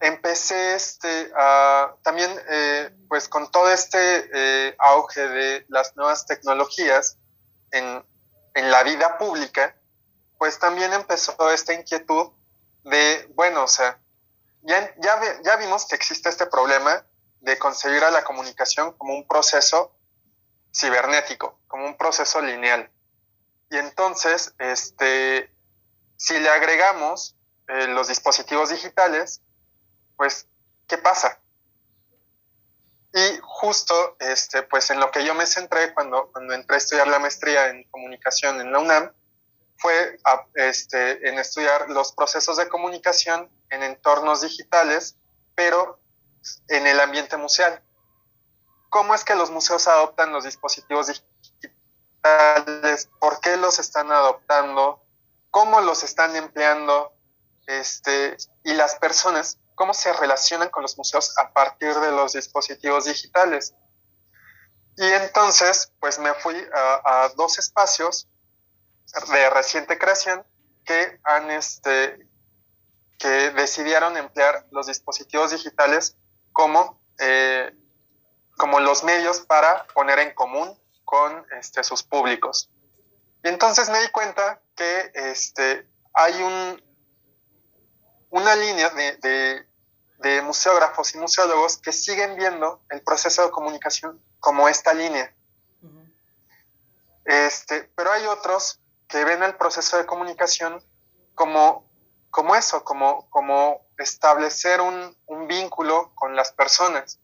empecé 0.00 0.74
este, 0.74 1.30
a, 1.36 1.94
también 2.02 2.30
eh, 2.48 2.90
pues 3.08 3.28
con 3.28 3.50
todo 3.50 3.70
este 3.70 3.98
eh, 4.32 4.76
auge 4.78 5.20
de 5.28 5.66
las 5.68 5.96
nuevas 5.96 6.26
tecnologías 6.26 7.18
en, 7.70 8.04
en, 8.54 8.70
la 8.70 8.82
vida 8.82 9.18
pública, 9.18 9.76
pues 10.38 10.58
también 10.58 10.92
empezó 10.92 11.50
esta 11.50 11.74
inquietud 11.74 12.30
de, 12.84 13.28
bueno, 13.34 13.64
o 13.64 13.68
sea, 13.68 13.98
ya, 14.62 14.94
ya, 15.42 15.56
vimos 15.56 15.86
que 15.86 15.94
existe 15.94 16.28
este 16.28 16.46
problema 16.46 17.04
de 17.40 17.58
concebir 17.58 18.02
a 18.04 18.10
la 18.10 18.24
comunicación 18.24 18.92
como 18.92 19.14
un 19.14 19.26
proceso 19.26 19.94
cibernético, 20.74 21.58
como 21.68 21.86
un 21.86 21.96
proceso 21.96 22.40
lineal. 22.40 22.90
Y 23.70 23.76
entonces, 23.76 24.54
este, 24.58 25.52
si 26.16 26.38
le 26.38 26.48
agregamos 26.48 27.37
eh, 27.68 27.86
los 27.88 28.08
dispositivos 28.08 28.70
digitales, 28.70 29.42
pues, 30.16 30.46
¿qué 30.86 30.98
pasa? 30.98 31.40
Y 33.12 33.38
justo, 33.42 34.16
este, 34.20 34.62
pues 34.62 34.90
en 34.90 35.00
lo 35.00 35.10
que 35.10 35.24
yo 35.24 35.34
me 35.34 35.46
centré 35.46 35.94
cuando, 35.94 36.30
cuando 36.32 36.54
entré 36.54 36.74
a 36.74 36.78
estudiar 36.78 37.08
la 37.08 37.18
maestría 37.18 37.68
en 37.68 37.84
comunicación 37.84 38.60
en 38.60 38.72
la 38.72 38.78
UNAM, 38.80 39.12
fue 39.78 40.18
este, 40.54 41.28
en 41.28 41.38
estudiar 41.38 41.88
los 41.90 42.12
procesos 42.12 42.56
de 42.56 42.68
comunicación 42.68 43.50
en 43.70 43.82
entornos 43.82 44.42
digitales, 44.42 45.16
pero 45.54 46.00
en 46.68 46.86
el 46.86 47.00
ambiente 47.00 47.36
museal. 47.36 47.82
¿Cómo 48.90 49.14
es 49.14 49.24
que 49.24 49.34
los 49.34 49.50
museos 49.50 49.86
adoptan 49.86 50.32
los 50.32 50.44
dispositivos 50.44 51.22
digitales? 51.60 53.08
¿Por 53.20 53.40
qué 53.40 53.56
los 53.56 53.78
están 53.78 54.10
adoptando? 54.10 55.02
¿Cómo 55.50 55.80
los 55.80 56.02
están 56.02 56.36
empleando? 56.36 57.12
Este, 57.68 58.34
y 58.64 58.72
las 58.72 58.94
personas, 58.94 59.58
¿cómo 59.74 59.92
se 59.92 60.10
relacionan 60.14 60.70
con 60.70 60.82
los 60.82 60.96
museos 60.96 61.36
a 61.36 61.52
partir 61.52 61.94
de 61.96 62.10
los 62.12 62.32
dispositivos 62.32 63.04
digitales? 63.04 63.74
Y 64.96 65.04
entonces, 65.04 65.92
pues 66.00 66.18
me 66.18 66.32
fui 66.32 66.56
a, 66.72 67.30
dos 67.36 67.58
espacios 67.58 68.26
de 69.30 69.50
reciente 69.50 69.98
creación 69.98 70.46
que 70.86 71.20
han 71.24 71.50
este, 71.50 72.26
que 73.18 73.50
decidieron 73.50 74.16
emplear 74.16 74.66
los 74.70 74.86
dispositivos 74.86 75.50
digitales 75.50 76.16
como, 76.52 77.02
eh, 77.18 77.70
como 78.56 78.80
los 78.80 79.04
medios 79.04 79.40
para 79.40 79.86
poner 79.88 80.20
en 80.20 80.32
común 80.32 80.74
con 81.04 81.44
este, 81.60 81.84
sus 81.84 82.02
públicos. 82.02 82.70
Y 83.44 83.48
entonces 83.48 83.90
me 83.90 84.00
di 84.00 84.08
cuenta 84.08 84.62
que 84.74 85.12
este, 85.14 85.86
hay 86.14 86.42
un, 86.42 86.87
una 88.30 88.54
línea 88.54 88.90
de, 88.90 89.66
de 90.18 90.42
museógrafos 90.42 91.14
y 91.14 91.18
museólogos 91.18 91.78
que 91.78 91.92
siguen 91.92 92.36
viendo 92.36 92.82
el 92.90 93.02
proceso 93.02 93.44
de 93.44 93.50
comunicación 93.50 94.20
como 94.40 94.68
esta 94.68 94.92
línea. 94.92 95.34
Este, 97.24 97.90
pero 97.94 98.10
hay 98.10 98.26
otros 98.26 98.80
que 99.06 99.24
ven 99.24 99.42
el 99.42 99.54
proceso 99.56 99.96
de 99.98 100.06
comunicación 100.06 100.82
como, 101.34 101.88
como 102.30 102.56
eso, 102.56 102.84
como, 102.84 103.28
como 103.30 103.86
establecer 103.98 104.80
un, 104.80 105.16
vínculo 105.46 106.12
con 106.14 106.36
las 106.36 106.52
personas, 106.52 107.20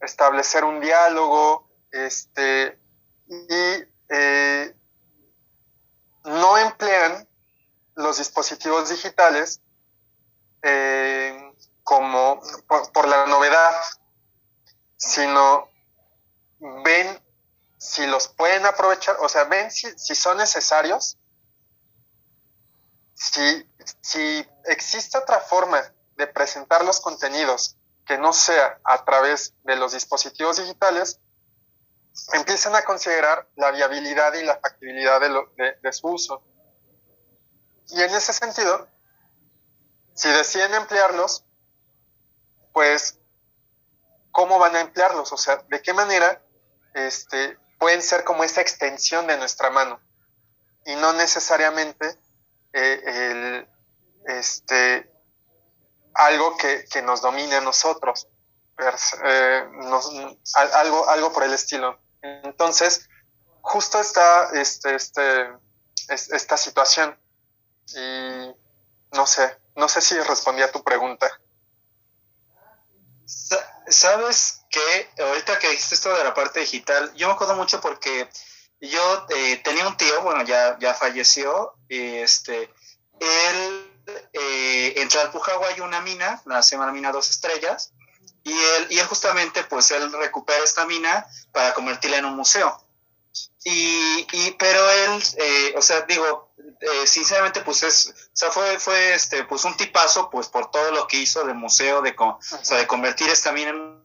establecer 0.00 0.62
un 0.62 0.80
diálogo, 0.80 1.68
este, 1.90 2.78
y 3.26 3.88
eh, 4.08 4.76
no 6.24 6.58
emplean 6.58 7.28
los 7.96 8.18
dispositivos 8.18 8.90
digitales 8.90 9.60
eh, 10.62 11.54
como 11.84 12.40
por, 12.92 13.06
la 13.06 13.26
novedad, 13.26 13.80
sino 14.96 15.68
ven 16.82 17.22
si 17.78 18.06
los 18.06 18.28
pueden 18.28 18.64
o 19.20 19.28
sea, 19.28 19.44
ven 19.44 19.70
si, 19.70 19.90
si 19.98 20.14
son 20.14 20.38
necesarios, 20.38 21.18
si, 23.14 23.68
si 24.00 24.46
existe 24.66 25.18
otra 25.18 25.40
forma 25.40 25.82
de 26.16 26.26
presentar 26.26 26.84
los 26.84 27.00
contenidos 27.00 27.76
que 28.06 28.18
no 28.18 28.32
sea 28.32 28.80
a 28.84 29.04
través 29.04 29.54
de 29.64 29.76
los 29.76 29.92
dispositivos 29.92 30.58
digitales, 30.58 31.20
empiezan 32.32 32.74
a 32.76 32.82
considerar 32.82 33.48
la 33.56 33.70
viabilidad 33.70 34.34
y 34.34 34.44
la 34.44 34.58
factibilidad 34.58 35.20
de, 35.20 35.78
de, 35.82 35.92
su 35.92 36.08
uso. 36.08 36.42
Y 37.88 38.00
en 38.00 38.14
ese 38.14 38.32
sentido, 38.32 38.88
si 40.14 40.28
deciden 40.28 40.74
emplearlos, 40.74 41.44
pues, 42.72 43.18
¿cómo 44.30 44.58
van 44.58 44.76
a 44.76 44.80
emplearlos? 44.80 45.32
O 45.32 45.36
sea, 45.36 45.64
¿de 45.68 45.82
qué 45.82 45.92
manera 45.92 46.42
este, 46.94 47.58
pueden 47.84 48.00
ser 48.00 48.24
como 48.24 48.44
esa 48.44 48.62
extensión 48.62 49.26
de 49.26 49.36
nuestra 49.36 49.68
mano? 49.68 50.00
Y 50.86 50.94
no 50.94 51.12
necesariamente 51.12 52.18
eh, 52.72 53.02
el, 53.04 53.68
este, 54.26 55.12
algo 56.14 56.56
que, 56.56 57.02
nos 57.02 57.20
domine 57.20 57.56
a 57.56 57.60
nosotros, 57.60 58.26
eh, 58.78 59.68
algo, 60.72 61.06
algo 61.10 61.30
por 61.34 61.42
el 61.42 61.52
estilo. 61.52 62.00
Entonces, 62.22 63.06
justo 63.60 64.00
está 64.00 64.48
este, 64.54 64.94
este, 64.94 65.52
esta 66.08 66.56
situación. 66.56 67.20
Y 67.88 68.50
no 69.14 69.26
sé, 69.26 69.58
no 69.76 69.90
sé 69.90 70.00
si 70.00 70.18
respondí 70.20 70.62
a 70.62 70.72
tu 70.72 70.82
pregunta. 70.82 71.38
Sabes 73.88 74.63
que 74.74 75.22
ahorita 75.22 75.58
que 75.60 75.70
dijiste 75.70 75.94
esto 75.94 76.16
de 76.16 76.24
la 76.24 76.34
parte 76.34 76.60
digital, 76.60 77.12
yo 77.14 77.28
me 77.28 77.34
acuerdo 77.34 77.54
mucho 77.54 77.80
porque 77.80 78.28
yo 78.80 79.26
eh, 79.30 79.60
tenía 79.62 79.86
un 79.86 79.96
tío, 79.96 80.22
bueno, 80.22 80.42
ya, 80.42 80.76
ya 80.80 80.94
falleció, 80.94 81.74
y 81.88 82.16
este, 82.16 82.72
él 83.20 84.04
eh, 84.32 84.94
en 84.96 85.08
Tlalpujagua 85.08 85.68
hay 85.68 85.80
una 85.80 86.00
mina, 86.00 86.42
la 86.46 86.62
se 86.62 86.74
llama 86.74 86.86
la 86.86 86.92
mina 86.92 87.12
Dos 87.12 87.30
Estrellas, 87.30 87.92
y 88.42 88.52
él, 88.52 88.86
y 88.90 88.98
él 88.98 89.06
justamente, 89.06 89.62
pues 89.64 89.90
él 89.92 90.12
recupera 90.12 90.64
esta 90.64 90.84
mina 90.86 91.24
para 91.52 91.72
convertirla 91.72 92.18
en 92.18 92.24
un 92.24 92.36
museo. 92.36 92.80
Y, 93.64 94.26
y 94.32 94.50
pero 94.58 94.90
él, 94.90 95.22
eh, 95.38 95.74
o 95.76 95.82
sea, 95.82 96.02
digo, 96.02 96.52
eh, 96.80 97.06
sinceramente, 97.06 97.62
pues 97.62 97.82
es, 97.84 98.08
o 98.08 98.36
sea, 98.36 98.50
fue, 98.50 98.78
fue 98.78 99.14
este, 99.14 99.44
pues 99.44 99.64
un 99.64 99.76
tipazo, 99.76 100.28
pues 100.30 100.48
por 100.48 100.70
todo 100.70 100.90
lo 100.90 101.06
que 101.06 101.18
hizo 101.18 101.44
de 101.44 101.54
museo, 101.54 102.02
de, 102.02 102.14
o 102.18 102.38
sea, 102.62 102.78
de 102.78 102.86
convertir 102.86 103.30
esta 103.30 103.52
mina 103.52 103.70
en 103.70 104.03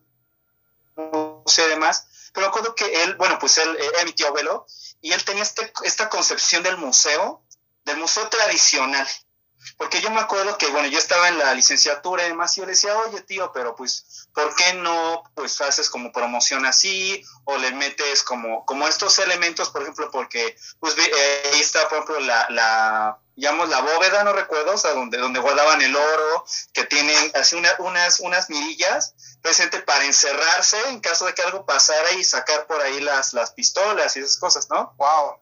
y 1.57 1.69
demás. 1.69 2.07
Pero 2.33 2.47
acuerdo 2.47 2.75
que 2.75 3.03
él, 3.03 3.15
bueno, 3.15 3.37
pues 3.39 3.57
él 3.57 3.77
era 3.77 4.05
mi 4.05 4.13
tío 4.13 4.27
abuelo, 4.27 4.65
y 5.01 5.11
él 5.13 5.23
tenía 5.23 5.43
este, 5.43 5.71
esta 5.83 6.09
concepción 6.09 6.63
del 6.63 6.77
museo, 6.77 7.43
del 7.85 7.97
museo 7.97 8.27
tradicional. 8.29 9.07
Porque 9.77 10.01
yo 10.01 10.09
me 10.09 10.19
acuerdo 10.19 10.57
que, 10.57 10.67
bueno, 10.67 10.87
yo 10.87 10.97
estaba 10.97 11.27
en 11.27 11.37
la 11.37 11.53
licenciatura 11.53 12.25
y 12.25 12.29
demás, 12.29 12.55
y 12.57 12.61
yo 12.61 12.65
le 12.65 12.73
decía, 12.73 12.97
oye, 12.97 13.21
tío, 13.21 13.51
pero 13.53 13.75
pues, 13.75 14.27
¿por 14.33 14.55
qué 14.55 14.73
no, 14.73 15.23
pues, 15.35 15.59
haces 15.61 15.89
como 15.89 16.11
promoción 16.11 16.65
así? 16.65 17.23
O 17.45 17.57
le 17.57 17.71
metes 17.71 18.23
como, 18.23 18.65
como 18.65 18.87
estos 18.87 19.19
elementos, 19.19 19.69
por 19.69 19.81
ejemplo, 19.81 20.09
porque, 20.11 20.55
pues, 20.79 20.97
eh, 20.97 21.43
ahí 21.53 21.59
está, 21.59 21.87
por 21.89 21.99
ejemplo, 21.99 22.19
la, 22.21 23.19
digamos, 23.39 23.69
la 23.69 23.79
bóveda, 23.79 24.25
no 24.25 24.33
recuerdo, 24.33 24.73
o 24.73 24.77
sea, 24.77 24.91
donde, 24.91 25.17
donde 25.17 25.39
guardaban 25.39 25.81
el 25.81 25.95
oro, 25.95 26.45
que 26.73 26.83
tienen 26.83 27.31
así 27.35 27.55
unas, 27.55 28.19
unas 28.19 28.49
mirillas, 28.49 29.13
presente 29.41 29.79
para 29.79 30.03
encerrarse 30.03 30.77
en 30.89 30.99
caso 30.99 31.25
de 31.25 31.33
que 31.33 31.41
algo 31.43 31.65
pasara 31.65 32.11
y 32.11 32.23
sacar 32.25 32.67
por 32.67 32.81
ahí 32.81 32.99
las, 32.99 33.31
las 33.31 33.51
pistolas 33.51 34.17
y 34.17 34.19
esas 34.19 34.35
cosas, 34.37 34.69
¿no? 34.69 34.93
Wow. 34.97 35.37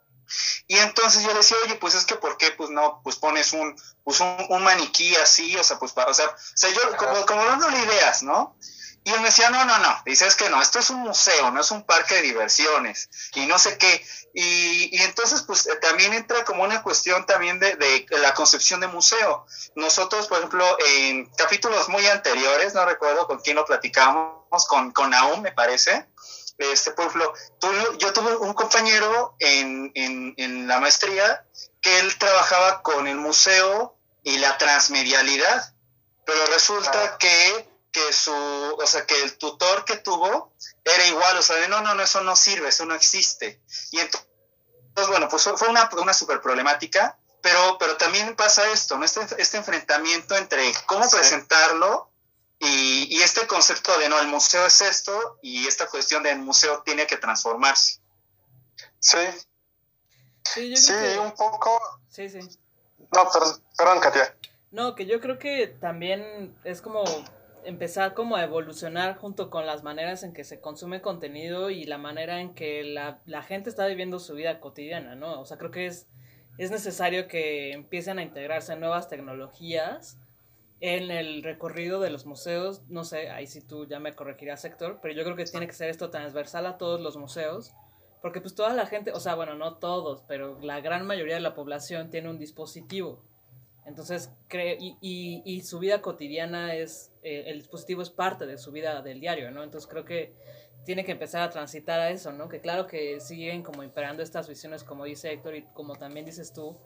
Y 0.67 0.77
entonces 0.77 1.23
yo 1.23 1.29
le 1.29 1.39
decía, 1.39 1.57
oye, 1.63 1.75
pues 1.75 1.95
es 1.95 2.05
que 2.05 2.15
¿por 2.15 2.37
qué 2.37 2.51
pues 2.51 2.69
no, 2.69 3.01
pues 3.03 3.15
pones 3.15 3.53
un, 3.53 3.75
pues 4.03 4.19
un, 4.19 4.63
maniquí 4.63 5.15
así, 5.15 5.57
o 5.57 5.63
sea, 5.63 5.79
pues 5.79 5.91
para, 5.91 6.11
o 6.11 6.13
sea, 6.13 6.27
o 6.27 6.35
sea 6.53 6.69
yo 6.69 6.97
como, 6.97 7.25
como 7.25 7.45
dándole 7.45 7.79
ideas, 7.79 8.21
¿no? 8.21 8.55
Y 9.07 9.13
él 9.13 9.21
me 9.21 9.27
decía, 9.27 9.49
no, 9.49 9.63
no, 9.63 9.77
no, 9.77 10.01
dice, 10.05 10.27
es 10.27 10.35
que 10.35 10.49
no, 10.49 10.61
esto 10.61 10.79
es 10.79 10.89
un 10.89 10.97
museo, 10.97 11.49
no 11.51 11.61
es 11.61 11.71
un 11.71 11.85
parque 11.85 12.15
de 12.15 12.23
diversiones, 12.23 13.09
y 13.35 13.45
no 13.45 13.57
sé 13.57 13.77
qué. 13.77 14.05
Y, 14.33 14.97
y 14.97 15.01
entonces, 15.03 15.43
pues 15.43 15.65
eh, 15.65 15.77
también 15.77 16.13
entra 16.13 16.43
como 16.43 16.65
una 16.65 16.83
cuestión 16.83 17.25
también 17.25 17.57
de, 17.57 17.77
de, 17.77 18.05
la 18.19 18.33
concepción 18.33 18.81
de 18.81 18.87
museo. 18.87 19.45
Nosotros, 19.75 20.27
por 20.27 20.39
ejemplo, 20.39 20.77
en 20.85 21.25
capítulos 21.37 21.87
muy 21.87 22.05
anteriores, 22.07 22.73
no 22.73 22.83
recuerdo 22.83 23.27
con 23.27 23.39
quién 23.39 23.55
lo 23.55 23.63
platicamos, 23.63 24.67
con, 24.67 24.91
con 24.91 25.13
Aún, 25.13 25.41
me 25.41 25.53
parece, 25.53 26.05
este 26.57 26.91
pueblo. 26.91 27.33
yo 27.99 28.11
tuve 28.11 28.35
un 28.35 28.53
compañero 28.53 29.37
en, 29.39 29.89
en, 29.95 30.67
la 30.67 30.81
maestría 30.81 31.45
que 31.79 31.99
él 31.99 32.17
trabajaba 32.17 32.81
con 32.81 33.07
el 33.07 33.15
museo 33.15 33.97
y 34.21 34.37
la 34.39 34.57
transmedialidad, 34.57 35.73
pero 36.25 36.45
resulta 36.47 37.17
que, 37.17 37.69
que 37.97 38.13
su, 38.13 38.31
o 38.31 38.85
sea, 38.85 39.05
que 39.05 39.21
el 39.23 39.37
tutor 39.37 39.83
que 39.85 39.97
tuvo 39.97 40.53
era 40.83 41.07
igual, 41.07 41.37
o 41.37 41.41
sea, 41.41 41.55
de, 41.55 41.67
no, 41.67 41.81
no, 41.81 41.95
no, 41.95 42.03
eso 42.03 42.21
no 42.21 42.35
sirve, 42.35 42.69
eso 42.69 42.85
no 42.85 42.93
existe. 42.93 43.61
Y 43.91 43.99
entonces, 43.99 45.07
bueno, 45.07 45.27
pues 45.29 45.43
fue 45.43 45.67
una, 45.67 45.89
una 45.99 46.13
super 46.13 46.39
problemática, 46.39 47.17
pero, 47.41 47.77
pero 47.79 47.97
también 47.97 48.35
pasa 48.35 48.71
esto, 48.71 48.97
¿no? 48.97 49.05
Este, 49.05 49.21
este 49.39 49.57
enfrentamiento 49.57 50.35
entre 50.35 50.71
cómo 50.85 51.09
presentarlo 51.09 52.11
y, 52.59 53.19
este 53.21 53.47
concepto 53.47 53.97
de 53.97 54.09
no, 54.09 54.19
el 54.19 54.27
museo 54.27 54.65
es 54.65 54.81
esto 54.81 55.39
y 55.41 55.67
esta 55.67 55.87
cuestión 55.87 56.23
del 56.23 56.39
museo 56.39 56.83
tiene 56.83 57.07
que 57.07 57.17
transformarse. 57.17 57.99
Sí. 58.99 59.17
Sí, 60.43 60.73
un 61.19 61.33
poco. 61.33 61.79
Sí, 62.09 62.29
sí. 62.29 62.39
No, 63.11 63.29
perdón, 63.31 63.63
perdón, 63.75 63.99
Katia. 63.99 64.35
No, 64.71 64.95
que 64.95 65.05
yo 65.05 65.19
creo 65.19 65.39
que 65.39 65.67
también 65.67 66.57
es 66.63 66.81
como 66.81 67.03
empezar 67.65 68.13
como 68.13 68.35
a 68.35 68.43
evolucionar 68.43 69.17
junto 69.17 69.49
con 69.49 69.65
las 69.65 69.83
maneras 69.83 70.23
en 70.23 70.33
que 70.33 70.43
se 70.43 70.59
consume 70.59 71.01
contenido 71.01 71.69
y 71.69 71.85
la 71.85 71.97
manera 71.97 72.41
en 72.41 72.53
que 72.53 72.83
la, 72.83 73.21
la 73.25 73.43
gente 73.43 73.69
está 73.69 73.85
viviendo 73.87 74.19
su 74.19 74.33
vida 74.33 74.59
cotidiana, 74.59 75.15
¿no? 75.15 75.39
O 75.39 75.45
sea, 75.45 75.57
creo 75.57 75.71
que 75.71 75.85
es, 75.85 76.07
es 76.57 76.71
necesario 76.71 77.27
que 77.27 77.71
empiecen 77.71 78.19
a 78.19 78.23
integrarse 78.23 78.75
nuevas 78.75 79.09
tecnologías 79.09 80.17
en 80.79 81.09
el 81.09 81.43
recorrido 81.43 81.99
de 81.99 82.11
los 82.11 82.25
museos, 82.25 82.83
no 82.87 83.03
sé, 83.03 83.29
ahí 83.29 83.47
sí 83.47 83.61
tú 83.61 83.87
ya 83.87 83.99
me 83.99 84.13
corregirás, 84.13 84.61
sector, 84.61 84.99
pero 85.01 85.13
yo 85.13 85.23
creo 85.23 85.35
que 85.35 85.45
tiene 85.45 85.67
que 85.67 85.73
ser 85.73 85.89
esto 85.89 86.09
transversal 86.09 86.67
a 86.67 86.77
todos 86.77 87.01
los 87.01 87.17
museos, 87.17 87.73
porque 88.21 88.41
pues 88.41 88.53
toda 88.53 88.73
la 88.73 88.85
gente, 88.85 89.11
o 89.11 89.19
sea, 89.19 89.35
bueno, 89.35 89.55
no 89.55 89.77
todos, 89.77 90.23
pero 90.27 90.59
la 90.61 90.79
gran 90.81 91.05
mayoría 91.05 91.35
de 91.35 91.41
la 91.41 91.55
población 91.55 92.09
tiene 92.09 92.29
un 92.29 92.37
dispositivo. 92.37 93.23
Entonces, 93.87 94.31
y, 94.51 94.97
y, 95.01 95.41
y 95.45 95.61
su 95.61 95.79
vida 95.79 96.01
cotidiana 96.01 96.75
es, 96.75 97.11
eh, 97.23 97.45
el 97.47 97.59
dispositivo 97.59 98.01
es 98.01 98.09
parte 98.09 98.45
de 98.45 98.57
su 98.57 98.71
vida 98.71 99.01
del 99.01 99.19
diario, 99.19 99.49
¿no? 99.49 99.63
Entonces 99.63 99.89
creo 99.89 100.05
que 100.05 100.33
tiene 100.85 101.03
que 101.03 101.13
empezar 101.13 101.41
a 101.41 101.49
transitar 101.49 101.99
a 101.99 102.11
eso, 102.11 102.31
¿no? 102.31 102.47
Que 102.49 102.61
claro 102.61 102.85
que 102.85 103.19
siguen 103.19 103.63
como 103.63 103.83
imperando 103.83 104.21
estas 104.21 104.47
visiones, 104.47 104.83
como 104.83 105.05
dice 105.05 105.31
Héctor 105.31 105.55
y 105.55 105.63
como 105.73 105.95
también 105.95 106.25
dices 106.25 106.53
tú, 106.53 106.77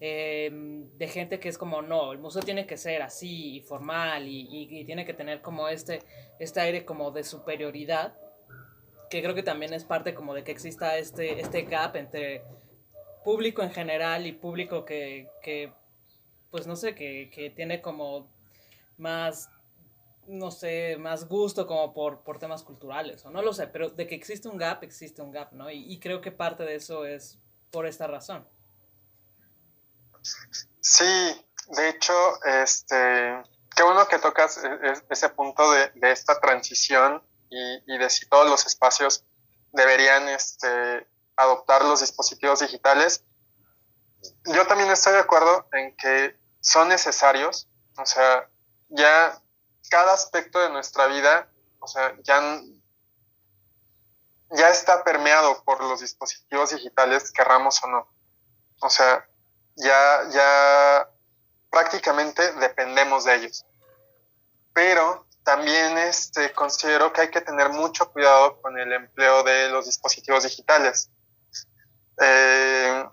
Em, 0.00 0.98
de 0.98 1.08
gente 1.08 1.38
que 1.38 1.48
es 1.48 1.56
como, 1.56 1.80
no, 1.80 2.12
el 2.12 2.18
museo 2.18 2.42
tiene 2.42 2.66
que 2.66 2.76
ser 2.76 3.00
así, 3.00 3.60
formal, 3.66 4.26
y, 4.26 4.84
tiene 4.84 5.06
que 5.06 5.14
tener 5.14 5.40
como 5.40 5.68
este, 5.68 6.00
este 6.38 6.60
aire 6.60 6.84
como 6.84 7.10
de 7.10 7.24
superioridad, 7.24 8.14
que 9.08 9.22
creo 9.22 9.34
que 9.34 9.42
también 9.42 9.72
es 9.72 9.84
parte 9.84 10.12
como 10.12 10.34
de 10.34 10.42
que 10.44 10.52
exista 10.52 10.98
este, 10.98 11.40
este 11.40 11.62
gap 11.62 11.96
entre 11.96 12.42
público 13.24 13.62
en 13.62 13.70
general 13.70 14.26
y 14.26 14.32
público 14.32 14.84
que, 14.84 15.28
que 15.40 15.72
pues 16.54 16.68
no 16.68 16.76
sé, 16.76 16.94
que, 16.94 17.32
que 17.34 17.50
tiene 17.50 17.82
como 17.82 18.30
más 18.96 19.50
no 20.28 20.52
sé, 20.52 20.96
más 21.00 21.26
gusto 21.26 21.66
como 21.66 21.92
por, 21.92 22.20
por 22.20 22.38
temas 22.38 22.62
culturales, 22.62 23.24
o 23.24 23.30
no 23.30 23.42
lo 23.42 23.52
sé, 23.52 23.66
pero 23.66 23.90
de 23.90 24.06
que 24.06 24.14
existe 24.14 24.48
un 24.48 24.56
gap, 24.56 24.84
existe 24.84 25.20
un 25.20 25.32
gap, 25.32 25.50
¿no? 25.50 25.68
Y, 25.68 25.92
y 25.92 25.98
creo 25.98 26.20
que 26.20 26.30
parte 26.30 26.62
de 26.62 26.76
eso 26.76 27.06
es 27.06 27.40
por 27.72 27.88
esta 27.88 28.06
razón. 28.06 28.46
Sí, 30.80 31.44
de 31.70 31.88
hecho, 31.88 32.14
este, 32.44 33.42
qué 33.74 33.82
bueno 33.82 34.06
que 34.06 34.20
tocas 34.20 34.62
e, 34.62 34.68
e, 34.68 34.92
ese 35.10 35.30
punto 35.30 35.68
de, 35.72 35.90
esta 36.02 36.38
transición 36.38 37.20
y, 37.50 37.98
de 37.98 38.10
si 38.10 38.28
todos 38.28 38.48
los 38.48 38.64
espacios 38.64 39.24
deberían 39.72 40.28
este, 40.28 41.04
adoptar 41.34 41.84
los 41.84 42.00
dispositivos 42.00 42.60
digitales. 42.60 43.24
Yo 44.44 44.64
también 44.68 44.92
estoy 44.92 45.14
de 45.14 45.18
acuerdo 45.18 45.66
en 45.72 45.96
que 45.96 46.43
son 46.64 46.88
necesarios, 46.88 47.68
o 47.98 48.06
sea, 48.06 48.48
ya 48.88 49.38
cada 49.90 50.14
aspecto 50.14 50.58
de 50.58 50.70
nuestra 50.70 51.06
vida, 51.06 51.46
o 51.78 51.86
sea, 51.86 52.16
ya, 52.22 52.60
ya 54.50 54.70
está 54.70 55.04
permeado 55.04 55.62
por 55.64 55.82
los 55.82 56.00
dispositivos 56.00 56.70
digitales, 56.70 57.30
querramos 57.30 57.84
o 57.84 57.88
no. 57.88 58.08
O 58.80 58.88
sea, 58.88 59.28
ya, 59.76 60.28
ya 60.30 61.08
prácticamente 61.70 62.52
dependemos 62.54 63.24
de 63.24 63.34
ellos. 63.34 63.66
Pero 64.72 65.26
también 65.44 65.98
este, 65.98 66.52
considero 66.54 67.12
que 67.12 67.20
hay 67.20 67.30
que 67.30 67.42
tener 67.42 67.68
mucho 67.68 68.10
cuidado 68.10 68.60
con 68.62 68.78
el 68.78 68.90
empleo 68.90 69.42
de 69.42 69.68
los 69.68 69.84
dispositivos 69.84 70.44
digitales. 70.44 71.10
Eh, 72.22 73.06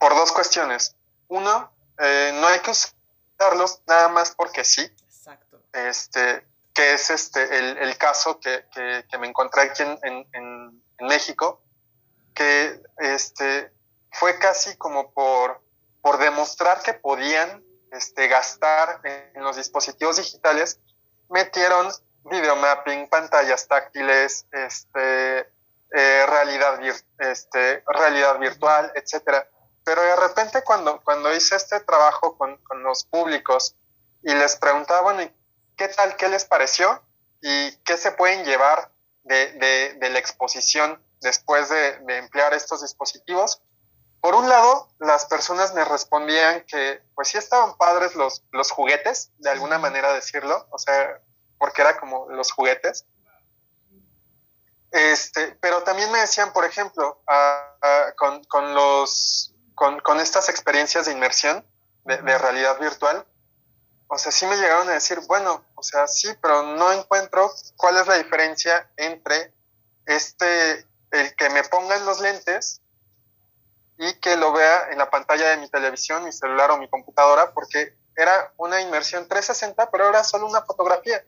por 0.00 0.14
dos 0.16 0.32
cuestiones. 0.32 0.96
Uno, 1.28 1.71
eh, 1.98 2.32
no 2.34 2.46
hay 2.46 2.60
que 2.60 2.70
usarlos 2.70 3.82
nada 3.86 4.08
más 4.08 4.34
porque 4.34 4.64
sí. 4.64 4.82
Exacto. 4.82 5.62
Este, 5.72 6.46
que 6.74 6.94
es 6.94 7.10
este, 7.10 7.42
el, 7.58 7.78
el 7.78 7.98
caso 7.98 8.40
que, 8.40 8.64
que, 8.72 9.04
que, 9.08 9.18
me 9.18 9.26
encontré 9.26 9.62
aquí 9.62 9.82
en, 9.82 9.98
en, 10.02 10.26
en, 10.32 10.82
México, 11.06 11.60
que 12.34 12.80
este, 12.98 13.72
fue 14.12 14.38
casi 14.38 14.76
como 14.76 15.12
por, 15.12 15.60
por 16.00 16.18
demostrar 16.18 16.80
que 16.82 16.94
podían 16.94 17.62
este, 17.90 18.28
gastar 18.28 19.00
en 19.04 19.42
los 19.42 19.56
dispositivos 19.56 20.16
digitales, 20.16 20.78
metieron 21.28 21.90
videomapping, 22.24 23.08
pantallas 23.08 23.66
táctiles, 23.66 24.46
este, 24.52 25.40
eh, 25.40 26.26
realidad, 26.26 26.80
este, 27.18 27.82
realidad 27.86 28.38
virtual, 28.38 28.92
etcétera. 28.94 29.48
Pero 29.84 30.02
de 30.02 30.16
repente 30.16 30.62
cuando, 30.62 31.00
cuando 31.02 31.34
hice 31.34 31.56
este 31.56 31.80
trabajo 31.80 32.36
con, 32.36 32.56
con 32.58 32.82
los 32.82 33.04
públicos 33.04 33.74
y 34.22 34.32
les 34.32 34.56
preguntaba, 34.56 35.02
bueno, 35.02 35.30
¿qué 35.76 35.88
tal, 35.88 36.16
qué 36.16 36.28
les 36.28 36.44
pareció? 36.44 37.02
¿Y 37.40 37.72
qué 37.78 37.96
se 37.96 38.12
pueden 38.12 38.44
llevar 38.44 38.90
de, 39.24 39.52
de, 39.52 39.94
de 39.94 40.10
la 40.10 40.18
exposición 40.18 41.02
después 41.20 41.68
de, 41.68 41.98
de, 41.98 42.18
emplear 42.18 42.54
estos 42.54 42.82
dispositivos? 42.82 43.60
Por 44.20 44.36
un 44.36 44.48
lado, 44.48 44.88
las 45.00 45.26
personas 45.26 45.74
me 45.74 45.84
respondían 45.84 46.64
que 46.66 47.02
pues 47.16 47.28
sí 47.28 47.38
estaban 47.38 47.76
padres 47.76 48.14
los, 48.14 48.44
los 48.52 48.70
juguetes, 48.70 49.32
de 49.38 49.50
alguna 49.50 49.78
manera 49.78 50.12
decirlo, 50.12 50.68
o 50.70 50.78
sea, 50.78 51.20
porque 51.58 51.82
era 51.82 51.98
como 51.98 52.28
los 52.30 52.52
juguetes. 52.52 53.04
Este, 54.92 55.56
pero 55.60 55.82
también 55.82 56.12
me 56.12 56.20
decían, 56.20 56.52
por 56.52 56.64
ejemplo, 56.64 57.22
con, 58.16 58.44
con, 58.44 58.74
los, 58.74 59.51
con, 59.74 60.00
con, 60.00 60.20
estas 60.20 60.48
experiencias 60.48 61.06
de 61.06 61.12
inmersión, 61.12 61.64
de, 62.04 62.16
de, 62.18 62.38
realidad 62.38 62.78
virtual, 62.80 63.26
o 64.08 64.18
sea, 64.18 64.30
sí 64.30 64.46
me 64.46 64.56
llegaron 64.56 64.88
a 64.88 64.92
decir, 64.92 65.20
bueno, 65.26 65.64
o 65.74 65.82
sea, 65.82 66.06
sí, 66.06 66.28
pero 66.40 66.62
no 66.62 66.92
encuentro 66.92 67.50
cuál 67.76 67.96
es 67.96 68.06
la 68.06 68.14
diferencia 68.14 68.90
entre 68.96 69.52
este, 70.06 70.86
el 71.10 71.34
que 71.36 71.50
me 71.50 71.64
pongan 71.64 72.04
los 72.04 72.20
lentes 72.20 72.80
y 73.98 74.14
que 74.14 74.36
lo 74.36 74.52
vea 74.52 74.88
en 74.90 74.98
la 74.98 75.10
pantalla 75.10 75.50
de 75.50 75.58
mi 75.58 75.68
televisión, 75.68 76.24
mi 76.24 76.32
celular 76.32 76.70
o 76.72 76.78
mi 76.78 76.88
computadora, 76.88 77.52
porque 77.52 77.96
era 78.16 78.52
una 78.56 78.80
inmersión 78.80 79.28
360, 79.28 79.90
pero 79.90 80.08
era 80.08 80.24
solo 80.24 80.46
una 80.46 80.62
fotografía. 80.62 81.24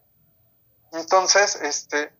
Entonces, 0.93 1.57
este, 1.57 2.13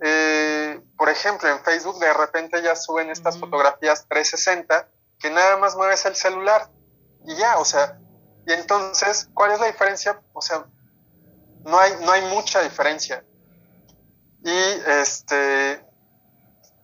eh, 0.00 0.80
por 0.96 1.08
ejemplo, 1.08 1.48
en 1.48 1.62
Facebook 1.62 1.98
de 1.98 2.12
repente 2.12 2.62
ya 2.62 2.74
suben 2.74 3.10
estas 3.10 3.38
fotografías 3.38 4.06
360 4.08 4.88
que 5.20 5.30
nada 5.30 5.58
más 5.58 5.76
mueves 5.76 6.04
el 6.06 6.16
celular 6.16 6.68
y 7.24 7.36
ya, 7.36 7.58
o 7.58 7.64
sea, 7.64 8.00
y 8.46 8.52
entonces, 8.52 9.28
¿cuál 9.34 9.52
es 9.52 9.60
la 9.60 9.66
diferencia? 9.66 10.20
O 10.32 10.40
sea, 10.40 10.66
no 11.64 11.78
hay, 11.78 11.92
no 12.00 12.10
hay 12.10 12.22
mucha 12.22 12.62
diferencia. 12.62 13.24
Y 14.42 14.58
este, 14.86 15.84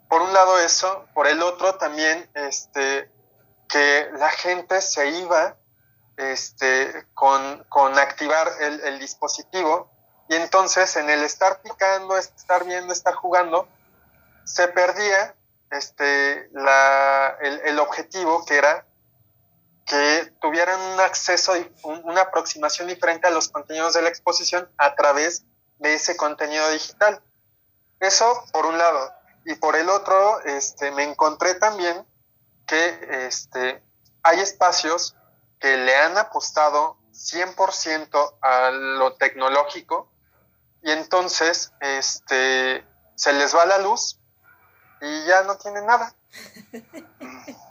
por 0.09 0.21
un 0.21 0.33
lado 0.33 0.59
eso, 0.59 1.07
por 1.15 1.27
el 1.27 1.43
otro 1.43 1.77
también, 1.77 2.29
este, 2.35 3.11
que 3.69 4.11
la 4.19 4.31
gente 4.31 4.83
se 4.83 5.09
iba 5.09 5.57
este, 6.19 7.07
con, 7.15 7.65
con 7.69 7.99
activar 7.99 8.49
el, 8.61 8.81
el 8.81 8.99
dispositivo 8.99 9.91
y 10.29 10.35
entonces 10.35 10.97
en 10.97 11.09
el 11.09 11.23
estar 11.23 11.63
picando, 11.63 12.17
estar 12.19 12.65
viendo, 12.65 12.93
estar 12.93 13.15
jugando, 13.15 13.69
se 14.45 14.69
perdía 14.69 15.35
este, 15.71 16.49
la, 16.53 17.37
el, 17.41 17.61
el, 17.65 17.79
objetivo 17.79 18.45
que 18.45 18.57
era 18.57 18.87
que 19.85 20.33
tuvieran 20.41 20.81
un 20.81 21.01
acceso, 21.01 21.53
una 21.83 22.23
aproximación 22.23 22.89
diferente 22.89 23.29
a 23.29 23.31
los 23.31 23.49
contenidos 23.49 23.95
de 23.95 24.03
la 24.03 24.09
exposición 24.09 24.69
a 24.79 24.95
través 24.97 25.45
de 25.79 25.95
ese 25.95 26.17
contenido 26.17 26.69
digital. 26.71 27.23
Eso 28.01 28.45
por 28.53 28.67
un 28.67 28.79
lado. 28.79 29.13
Y 29.45 29.55
por 29.55 29.77
el 29.77 29.89
otro, 29.89 30.41
este, 30.45 30.91
me 30.91 31.05
encontré 31.05 31.55
también 31.55 32.05
que 32.67 33.27
este, 33.27 33.83
hay 34.23 34.41
espacios 34.41 35.15
que 35.61 35.77
le 35.77 35.97
han 35.97 36.19
apostado 36.19 36.99
100% 37.13 38.39
a 38.43 38.71
lo 38.71 39.15
tecnológico 39.15 40.11
y 40.83 40.91
entonces 40.91 41.73
este, 41.81 42.85
se 43.15 43.33
les 43.33 43.55
va 43.55 43.67
la 43.67 43.79
luz 43.79 44.16
y 45.01 45.27
ya 45.27 45.43
no 45.43 45.57
tienen 45.57 45.87
nada. 45.87 46.13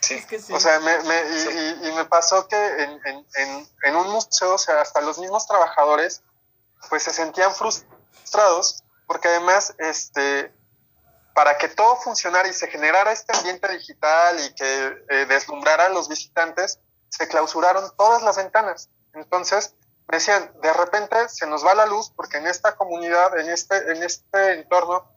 Sí. 0.00 0.14
Es 0.14 0.26
que 0.26 0.38
sí. 0.38 0.52
O 0.52 0.60
sea, 0.60 0.78
me, 0.80 1.02
me, 1.02 1.38
sí. 1.38 1.48
y, 1.82 1.88
y, 1.88 1.92
me 1.92 2.04
pasó 2.04 2.46
que 2.46 2.56
en, 2.56 3.00
en, 3.04 3.68
en, 3.82 3.96
un 3.96 4.08
museo, 4.12 4.54
o 4.54 4.58
sea, 4.58 4.80
hasta 4.80 5.00
los 5.00 5.18
mismos 5.18 5.48
trabajadores, 5.48 6.22
pues 6.88 7.02
se 7.02 7.12
sentían 7.12 7.52
frustrados, 7.52 8.84
porque 9.06 9.28
además, 9.28 9.74
este, 9.78 10.54
para 11.34 11.58
que 11.58 11.68
todo 11.68 11.96
funcionara 11.96 12.48
y 12.48 12.52
se 12.52 12.68
generara 12.68 13.12
este 13.12 13.36
ambiente 13.36 13.68
digital 13.68 14.38
y 14.44 14.54
que 14.54 15.04
eh, 15.08 15.26
deslumbrara 15.26 15.86
a 15.86 15.88
los 15.90 16.08
visitantes, 16.08 16.78
se 17.08 17.26
clausuraron 17.28 17.90
todas 17.96 18.22
las 18.22 18.36
ventanas. 18.36 18.88
Entonces, 19.12 19.74
me 20.08 20.18
decían, 20.18 20.52
de 20.62 20.72
repente 20.72 21.28
se 21.28 21.46
nos 21.46 21.64
va 21.66 21.74
la 21.74 21.86
luz 21.86 22.12
porque 22.14 22.36
en 22.36 22.46
esta 22.46 22.76
comunidad, 22.76 23.38
en 23.38 23.48
este, 23.48 23.76
en 23.92 24.02
este 24.02 24.54
entorno, 24.54 25.10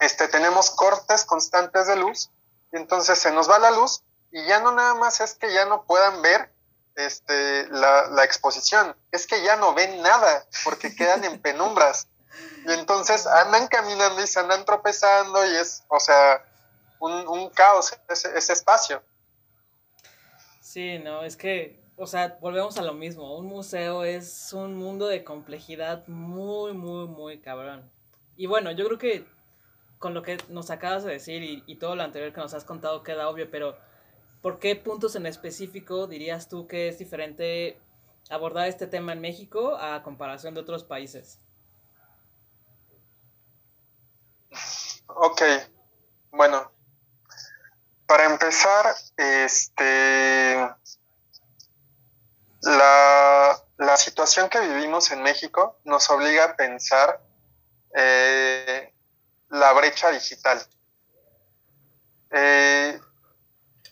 este, 0.00 0.28
tenemos 0.28 0.70
cortes 0.70 1.24
constantes 1.24 1.86
de 1.86 1.96
luz 1.96 2.30
y 2.72 2.76
entonces 2.76 3.18
se 3.18 3.30
nos 3.32 3.50
va 3.50 3.58
la 3.58 3.70
luz 3.70 4.02
y 4.30 4.44
ya 4.46 4.60
no 4.60 4.72
nada 4.72 4.94
más 4.94 5.20
es 5.20 5.34
que 5.34 5.52
ya 5.52 5.64
no 5.66 5.84
puedan 5.84 6.22
ver 6.22 6.50
este, 6.96 7.68
la, 7.68 8.08
la 8.08 8.24
exposición, 8.24 8.96
es 9.12 9.26
que 9.26 9.42
ya 9.42 9.56
no 9.56 9.74
ven 9.74 10.02
nada 10.02 10.46
porque 10.64 10.94
quedan 10.94 11.24
en 11.24 11.40
penumbras. 11.42 12.08
Y 12.66 12.72
entonces 12.72 13.26
andan 13.26 13.68
caminando 13.68 14.22
y 14.22 14.26
se 14.26 14.40
andan 14.40 14.64
tropezando 14.64 15.44
y 15.46 15.56
es, 15.56 15.84
o 15.88 16.00
sea, 16.00 16.44
un, 16.98 17.26
un 17.28 17.48
caos 17.50 17.96
ese, 18.08 18.36
ese 18.36 18.52
espacio. 18.52 19.02
Sí, 20.60 20.98
no, 20.98 21.22
es 21.22 21.36
que 21.36 21.86
o 21.96 22.06
sea, 22.06 22.36
volvemos 22.40 22.76
a 22.76 22.82
lo 22.82 22.92
mismo. 22.92 23.36
Un 23.36 23.46
museo 23.46 24.04
es 24.04 24.52
un 24.52 24.76
mundo 24.76 25.06
de 25.06 25.24
complejidad 25.24 26.06
muy, 26.06 26.74
muy, 26.74 27.06
muy 27.06 27.40
cabrón. 27.40 27.90
Y 28.36 28.46
bueno, 28.46 28.70
yo 28.70 28.84
creo 28.86 28.98
que 28.98 29.26
con 30.06 30.14
lo 30.14 30.22
que 30.22 30.38
nos 30.50 30.70
acabas 30.70 31.02
de 31.02 31.10
decir 31.10 31.42
y, 31.66 31.78
todo 31.78 31.96
lo 31.96 32.04
anterior 32.04 32.32
que 32.32 32.40
nos 32.40 32.54
has 32.54 32.62
contado 32.62 33.02
queda 33.02 33.28
obvio, 33.28 33.50
pero 33.50 33.76
¿por 34.40 34.60
qué 34.60 34.76
puntos 34.76 35.16
en 35.16 35.26
específico 35.26 36.06
dirías 36.06 36.48
tú 36.48 36.68
que 36.68 36.86
es 36.86 37.00
diferente 37.00 37.76
abordar 38.30 38.68
este 38.68 38.86
tema 38.86 39.14
en 39.14 39.20
México 39.20 39.76
a 39.76 40.04
comparación 40.04 40.54
de 40.54 40.60
otros 40.60 40.84
países? 40.84 41.40
Ok, 45.08 45.42
bueno, 46.30 46.70
para 48.06 48.26
empezar, 48.26 48.86
este 49.16 50.70
la, 52.62 53.60
la, 53.76 53.96
situación 53.96 54.48
que 54.48 54.60
vivimos 54.60 55.10
en 55.10 55.20
México 55.24 55.80
nos 55.82 56.08
obliga 56.10 56.44
a 56.44 56.56
pensar 56.56 57.20
eh, 57.92 58.92
la 59.48 59.72
brecha 59.72 60.10
digital. 60.10 60.60
Eh, 62.30 63.00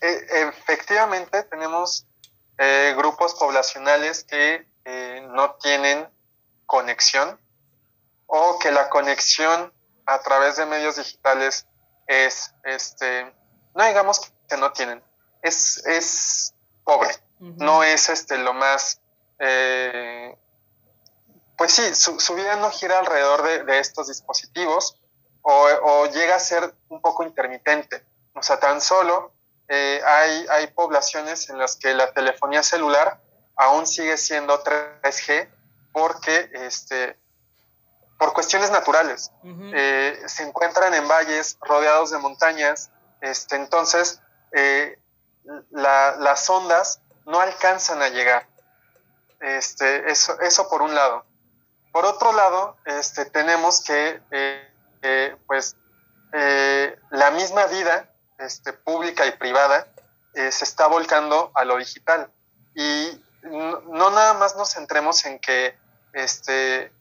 e, 0.01 0.25
efectivamente, 0.47 1.43
tenemos 1.43 2.05
eh, 2.57 2.93
grupos 2.97 3.35
poblacionales 3.35 4.23
que 4.23 4.67
eh, 4.85 5.27
no 5.31 5.55
tienen 5.55 6.09
conexión 6.65 7.39
o 8.27 8.59
que 8.59 8.71
la 8.71 8.89
conexión 8.89 9.73
a 10.05 10.19
través 10.19 10.57
de 10.57 10.65
medios 10.65 10.97
digitales 10.97 11.67
es, 12.07 12.53
este, 12.63 13.33
no 13.73 13.83
digamos 13.85 14.31
que 14.47 14.57
no 14.57 14.71
tienen, 14.71 15.03
es, 15.41 15.83
es 15.85 16.53
pobre 16.83 17.15
no 17.39 17.83
es 17.83 18.09
este 18.09 18.37
lo 18.37 18.53
más 18.53 19.01
eh, 19.39 20.37
pues 21.57 21.71
sí, 21.71 21.95
su, 21.95 22.19
su, 22.19 22.35
vida 22.35 22.55
no 22.57 22.69
gira 22.71 22.99
alrededor 22.99 23.43
de, 23.43 23.63
de 23.63 23.79
estos 23.79 24.07
dispositivos 24.07 24.99
o, 25.47 25.67
o, 25.83 26.05
llega 26.07 26.35
a 26.35 26.39
ser 26.39 26.73
un 26.89 27.01
poco 27.01 27.23
intermitente. 27.23 28.03
O 28.33 28.41
sea, 28.41 28.59
tan 28.59 28.81
solo 28.81 29.31
eh, 29.67 30.01
hay, 30.03 30.45
hay 30.49 30.67
poblaciones 30.67 31.49
en 31.49 31.59
las 31.59 31.75
que 31.75 31.93
la 31.93 32.11
telefonía 32.13 32.63
celular 32.63 33.21
aún 33.55 33.85
sigue 33.85 34.17
siendo 34.17 34.63
3G 34.63 35.47
porque 35.93 36.49
este, 36.53 37.17
por 38.17 38.33
cuestiones 38.33 38.71
naturales. 38.71 39.31
Uh 39.43 39.47
-huh. 39.49 39.71
eh, 39.75 40.19
se 40.25 40.43
encuentran 40.43 40.93
en 40.95 41.07
valles 41.07 41.57
rodeados 41.61 42.09
de 42.09 42.17
montañas, 42.17 42.89
este, 43.21 43.55
entonces 43.55 44.21
eh, 44.51 44.99
la, 45.69 46.15
las 46.17 46.49
ondas 46.49 47.01
no 47.25 47.39
alcanzan 47.39 48.01
a 48.01 48.09
llegar. 48.09 48.47
Este, 49.41 50.09
eso, 50.11 50.39
eso 50.41 50.67
por 50.69 50.81
un 50.81 50.95
lado. 50.95 51.23
por 51.91 52.03
otro 52.03 52.33
lado, 52.33 52.75
este, 52.85 53.23
tenemos 53.23 53.81
que, 53.81 54.21
eh, 54.31 54.74
eh, 55.07 55.37
pues, 55.45 55.77
eh, 56.33 56.97
la 57.11 57.31
misma 57.31 57.67
vida 57.67 58.09
este, 58.39 58.73
pública 58.73 59.25
y 59.25 59.31
privada 59.31 59.87
se 60.33 60.65
está 60.65 60.87
volcando 60.87 61.51
a 61.55 61.63
lo 61.63 61.77
digital. 61.77 62.29
Y 62.73 63.23
no, 63.43 64.09
nada 64.09 64.33
más 64.33 64.57
nos 64.57 64.73
centremos 64.73 65.23
en 65.23 65.39
que 65.39 65.77
este, 66.11 66.91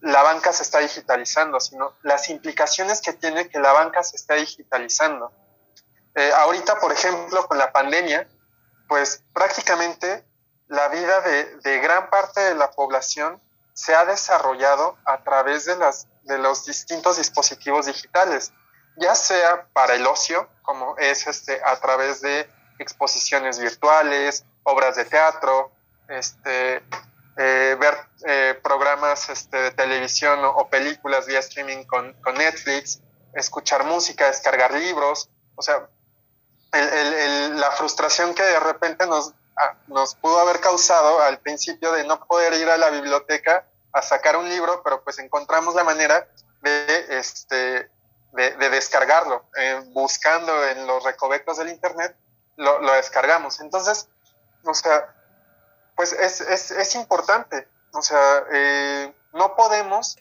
la 0.00 0.22
banca 0.22 0.50
se 0.54 0.62
está 0.62 0.78
digitalizando, 0.78 1.60
sino 1.60 1.92
las 2.02 2.30
implicaciones 2.30 3.02
que 3.02 3.12
tiene 3.12 3.50
que 3.50 3.58
la 3.58 3.72
banca 3.72 4.02
se 4.02 4.16
está 4.16 4.36
digitalizando. 4.36 5.30
ahorita, 6.36 6.80
por 6.80 6.92
ejemplo, 6.92 7.46
con 7.46 7.58
la 7.58 7.72
pandemia, 7.72 8.26
pues 8.88 9.22
prácticamente 9.34 10.24
la 10.70 10.88
vida 10.88 11.20
de, 11.20 11.80
gran 11.80 12.10
parte 12.10 12.40
de 12.40 12.54
la 12.54 12.70
población 12.70 13.40
se 13.74 13.94
ha 13.94 14.04
desarrollado 14.04 14.96
a 15.04 15.22
través 15.24 15.64
de, 15.64 15.76
las, 15.76 16.06
de 16.30 16.38
los 16.38 16.64
distintos 16.64 17.18
dispositivos 17.18 17.86
digitales, 17.86 18.52
ya 18.96 19.14
sea 19.14 19.66
para 19.72 19.94
el 19.94 20.06
ocio, 20.06 20.48
como 20.62 20.96
es 20.96 21.26
este, 21.26 21.60
a 21.64 21.78
través 21.80 22.20
de 22.20 22.48
exposiciones 22.78 23.58
virtuales, 23.58 24.44
obras 24.62 24.96
de 24.96 25.04
teatro, 25.04 25.72
este, 26.08 26.82
eh, 27.36 27.76
ver 27.78 27.94
eh, 28.26 28.58
programas 28.62 29.28
este, 29.28 29.56
de 29.56 29.70
televisión 29.72 30.40
o, 30.44 30.68
películas 30.68 31.26
vía 31.26 31.40
streaming 31.40 31.84
con, 31.84 32.12
con, 32.22 32.34
Netflix, 32.34 33.00
escuchar 33.34 33.84
música, 33.84 34.26
descargar 34.26 34.72
libros, 34.72 35.28
o 35.56 35.62
sea, 35.62 35.88
el, 36.72 36.88
el, 37.14 37.60
la 37.60 37.72
frustración 37.72 38.34
que 38.34 38.44
de 38.44 38.60
repente 38.60 39.06
nos, 39.06 39.34
nos 39.88 40.14
pudo 40.14 40.38
haber 40.38 40.60
causado 40.60 41.20
al 41.22 41.38
principio 41.38 41.92
de 41.92 42.04
no 42.04 42.24
poder 42.26 42.54
ir 42.54 42.70
a 42.70 42.76
la 42.76 42.90
biblioteca 42.90 43.66
a 43.92 44.02
sacar 44.02 44.36
un 44.36 44.48
libro, 44.48 44.82
pero 44.82 45.02
pues 45.02 45.18
encontramos 45.18 45.74
la 45.74 45.84
manera 45.84 46.28
de, 46.62 47.06
este, 47.18 47.90
de, 48.32 48.70
descargarlo. 48.70 49.44
Eh, 49.56 49.82
buscando 49.88 50.66
en 50.68 50.86
los 50.86 51.02
recovecos 51.04 51.58
del 51.58 51.68
Internet, 51.68 52.16
lo, 52.56 52.92
descargamos. 52.92 53.60
Entonces, 53.60 54.08
o 54.64 54.74
sea, 54.74 55.14
pues 55.96 56.12
es, 56.12 56.40
es, 56.40 56.70
es 56.70 56.94
importante. 56.94 57.68
O 57.92 58.02
sea, 58.02 58.44
eh, 58.52 59.14
no 59.32 59.56
podemos 59.56 60.16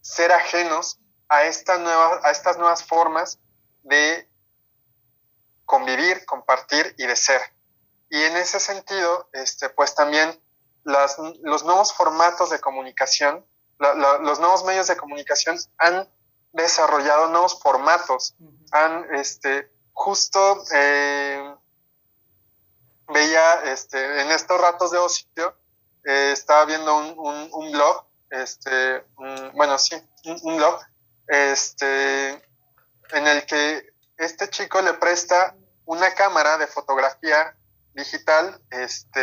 ser 0.00 0.32
ajenos 0.32 0.98
a, 1.28 1.44
esta 1.44 1.78
nueva, 1.78 2.20
a 2.22 2.30
estas 2.30 2.58
nuevas 2.58 2.84
formas 2.84 3.38
de 3.82 4.28
convivir, 5.64 6.24
compartir 6.26 6.94
y 6.98 7.06
de 7.06 7.16
ser. 7.16 7.40
Y 8.10 8.22
en 8.22 8.36
ese 8.36 8.60
sentido, 8.60 9.28
este, 9.32 9.70
pues 9.70 9.94
también 9.94 10.40
las, 10.84 11.16
los 11.42 11.64
nuevos 11.64 11.92
formatos 11.92 12.50
de 12.50 12.60
comunicación, 12.60 13.44
los 13.78 14.38
nuevos 14.38 14.64
medios 14.64 14.86
de 14.86 14.96
comunicación 14.96 15.58
han 15.78 16.08
desarrollado 16.52 17.28
nuevos 17.28 17.60
formatos. 17.60 18.34
Han, 18.70 19.14
este, 19.14 19.70
justo 19.92 20.64
eh, 20.72 21.54
veía 23.08 23.54
este, 23.64 24.22
en 24.22 24.30
estos 24.30 24.60
ratos 24.60 24.90
de 24.90 24.98
ocio, 24.98 25.56
eh, 26.04 26.30
estaba 26.32 26.64
viendo 26.64 26.96
un, 26.96 27.48
un, 27.52 27.72
blog, 27.72 28.06
este, 28.30 29.04
bueno, 29.54 29.78
sí, 29.78 29.96
un, 30.42 30.56
blog, 30.56 30.80
este, 31.26 32.30
en 32.30 33.26
el 33.26 33.46
que 33.46 33.92
este 34.16 34.48
chico 34.50 34.80
le 34.82 34.94
presta 34.94 35.56
una 35.86 36.14
cámara 36.14 36.56
de 36.58 36.66
fotografía 36.66 37.56
digital 37.94 38.60
este, 38.70 39.20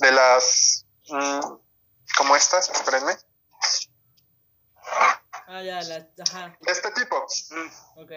de 0.00 0.12
las 0.12 0.86
mm, 1.08 1.40
como 2.16 2.36
estas, 2.36 2.68
espérenme. 2.70 3.12
Ah, 5.48 5.62
ya, 5.62 5.80
la, 5.82 6.08
ajá. 6.28 6.56
De 6.60 6.72
este 6.72 6.90
tipo. 6.92 7.24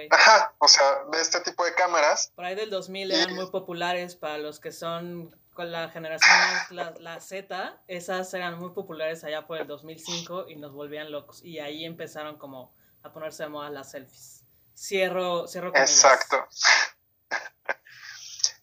Ajá, 0.10 0.54
o 0.58 0.68
sea, 0.68 1.04
de 1.12 1.22
este 1.22 1.40
tipo 1.42 1.64
de 1.64 1.74
cámaras. 1.76 2.32
Por 2.36 2.46
ahí 2.46 2.56
del 2.56 2.70
2000 2.70 3.12
eran 3.12 3.36
muy 3.36 3.50
populares 3.52 4.16
para 4.16 4.38
los 4.40 4.60
que 4.60 4.72
son 4.72 5.36
con 5.54 5.72
la 5.72 5.90
generación 5.90 6.32
la, 6.70 6.94
la, 7.00 7.20
Z, 7.20 7.82
esas 7.88 8.34
eran 8.34 8.58
muy 8.60 8.70
populares 8.70 9.24
allá 9.26 9.46
por 9.46 9.60
el 9.60 9.68
2005 9.68 10.46
y 10.48 10.56
nos 10.56 10.72
volvían 10.72 11.12
locos. 11.12 11.44
Y 11.44 11.60
ahí 11.60 11.86
empezaron 11.86 12.38
como 12.38 12.74
a 13.04 13.12
ponerse 13.12 13.44
de 13.44 13.50
moda 13.50 13.70
las 13.70 13.92
selfies. 13.92 14.46
Cierro, 14.74 15.48
cierro 15.48 15.70
Exacto. 15.76 16.48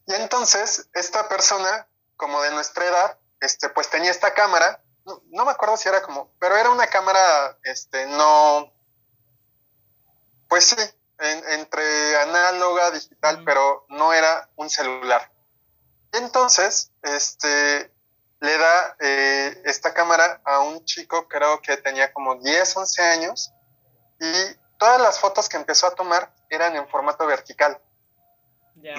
Y 0.07 0.15
entonces, 0.15 0.89
esta 0.95 1.29
persona, 1.29 1.89
como 2.17 2.41
de 2.43 2.51
nuestra 2.53 2.85
edad, 2.85 3.19
este, 3.41 3.69
pues 3.69 3.91
tenía 3.91 4.11
esta 4.11 4.35
cámara, 4.35 4.83
no, 5.05 5.45
me 5.45 5.51
acuerdo 5.51 5.77
si 5.77 5.89
era 5.89 6.03
como, 6.03 6.33
pero 6.39 6.57
era 6.57 6.71
una 6.71 6.87
cámara, 6.87 7.59
este, 7.65 8.07
no, 8.07 8.73
pues 10.49 10.65
sí, 10.65 10.77
entre 11.19 12.17
análoga, 12.19 12.91
digital, 12.91 13.43
pero 13.45 13.87
no 13.89 14.13
era 14.13 14.49
un 14.57 14.71
celular. 14.71 15.33
Y 16.13 16.19
entonces, 16.19 16.93
este, 17.03 17.93
le 18.41 18.59
da 18.59 18.97
eh, 19.01 19.63
esta 19.65 19.93
cámara 19.95 20.41
a 20.45 20.61
un 20.61 20.85
chico, 20.85 21.27
creo 21.29 21.61
que 21.63 21.77
tenía 21.79 22.13
como 22.13 22.37
10, 22.37 22.77
11 22.77 23.03
años, 23.03 23.53
y 24.21 24.33
todas 24.79 25.01
las 25.01 25.19
fotos 25.19 25.49
que 25.49 25.57
empezó 25.57 25.87
a 25.87 25.95
tomar 25.95 26.33
eran 26.49 26.77
en 26.77 26.89
formato 26.89 27.27
vertical. 27.27 27.81
Ya. 28.77 28.95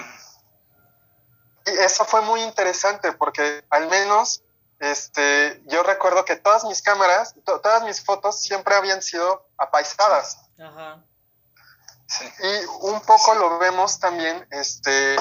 Eso 1.67 2.05
fue 2.05 2.21
muy 2.21 2.41
interesante 2.41 3.11
porque 3.13 3.65
al 3.69 3.87
menos 3.87 4.43
este, 4.79 5.61
yo 5.65 5.83
recuerdo 5.83 6.23
que 6.23 6.35
todas 6.35 6.63
mis 6.65 6.81
cámaras, 6.81 7.35
todas 7.43 7.83
mis 7.83 8.03
fotos 8.03 8.41
siempre 8.41 8.75
habían 8.75 9.01
sido 9.01 9.47
apaisadas. 9.57 10.37
Ajá. 10.59 11.03
Y 12.39 12.65
un 12.85 13.01
poco 13.01 13.35
lo 13.35 13.59
vemos 13.59 13.99
también 13.99 14.47
este, 14.51 15.15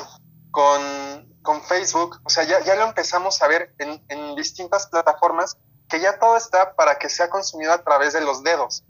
con, 0.50 1.34
con 1.42 1.62
Facebook, 1.62 2.20
o 2.24 2.30
sea, 2.30 2.44
ya, 2.44 2.60
ya, 2.60 2.76
lo 2.76 2.84
empezamos 2.84 3.42
a 3.42 3.48
ver 3.48 3.74
en, 3.78 4.04
en, 4.08 4.36
distintas 4.36 4.86
plataformas 4.86 5.56
que 5.88 6.00
ya 6.00 6.18
todo 6.18 6.36
está 6.36 6.74
para 6.76 6.98
que 6.98 7.08
sea 7.08 7.28
consumido 7.28 7.72
a 7.72 7.82
través 7.82 8.12
de 8.12 8.20
los 8.20 8.42
dedos. 8.44 8.84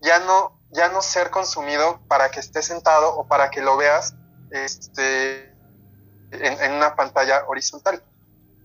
ya, 0.00 0.18
no, 0.20 0.60
ya 0.70 0.88
no 0.88 1.00
ser 1.00 1.30
consumido 1.30 2.00
para 2.08 2.30
que 2.30 2.40
estés 2.40 2.66
sentado 2.66 3.14
o 3.14 3.28
para 3.28 3.50
que 3.50 3.60
lo 3.60 3.76
veas 3.76 4.14
este, 4.50 5.54
en, 6.32 6.72
una 6.72 6.94
pantalla 6.94 7.44
horizontal. 7.46 8.02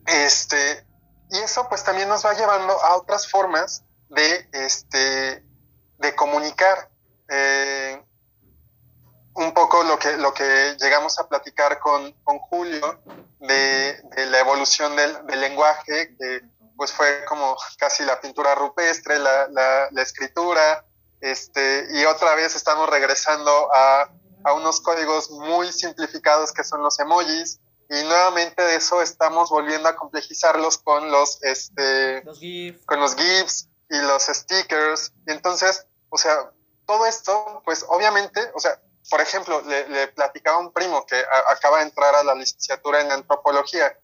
Este, 0.06 0.86
y 1.30 1.38
eso 1.38 1.68
pues 1.70 1.84
también 1.84 2.10
nos 2.10 2.26
va 2.26 2.34
llevando 2.34 2.74
a 2.84 2.96
otras 2.96 3.30
formas 3.30 3.84
de, 4.10 4.50
este, 4.52 5.44
de 5.98 6.16
comunicar. 6.16 6.90
Eh, 7.30 8.04
un 9.36 9.54
poco 9.54 9.84
lo 9.84 9.98
que, 9.98 10.16
lo 10.18 10.34
que 10.34 10.78
llegamos 10.80 11.18
a 11.20 11.28
platicar 11.28 11.80
con, 11.80 12.12
con 12.24 12.38
Julio 12.38 13.02
de, 13.40 14.00
la 14.30 14.40
evolución 14.40 14.96
del, 14.96 15.26
del, 15.26 15.42
lenguaje, 15.42 16.16
que 16.20 16.42
pues 16.76 16.92
fue 16.92 17.26
como 17.26 17.56
casi 17.78 18.04
la 18.04 18.20
pintura 18.22 18.54
rupestre, 18.56 19.18
la, 19.20 19.48
la, 19.48 19.88
la 19.92 20.02
escritura, 20.02 20.86
este, 21.22 21.88
y 21.92 22.04
otra 22.06 22.36
vez 22.36 22.56
estamos 22.56 22.90
regresando 22.90 23.70
a 23.74 24.10
a 24.44 24.54
unos 24.54 24.82
códigos 24.82 25.30
muy 25.32 25.72
simplificados 25.72 26.52
que 26.52 26.64
son 26.64 26.82
los 26.82 27.00
emojis. 27.00 27.60
Y 27.90 28.04
nuevamente 28.04 28.62
de 28.62 28.76
eso 28.76 29.02
estamos 29.02 29.50
volviendo 29.50 29.90
a 29.90 29.96
complejizarlos 29.96 30.78
con 30.80 31.12
los 31.12 31.44
este 31.44 32.24
con 32.86 33.00
los 33.00 33.16
gifs 33.16 33.68
y 33.90 33.98
los 33.98 34.24
stickers. 34.24 35.14
Y 35.28 35.32
entonces 35.32 35.86
o 36.10 36.18
sea 36.18 36.52
todo 36.86 37.06
esto 37.06 37.62
pues 37.66 37.86
obviamente 37.88 38.42
o 38.56 38.60
sea 38.60 38.80
por 39.10 39.22
ejemplo 39.22 39.62
le, 39.62 40.08
platicaba 40.10 40.58
a 40.58 40.60
un 40.62 40.72
primo 40.72 41.06
que 41.06 41.22
acaba 41.50 41.80
de 41.80 41.86
entrar 41.86 42.16
a 42.16 42.24
la 42.24 42.36
licenciatura 42.36 43.02
en 43.02 43.12
antropología 43.12 43.98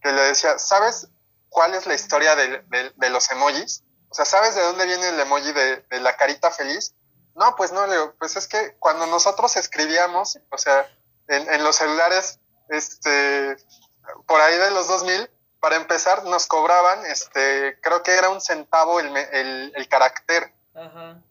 que 0.00 0.12
le 0.12 0.22
decía 0.22 0.58
sabes 0.58 1.08
cuál 1.48 1.74
es 1.74 1.86
la 1.86 1.94
historia 1.94 2.34
de, 2.34 2.62
de, 2.96 3.10
los 3.10 3.30
emojis 3.30 3.84
o 4.08 4.14
sea 4.14 4.24
sabes 4.24 4.54
de 4.54 4.62
dónde 4.62 4.86
viene 4.86 5.08
el 5.08 5.20
emoji 5.20 5.52
de, 5.52 5.84
de 5.90 6.00
la 6.00 6.16
carita 6.16 6.50
feliz 6.50 6.94
no, 7.36 7.54
pues 7.54 7.70
no, 7.70 7.86
Leo, 7.86 8.14
pues 8.18 8.36
es 8.36 8.48
que 8.48 8.76
cuando 8.78 9.06
nosotros 9.06 9.56
escribíamos, 9.56 10.38
o 10.50 10.58
sea, 10.58 10.90
en, 11.28 11.62
los 11.62 11.76
celulares, 11.76 12.40
este, 12.70 13.56
por 14.26 14.40
ahí 14.40 14.56
de 14.56 14.70
los 14.70 14.88
2000, 14.88 15.30
para 15.60 15.76
empezar, 15.76 16.24
nos 16.24 16.46
cobraban, 16.46 17.04
este, 17.06 17.78
creo 17.82 18.02
que 18.02 18.12
era 18.12 18.30
un 18.30 18.40
centavo 18.40 19.00
el, 19.00 19.14
el, 19.16 19.88
carácter. 19.88 20.54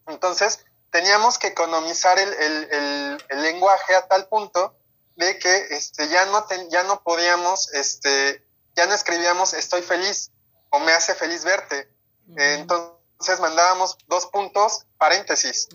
Entonces, 0.06 0.64
teníamos 0.90 1.38
que 1.38 1.48
economizar 1.48 2.18
el, 2.18 3.18
lenguaje 3.30 3.96
a 3.96 4.06
tal 4.06 4.28
punto 4.28 4.76
de 5.16 5.38
que 5.38 5.56
este, 5.70 6.08
ya, 6.08 6.24
no 6.26 6.46
ya 6.70 6.84
no 6.84 7.02
podíamos, 7.02 7.72
este, 7.72 8.44
ya 8.76 8.86
no 8.86 8.94
escribíamos 8.94 9.54
estoy 9.54 9.82
feliz 9.82 10.30
o 10.70 10.78
me 10.78 10.92
hace 10.92 11.14
feliz 11.14 11.44
verte. 11.44 11.90
Entonces, 12.36 12.95
entonces 13.18 13.40
mandábamos 13.40 13.96
dos 14.08 14.26
puntos, 14.26 14.86
paréntesis. 14.98 15.68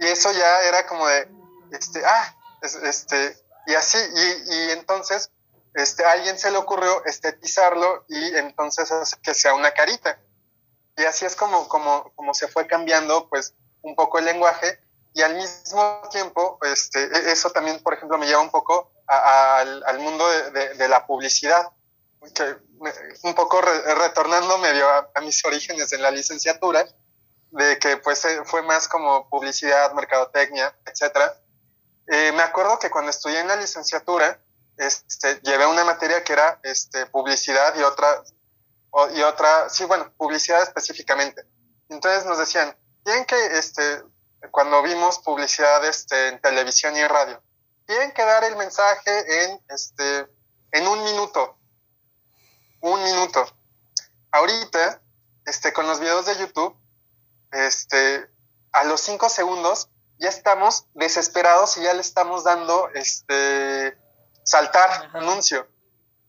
Y 0.00 0.06
eso 0.06 0.32
ya 0.32 0.62
era 0.62 0.86
como 0.86 1.06
de, 1.06 1.28
este, 1.72 2.04
ah, 2.04 2.36
este, 2.62 3.36
y 3.66 3.74
así, 3.74 3.98
y, 3.98 4.54
y 4.54 4.70
entonces 4.70 5.30
este, 5.74 6.04
a 6.04 6.12
alguien 6.12 6.38
se 6.38 6.50
le 6.50 6.56
ocurrió 6.56 7.04
estetizarlo 7.04 8.04
y 8.08 8.36
entonces 8.36 8.90
hace 8.90 9.16
que 9.20 9.34
sea 9.34 9.54
una 9.54 9.72
carita. 9.72 10.18
y 10.96 11.02
así 11.04 11.26
es 11.26 11.34
como, 11.34 11.68
como, 11.68 12.12
como 12.14 12.32
se 12.32 12.46
fue 12.46 12.66
cambiando 12.66 13.28
pues 13.28 13.54
un 13.82 13.96
poco 13.96 14.18
el 14.18 14.24
lenguaje 14.24 14.80
y 15.12 15.22
al 15.22 15.34
mismo 15.34 16.02
tiempo, 16.10 16.58
este, 16.62 17.04
e, 17.04 17.32
eso 17.32 17.50
también, 17.50 17.80
por 17.82 17.94
ejemplo, 17.94 18.18
me 18.18 18.26
lleva 18.26 18.40
un 18.40 18.50
poco 18.50 18.90
al, 19.06 19.98
mundo 19.98 20.26
de, 20.28 20.88
la 20.88 21.06
publicidad, 21.06 21.68
que 22.32 22.56
un 23.22 23.34
poco 23.34 23.60
retornando 23.60 24.58
medio 24.58 24.88
a, 24.88 25.10
a, 25.14 25.20
mis 25.20 25.44
orígenes 25.44 25.92
en 25.92 26.02
la 26.02 26.10
licenciatura, 26.10 26.86
de 27.54 27.78
que 27.78 27.96
pues 27.98 28.24
eh, 28.24 28.42
fue 28.44 28.62
más 28.62 28.88
como 28.88 29.28
publicidad, 29.28 29.92
mercadotecnia, 29.92 30.76
etcétera. 30.86 31.40
Eh, 32.08 32.32
me 32.32 32.42
acuerdo 32.42 32.78
que 32.78 32.90
cuando 32.90 33.10
estudié 33.10 33.40
en 33.40 33.48
la 33.48 33.56
licenciatura, 33.56 34.40
este, 34.76 35.40
llevé 35.42 35.66
una 35.66 35.84
materia 35.84 36.24
que 36.24 36.32
era 36.32 36.58
este, 36.64 37.06
publicidad 37.06 37.74
y 37.76 37.82
otra, 37.82 38.24
y 39.14 39.22
otra, 39.22 39.68
sí, 39.68 39.84
bueno, 39.84 40.12
publicidad 40.16 40.62
específicamente. 40.62 41.44
Entonces 41.88 42.26
nos 42.26 42.38
decían, 42.38 42.76
tienen 43.04 43.24
que, 43.24 43.46
este, 43.56 44.02
cuando 44.50 44.82
vimos 44.82 45.20
publicidad 45.20 45.84
este, 45.84 46.28
en 46.28 46.40
televisión 46.40 46.96
y 46.96 47.00
en 47.00 47.08
radio, 47.08 47.40
tienen 47.86 48.12
que 48.12 48.24
dar 48.24 48.42
el 48.44 48.56
mensaje 48.56 49.44
en, 49.44 49.60
este, 49.68 50.26
en 50.72 50.88
un 50.88 51.04
minuto. 51.04 51.56
Un 52.84 53.02
minuto. 53.02 53.42
Ahorita, 54.30 55.00
este, 55.46 55.72
con 55.72 55.86
los 55.86 56.00
videos 56.00 56.26
de 56.26 56.36
YouTube, 56.36 56.76
este, 57.50 58.28
a 58.72 58.84
los 58.84 59.00
cinco 59.00 59.30
segundos 59.30 59.88
ya 60.18 60.28
estamos 60.28 60.84
desesperados 60.92 61.78
y 61.78 61.82
ya 61.84 61.94
le 61.94 62.02
estamos 62.02 62.44
dando 62.44 62.90
este, 62.90 63.96
saltar 64.42 65.10
anuncio. 65.14 65.66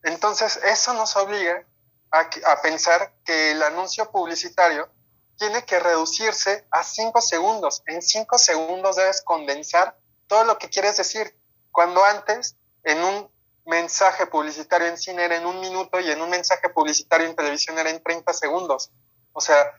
Entonces, 0.02 0.58
eso 0.64 0.94
nos 0.94 1.14
obliga 1.16 1.62
a, 2.10 2.20
a, 2.20 2.62
pensar 2.62 3.12
que 3.26 3.50
el 3.50 3.62
anuncio 3.62 4.10
publicitario 4.10 4.88
tiene 5.36 5.62
que 5.66 5.78
reducirse 5.78 6.66
a 6.70 6.82
cinco 6.84 7.20
segundos. 7.20 7.82
En 7.84 8.00
cinco 8.00 8.38
segundos 8.38 8.96
debes 8.96 9.20
condensar 9.20 9.98
todo 10.26 10.44
lo 10.44 10.56
que 10.56 10.70
quieres 10.70 10.96
decir. 10.96 11.38
Cuando 11.70 12.02
antes, 12.02 12.56
en 12.82 13.04
un 13.04 13.35
mensaje 13.66 14.26
publicitario 14.26 14.88
en 14.88 14.96
cine 14.96 15.24
era 15.24 15.36
en 15.36 15.46
un 15.46 15.60
minuto 15.60 16.00
y 16.00 16.10
en 16.10 16.20
un 16.22 16.30
mensaje 16.30 16.68
publicitario 16.70 17.26
en 17.26 17.36
televisión 17.36 17.78
era 17.78 17.90
en 17.90 18.02
30 18.02 18.32
segundos. 18.32 18.90
O 19.32 19.40
sea, 19.40 19.72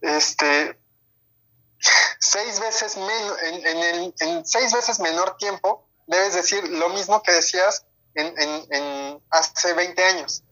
este, 0.00 0.78
seis 2.20 2.60
veces 2.60 2.96
menos, 2.96 3.42
en, 3.42 3.66
en, 3.66 4.14
en, 4.20 4.46
seis 4.46 4.72
veces 4.72 5.00
menor 5.00 5.36
tiempo, 5.38 5.88
debes 6.06 6.34
decir 6.34 6.68
lo 6.68 6.90
mismo 6.90 7.22
que 7.22 7.32
decías 7.32 7.86
en, 8.14 8.34
en 8.70 9.22
hace 9.30 9.72
20 9.72 10.04
años. 10.04 10.44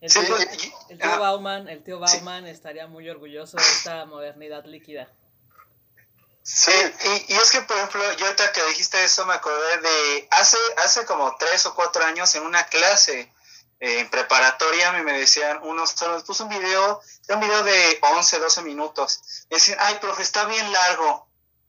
El 0.00 0.12
tío, 0.12 0.36
el 0.90 0.98
tío 0.98 1.18
Bauman, 1.18 1.68
el 1.68 1.82
tío 1.82 1.98
Bauman 1.98 2.46
estaría 2.46 2.86
muy 2.86 3.08
orgulloso 3.08 3.56
de 3.56 3.62
esta 3.62 4.04
modernidad 4.04 4.64
líquida. 4.64 5.08
Sí, 6.48 6.70
y, 6.70 7.34
y, 7.34 7.36
es 7.36 7.50
que, 7.50 7.60
por 7.62 7.76
ejemplo, 7.76 8.12
yo 8.12 8.26
ahorita 8.26 8.52
que 8.52 8.64
dijiste 8.66 9.02
eso 9.02 9.26
me 9.26 9.34
acordé 9.34 9.78
de 9.78 10.28
hace, 10.30 10.56
hace 10.76 11.04
como 11.04 11.34
tres 11.36 11.66
o 11.66 11.74
cuatro 11.74 12.04
años 12.04 12.32
en 12.36 12.44
una 12.44 12.64
clase 12.66 13.32
en 13.80 14.08
preparatoria 14.08 14.92
me, 14.92 15.02
me 15.02 15.18
decían 15.18 15.58
unos, 15.62 15.90
solo 15.90 16.22
puso 16.24 16.44
un 16.44 16.50
video, 16.50 17.00
un 17.28 17.40
video 17.40 17.62
de 17.64 17.98
11, 18.00 18.38
12 18.38 18.62
minutos. 18.62 19.20
Y 19.50 19.54
decían, 19.54 19.78
ay, 19.80 19.98
profe, 20.00 20.22
está 20.22 20.44
bien 20.46 20.72
largo, 20.72 21.28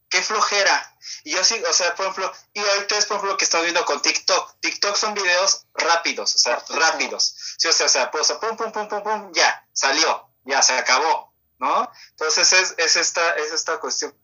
qué 0.09 0.21
flojera. 0.21 0.95
Y 1.23 1.32
yo 1.32 1.43
sí, 1.43 1.61
o 1.67 1.73
sea, 1.73 1.95
por 1.95 2.05
ejemplo, 2.05 2.32
y 2.53 2.59
ahorita 2.59 2.97
es 2.97 3.05
por 3.05 3.15
ejemplo 3.15 3.32
lo 3.32 3.38
que 3.38 3.45
estamos 3.45 3.65
viendo 3.65 3.84
con 3.84 4.01
TikTok. 4.01 4.59
TikTok 4.59 4.95
son 4.95 5.15
videos 5.15 5.65
rápidos, 5.73 6.36
o 6.36 6.38
sea, 6.38 6.63
rápidos. 6.69 7.36
Sí, 7.57 7.67
o 7.67 7.73
sea, 7.73 7.88
o 7.88 7.89
sea, 7.89 8.11
pues, 8.11 8.32
pum, 8.34 8.55
pum, 8.55 8.71
pum, 8.71 8.88
pum, 8.88 9.03
pum, 9.03 9.32
ya, 9.34 9.67
salió, 9.73 10.30
ya 10.45 10.61
se 10.61 10.73
acabó, 10.73 11.34
¿no? 11.57 11.91
Entonces 12.11 12.53
es, 12.53 12.75
es, 12.78 12.95
esta, 12.95 13.36
es 13.36 13.51
esta 13.51 13.80
cuestión 13.80 14.15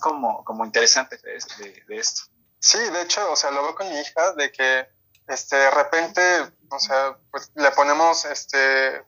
como, 0.00 0.44
como 0.44 0.64
interesante 0.64 1.18
de, 1.18 1.38
de, 1.58 1.84
de 1.86 1.96
esto. 1.98 2.22
Sí, 2.58 2.78
de 2.78 3.02
hecho, 3.02 3.30
o 3.30 3.36
sea, 3.36 3.50
lo 3.50 3.62
veo 3.62 3.74
con 3.74 3.88
mi 3.88 3.98
hija 3.98 4.32
de 4.32 4.50
que 4.50 4.88
este, 5.28 5.56
de 5.56 5.70
repente, 5.70 6.22
o 6.70 6.78
sea, 6.78 7.16
pues 7.30 7.50
le 7.54 7.70
ponemos 7.72 8.24
este, 8.24 9.04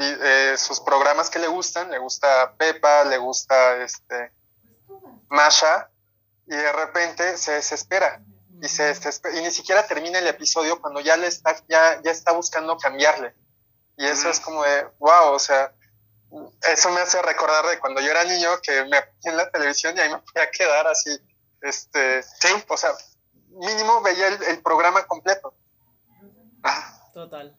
eh, 0.00 0.54
sus 0.56 0.80
programas 0.80 1.28
que 1.28 1.38
le 1.38 1.48
gustan, 1.48 1.90
le 1.90 1.98
gusta 1.98 2.54
Pepa, 2.56 3.04
le 3.04 3.18
gusta 3.18 3.76
este, 3.82 4.32
Masha, 5.28 5.90
y 6.46 6.56
de 6.56 6.72
repente 6.72 7.36
se 7.36 7.52
desespera. 7.52 8.22
Y, 8.62 8.68
se 8.68 8.94
y 9.34 9.40
ni 9.40 9.50
siquiera 9.50 9.86
termina 9.86 10.18
el 10.18 10.26
episodio 10.26 10.80
cuando 10.80 11.00
ya 11.00 11.16
le 11.16 11.26
está, 11.26 11.56
ya, 11.68 12.00
ya 12.02 12.10
está 12.10 12.32
buscando 12.32 12.76
cambiarle. 12.76 13.34
Y 13.96 14.06
eso 14.06 14.30
es 14.30 14.40
como 14.40 14.62
de, 14.62 14.86
wow, 14.98 15.32
o 15.32 15.38
sea, 15.38 15.74
eso 16.72 16.90
me 16.90 17.00
hace 17.00 17.20
recordar 17.22 17.66
de 17.66 17.78
cuando 17.78 18.00
yo 18.00 18.10
era 18.10 18.24
niño 18.24 18.48
que 18.62 18.84
me 18.84 18.98
en 19.24 19.36
la 19.36 19.50
televisión 19.50 19.96
y 19.96 20.00
ahí 20.00 20.10
me 20.10 20.18
podía 20.18 20.50
quedar 20.50 20.86
así, 20.86 21.10
este, 21.60 22.22
sí, 22.22 22.48
o 22.68 22.76
sea, 22.76 22.90
mínimo 23.48 24.00
veía 24.02 24.28
el, 24.28 24.62
programa 24.62 25.04
completo. 25.06 25.54
Total. 27.12 27.56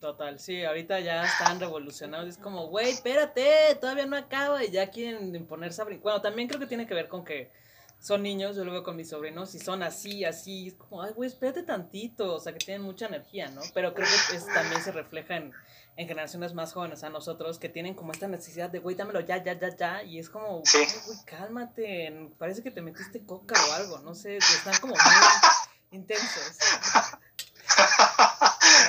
Total, 0.00 0.40
sí, 0.40 0.64
ahorita 0.64 0.98
ya 1.00 1.24
están 1.24 1.60
revolucionados. 1.60 2.28
Es 2.28 2.38
como, 2.38 2.68
güey, 2.68 2.90
espérate, 2.90 3.76
todavía 3.80 4.06
no 4.06 4.16
acaba 4.16 4.64
y 4.64 4.70
ya 4.70 4.90
quieren 4.90 5.34
imponerse 5.34 5.82
a 5.82 5.84
Bueno, 5.84 6.20
también 6.20 6.48
creo 6.48 6.58
que 6.58 6.66
tiene 6.66 6.86
que 6.86 6.94
ver 6.94 7.06
con 7.06 7.24
que 7.24 7.52
son 8.00 8.22
niños, 8.22 8.56
yo 8.56 8.64
lo 8.64 8.72
veo 8.72 8.82
con 8.82 8.96
mis 8.96 9.10
sobrinos, 9.10 9.54
y 9.54 9.58
son 9.58 9.82
así, 9.82 10.24
así. 10.24 10.68
Es 10.68 10.74
como, 10.74 11.02
ay, 11.02 11.12
güey, 11.12 11.28
espérate 11.28 11.62
tantito. 11.62 12.34
O 12.34 12.40
sea, 12.40 12.52
que 12.52 12.58
tienen 12.58 12.82
mucha 12.82 13.06
energía, 13.06 13.48
¿no? 13.48 13.60
Pero 13.74 13.94
creo 13.94 14.08
que 14.30 14.36
es, 14.36 14.46
también 14.46 14.82
se 14.82 14.90
refleja 14.90 15.36
en, 15.36 15.52
en, 15.96 16.08
generaciones 16.08 16.54
más 16.54 16.72
jóvenes, 16.72 17.04
a 17.04 17.10
nosotros, 17.10 17.58
que 17.58 17.68
tienen 17.68 17.94
como 17.94 18.12
esta 18.12 18.28
necesidad 18.28 18.70
de, 18.70 18.78
güey, 18.78 18.96
dámelo 18.96 19.20
ya, 19.20 19.42
ya, 19.42 19.58
ya, 19.58 19.76
ya. 19.76 20.02
Y 20.02 20.18
es 20.18 20.30
como, 20.30 20.62
güey, 20.62 21.18
cálmate. 21.26 22.30
Parece 22.38 22.62
que 22.62 22.70
te 22.70 22.82
metiste 22.82 23.24
coca 23.24 23.54
o 23.68 23.72
algo, 23.72 23.98
no 24.00 24.14
sé. 24.14 24.36
Están 24.36 24.78
como 24.80 24.94
muy 24.94 25.98
intensos. 25.98 26.56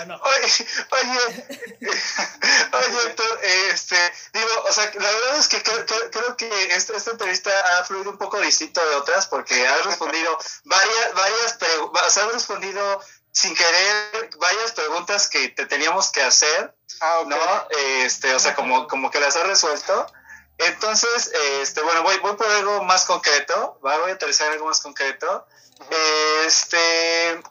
Oye, 0.02 0.68
oye, 0.92 1.48
oye, 2.72 3.08
Héctor, 3.08 3.40
este, 3.72 4.14
digo, 4.34 4.48
o 4.68 4.72
sea, 4.74 4.86
la 4.86 5.12
verdad 5.12 5.38
es 5.38 5.48
que 5.48 5.62
creo, 5.62 6.38
que 6.38 6.76
esta, 6.76 6.96
esta, 6.96 7.12
entrevista 7.12 7.52
ha 7.78 7.84
fluido 7.84 8.10
un 8.10 8.18
poco 8.18 8.40
distinto 8.40 8.84
de 8.84 8.96
otras 8.96 9.28
porque 9.28 9.68
has 9.68 9.86
respondido 9.86 10.38
varias, 10.64 11.14
varias 11.14 11.54
preguntas, 11.54 12.18
has 12.18 12.34
respondido 12.34 13.02
sin 13.32 13.56
querer 13.56 14.30
varias 14.38 14.72
preguntas 14.74 15.28
que 15.28 15.50
te 15.50 15.66
teníamos 15.66 16.12
que 16.12 16.22
hacer, 16.22 16.76
ah, 17.02 17.24
¿no? 17.28 17.68
Este, 18.04 18.34
o 18.34 18.40
sea, 18.40 18.56
como, 18.56 18.88
como 18.88 19.10
que 19.10 19.20
las 19.20 19.36
has 19.36 19.48
resuelto. 19.48 20.12
Entonces, 20.58 21.32
este, 21.62 21.82
bueno, 21.82 22.04
voy, 22.04 22.18
voy 22.20 22.36
por 22.36 22.48
algo 22.48 22.84
más 22.84 23.06
concreto, 23.06 23.80
voy 23.82 24.12
a 24.12 24.14
aterrizar 24.14 24.52
algo 24.52 24.66
más 24.66 24.82
concreto. 24.82 25.48
Este, 26.46 27.42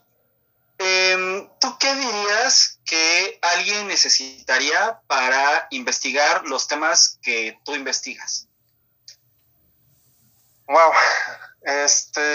Em, 0.83 1.47
¿Tú 1.61 1.77
qué 1.79 1.95
dirías 1.95 2.81
que 2.87 3.39
alguien 3.43 3.87
necesitaría 3.87 4.99
para 5.07 5.67
investigar 5.69 6.47
los 6.47 6.69
temas 6.69 7.19
que 7.21 7.61
tú 7.67 7.75
investigas? 7.75 8.49
Wow, 10.67 10.91
este. 11.61 12.30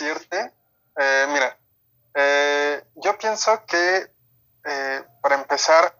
Decirte. 0.00 0.52
Eh, 0.96 1.26
mira, 1.28 1.56
eh, 2.14 2.84
yo 2.96 3.16
pienso 3.18 3.64
que 3.66 4.10
eh, 4.64 5.04
para 5.22 5.36
empezar, 5.36 5.94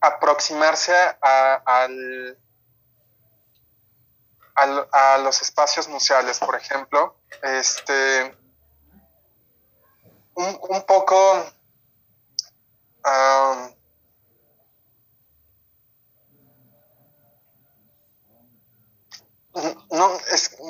aproximarse 0.00 0.94
al 1.20 2.38
a, 4.54 5.18
los 5.18 5.40
espacios 5.42 5.88
museales, 5.88 6.38
por 6.40 6.56
ejemplo, 6.56 7.16
este, 7.42 8.36
un, 10.34 10.82
poco 10.86 11.46
no, 13.04 13.37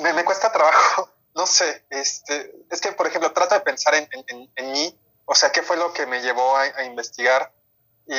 me, 0.01 0.23
cuesta 0.25 0.51
trabajo, 0.51 1.09
no 1.35 1.45
sé, 1.45 1.85
este, 1.89 2.55
es 2.69 2.81
que, 2.81 2.91
por 2.91 3.07
ejemplo, 3.07 3.31
trato 3.33 3.55
de 3.55 3.61
pensar 3.61 3.95
en, 3.95 4.07
en, 4.55 4.71
mí, 4.71 4.97
o 5.25 5.35
sea, 5.35 5.51
qué 5.51 5.61
fue 5.61 5.77
lo 5.77 5.93
que 5.93 6.05
me 6.05 6.21
llevó 6.21 6.57
a, 6.57 6.83
investigar 6.83 7.51
y, 8.07 8.15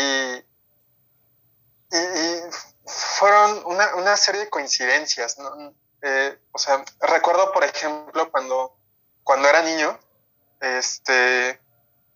y, 1.93 2.41
fueron 2.87 3.63
una, 3.67 3.95
una 3.97 4.17
serie 4.17 4.43
de 4.43 4.51
coincidencias. 4.51 5.37
Eh, 6.03 6.39
o 6.53 6.59
sea, 6.59 6.85
recuerdo, 7.01 7.53
por 7.53 7.63
ejemplo, 7.63 8.31
cuando, 8.31 8.77
cuando 9.23 9.49
era 9.49 9.63
niño, 9.63 9.99
este, 10.61 11.61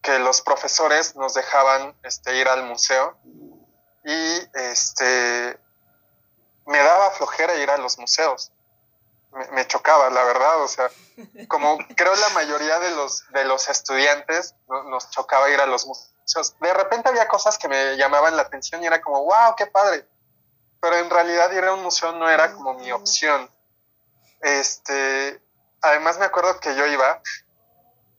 que 0.03 0.19
los 0.19 0.41
profesores 0.43 1.17
nos 1.17 1.35
dejaban 1.35 1.97
este, 2.03 2.37
ir 2.37 2.49
al 2.49 2.63
museo 2.65 3.17
y 4.05 4.49
este, 4.55 5.59
me 6.67 6.79
daba 6.79 7.11
flojera 7.13 7.55
ir 7.57 7.71
a 7.71 7.79
los 7.79 7.99
museos. 7.99 8.53
Me, 9.53 9.67
chocaba, 9.67 10.11
la 10.11 10.23
verdad, 10.25 10.63
o 10.63 10.69
sea, 10.69 10.91
como 11.49 11.79
creo 11.97 12.15
la 12.15 12.29
mayoría 12.31 12.79
de 12.79 12.91
los, 12.93 13.25
de 13.31 13.45
los 13.45 13.69
estudiantes 13.69 14.55
nos 14.69 15.11
chocaba 15.11 15.51
ir 15.51 15.61
a 15.61 15.67
los 15.67 15.87
museos. 15.87 16.57
De 16.61 16.73
repente 16.73 17.09
había 17.09 17.29
cosas 17.29 17.59
que 17.59 17.69
me 17.69 17.97
llamaban 17.97 18.37
la 18.37 18.43
atención 18.43 18.83
y 18.83 18.87
era 18.87 19.01
como, 19.01 19.25
wow, 19.25 19.55
qué 19.57 19.67
padre. 19.67 20.07
Pero 20.81 20.97
en 20.97 21.11
realidad 21.11 21.51
ir 21.53 21.65
a 21.65 21.75
un 21.75 21.83
museo 21.83 22.13
no 22.13 22.29
era 22.29 22.53
como 22.53 22.75
mi 22.75 22.93
opción. 22.93 23.51
Este, 24.41 25.41
además 25.81 26.19
me 26.19 26.27
acuerdo 26.27 26.61
que 26.61 26.75
yo 26.77 26.87
iba 26.87 27.21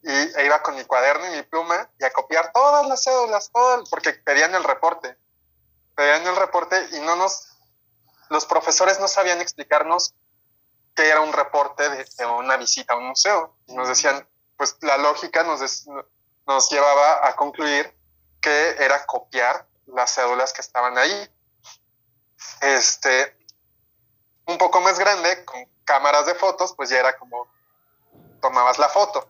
y 0.01 0.11
e 0.11 0.45
iba 0.45 0.61
con 0.61 0.75
mi 0.75 0.83
cuaderno 0.85 1.27
y 1.27 1.37
mi 1.37 1.43
pluma 1.43 1.89
y 1.99 2.05
a 2.05 2.11
copiar 2.11 2.51
todas 2.51 2.87
las 2.87 3.03
cédulas, 3.03 3.49
todas, 3.51 3.89
porque 3.89 4.13
pedían 4.13 4.53
el 4.53 4.63
reporte. 4.63 5.17
Pedían 5.95 6.27
el 6.27 6.35
reporte 6.35 6.89
y 6.91 6.99
no 6.99 7.15
nos, 7.15 7.57
los 8.29 8.45
profesores 8.45 8.99
no 8.99 9.07
sabían 9.07 9.41
explicarnos 9.41 10.13
que 10.95 11.07
era 11.07 11.21
un 11.21 11.33
reporte 11.33 11.87
de, 11.89 12.25
una 12.25 12.57
visita 12.57 12.93
a 12.93 12.97
un 12.97 13.09
museo. 13.09 13.55
Y 13.67 13.75
nos 13.75 13.87
decían, 13.87 14.27
pues 14.57 14.77
la 14.81 14.97
lógica 14.97 15.43
nos, 15.43 15.85
nos 16.47 16.69
llevaba 16.69 17.27
a 17.27 17.35
concluir 17.35 17.93
que 18.41 18.69
era 18.79 19.05
copiar 19.05 19.67
las 19.87 20.15
cédulas 20.15 20.53
que 20.53 20.61
estaban 20.61 20.97
ahí. 20.97 21.29
Este, 22.61 23.35
un 24.45 24.57
poco 24.57 24.81
más 24.81 24.97
grande, 24.97 25.43
con 25.45 25.65
cámaras 25.83 26.25
de 26.25 26.35
fotos, 26.35 26.73
pues 26.75 26.89
ya 26.89 26.99
era 26.99 27.17
como 27.17 27.47
tomabas 28.41 28.77
la 28.77 28.89
foto. 28.89 29.27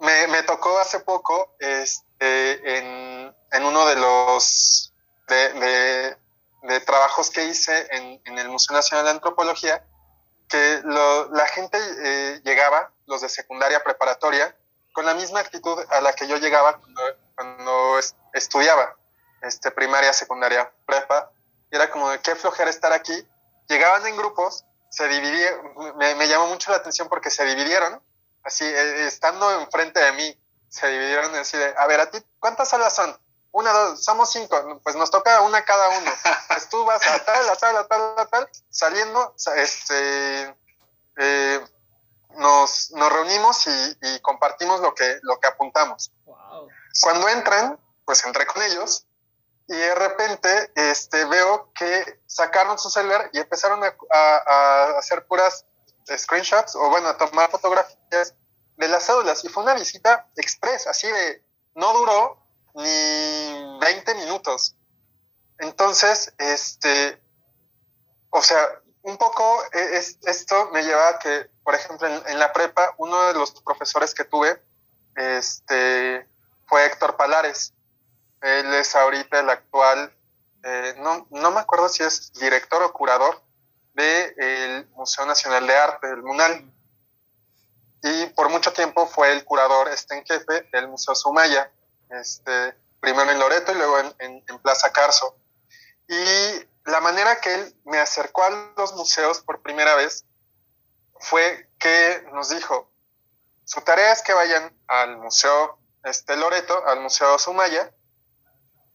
Me, 0.00 0.26
me 0.28 0.42
tocó 0.42 0.78
hace 0.78 1.00
poco 1.00 1.54
este, 1.58 2.78
en, 2.78 3.34
en 3.52 3.64
uno 3.64 3.86
de 3.86 3.96
los 3.96 4.92
de, 5.28 6.16
de, 6.62 6.80
trabajos 6.80 7.30
que 7.30 7.44
hice 7.44 7.86
en, 7.90 8.20
en 8.24 8.38
el 8.38 8.48
Museo 8.48 8.76
Nacional 8.76 9.04
de 9.04 9.10
Antropología, 9.12 9.86
que 10.52 10.82
la 10.84 11.46
gente 11.46 11.78
eh, 11.80 12.40
llegaba, 12.44 12.92
los 13.06 13.22
de 13.22 13.30
secundaria 13.30 13.82
preparatoria, 13.82 14.54
con 14.92 15.06
la 15.06 15.14
misma 15.14 15.40
actitud 15.40 15.78
a 15.88 16.02
la 16.02 16.12
que 16.12 16.28
yo 16.28 16.36
llegaba 16.36 16.78
cuando, 17.34 17.98
estudiaba, 18.34 18.94
este, 19.40 19.70
primaria, 19.70 20.12
secundaria, 20.12 20.70
prepa. 20.84 21.30
Y 21.70 21.76
era 21.76 21.90
como, 21.90 22.10
qué 22.22 22.36
flojera 22.36 22.68
estar 22.68 22.92
aquí. 22.92 23.26
Llegaban 23.66 24.06
en 24.06 24.16
grupos, 24.16 24.66
se 24.90 25.08
dividieron, 25.08 25.96
me, 25.96 26.28
llamó 26.28 26.48
mucho 26.48 26.70
la 26.70 26.76
atención 26.76 27.08
porque 27.08 27.30
se 27.30 27.46
dividieron, 27.46 28.02
así, 28.42 28.64
eh, 28.66 29.06
estando 29.06 29.50
enfrente 29.62 30.00
de 30.00 30.12
mí, 30.12 30.38
se 30.68 30.86
dividieron 30.88 31.34
así 31.36 31.56
de, 31.56 31.74
a 31.78 31.86
ver, 31.86 32.00
a 32.00 32.10
ti, 32.10 32.18
¿cuántas 32.38 32.68
salas 32.68 32.94
son? 32.94 33.16
Una, 33.52 33.70
dos, 33.72 34.04
somos 34.04 34.30
cinco, 34.30 34.80
pues 34.82 34.96
nos 34.96 35.10
toca 35.10 35.42
una 35.42 35.64
cada 35.64 35.88
uno. 35.98 36.10
Pues 36.48 36.68
tú 36.68 36.84
vas 36.84 37.06
a 37.06 37.24
tal, 37.24 37.48
a 37.48 37.56
tal, 37.56 37.76
a 37.76 37.86
tal, 37.86 38.18
a 38.18 38.26
tal, 38.26 38.48
saliendo, 38.70 39.34
este, 39.56 40.56
eh, 41.16 41.60
nos, 42.36 42.90
nos 42.92 43.12
reunimos 43.12 43.66
y, 43.66 44.20
compartimos 44.20 44.80
lo 44.80 44.94
que, 44.94 45.18
lo 45.22 45.38
que 45.38 45.48
apuntamos. 45.48 46.12
Cuando 47.02 47.28
entran, 47.28 47.78
pues 48.04 48.24
entré 48.24 48.46
con 48.46 48.62
ellos 48.62 49.06
y 49.68 49.76
de 49.76 49.94
repente 49.94 50.72
este, 50.74 51.24
veo 51.24 51.72
que 51.74 52.20
sacaron 52.26 52.78
su 52.78 52.90
celular 52.90 53.30
y 53.32 53.38
empezaron 53.38 53.82
a, 53.84 53.94
a 54.14 54.98
hacer 54.98 55.26
puras 55.26 55.64
screenshots 56.16 56.74
o 56.76 56.90
bueno, 56.90 57.08
a 57.08 57.16
tomar 57.16 57.50
fotografías 57.50 58.34
de 58.76 58.88
las 58.88 59.06
cédulas 59.06 59.44
y 59.44 59.48
fue 59.48 59.62
una 59.62 59.74
visita 59.74 60.28
express, 60.36 60.86
así 60.86 61.06
de, 61.06 61.44
no 61.74 61.92
duró 61.92 62.41
ni 62.74 63.78
20 63.80 64.14
minutos. 64.16 64.76
Entonces, 65.58 66.32
este, 66.38 67.20
o 68.30 68.42
sea, 68.42 68.58
un 69.02 69.16
poco 69.16 69.62
e, 69.72 69.96
es, 69.96 70.18
esto 70.24 70.70
me 70.72 70.82
lleva 70.82 71.08
a 71.08 71.18
que, 71.18 71.50
por 71.62 71.74
ejemplo, 71.74 72.08
en, 72.08 72.38
la 72.38 72.52
prepa, 72.52 72.94
uno 72.98 73.28
de 73.28 73.34
los 73.34 73.62
profesores 73.62 74.14
que 74.14 74.24
tuve, 74.24 74.60
este, 75.16 76.26
fue 76.66 76.86
Héctor 76.86 77.16
Palares. 77.16 77.74
Él 78.40 78.74
es 78.74 78.96
ahorita 78.96 79.40
el 79.40 79.50
actual, 79.50 80.12
eh, 80.64 80.94
no, 80.98 81.26
no 81.30 81.50
me 81.50 81.60
acuerdo 81.60 81.88
si 81.88 82.02
es 82.02 82.32
director 82.32 82.82
o 82.82 82.92
curador 82.92 83.42
del 83.94 84.88
Museo 84.94 85.26
Nacional 85.26 85.66
de 85.66 85.76
Arte, 85.76 86.08
el 86.08 86.22
MUNAL. 86.22 86.72
Y 88.02 88.26
por 88.28 88.48
mucho 88.48 88.72
tiempo 88.72 89.06
fue 89.06 89.32
el 89.32 89.44
curador 89.44 89.88
este 89.88 90.16
en 90.16 90.24
jefe 90.24 90.68
del 90.72 90.88
Museo 90.88 91.14
Sumaya 91.14 91.70
este, 92.20 92.76
primero 93.00 93.30
en 93.30 93.38
Loreto 93.38 93.72
y 93.72 93.76
luego 93.76 93.98
en, 94.18 94.44
Plaza 94.62 94.92
Carso. 94.92 95.36
Y 96.08 96.68
la 96.84 97.00
manera 97.00 97.40
que 97.40 97.54
él 97.54 97.76
me 97.84 97.98
acercó 97.98 98.44
a 98.44 98.72
los 98.76 98.94
museos 98.94 99.40
por 99.40 99.62
primera 99.62 99.94
vez 99.94 100.24
fue 101.18 101.70
que 101.78 102.24
nos 102.32 102.50
dijo, 102.50 102.90
su 103.64 103.80
tarea 103.80 104.12
es 104.12 104.22
que 104.22 104.34
vayan 104.34 104.76
al 104.88 105.16
Museo 105.18 105.78
este, 106.04 106.36
Loreto, 106.36 106.86
al 106.86 107.00
Museo 107.00 107.38
Sumaya, 107.38 107.92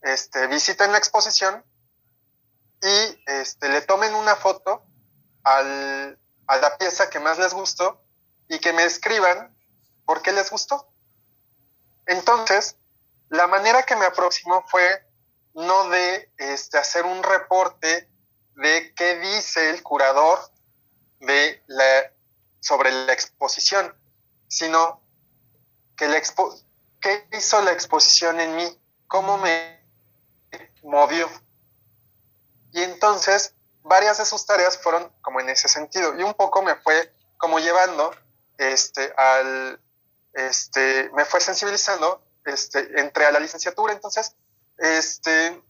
este, 0.02 0.48
visiten 0.48 0.92
la 0.92 0.98
exposición 0.98 1.66
y 2.82 3.24
este, 3.26 3.70
le 3.70 3.82
tomen 3.82 4.14
una 4.14 4.36
foto 4.36 4.84
a 5.44 5.64
la 5.64 6.78
pieza 6.78 7.10
que 7.10 7.20
más 7.20 7.40
les 7.40 7.54
gustó 7.54 8.04
y 8.50 8.60
que 8.60 8.74
me 8.74 8.84
escriban 8.84 9.56
por 10.06 10.22
qué 10.22 10.32
les 10.34 10.50
gustó. 10.52 10.92
Entonces, 12.06 12.78
la 13.30 13.48
manera 13.48 13.84
que 13.84 13.96
me 13.96 14.06
aproximó 14.06 14.64
fue 14.68 15.06
no 15.54 15.90
de 15.90 16.32
este, 16.38 16.78
hacer 16.78 17.06
un 17.06 17.24
reporte 17.24 18.10
de 18.56 18.94
qué 18.96 19.20
dice 19.20 19.70
el 19.70 19.84
curador 19.84 20.40
de 21.20 21.64
la, 21.68 22.12
sobre 22.60 22.92
la 22.92 23.14
exposición, 23.14 23.94
sino 24.48 25.02
que 25.96 26.08
la 26.08 26.18
expo 26.18 26.56
qué 27.00 27.28
hizo 27.34 27.62
la 27.62 27.72
exposición 27.72 28.40
en 28.40 28.56
mí, 28.56 28.82
cómo 29.08 29.38
me 29.38 29.84
movió. 30.84 31.30
Y 32.72 32.84
entonces 32.84 33.54
varias 33.84 34.18
de 34.18 34.26
sus 34.26 34.46
tareas 34.46 34.78
fueron 34.78 35.12
como 35.22 35.40
en 35.40 35.50
ese 35.50 35.68
sentido 35.68 36.18
y 36.18 36.24
un 36.24 36.34
poco 36.34 36.62
me 36.62 36.76
fue 36.76 37.14
como 37.38 37.60
llevando 37.60 38.12
este 38.58 39.14
al 39.16 39.80
este 40.34 41.10
me 41.14 41.26
fue 41.26 41.40
sensibilizando 41.40 42.27
este, 42.48 43.00
entré 43.00 43.26
a 43.26 43.32
la 43.32 43.40
licenciatura, 43.40 43.94
entonces, 43.94 44.36
este, 44.78 45.62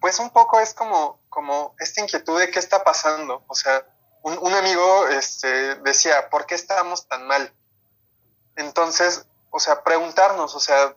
pues 0.00 0.18
un 0.18 0.30
poco 0.30 0.60
es 0.60 0.74
como, 0.74 1.20
como 1.28 1.74
esta 1.78 2.00
inquietud 2.00 2.38
de 2.38 2.50
qué 2.50 2.58
está 2.58 2.82
pasando, 2.82 3.44
o 3.46 3.54
sea, 3.54 3.86
un, 4.22 4.52
amigo 4.52 5.08
este, 5.08 5.76
decía, 5.76 6.28
¿por 6.28 6.46
qué 6.46 6.54
estamos 6.54 7.06
tan 7.06 7.26
mal? 7.26 7.52
Entonces, 8.56 9.26
o 9.50 9.58
sea, 9.58 9.82
preguntarnos, 9.82 10.54
o 10.54 10.60
sea, 10.60 10.94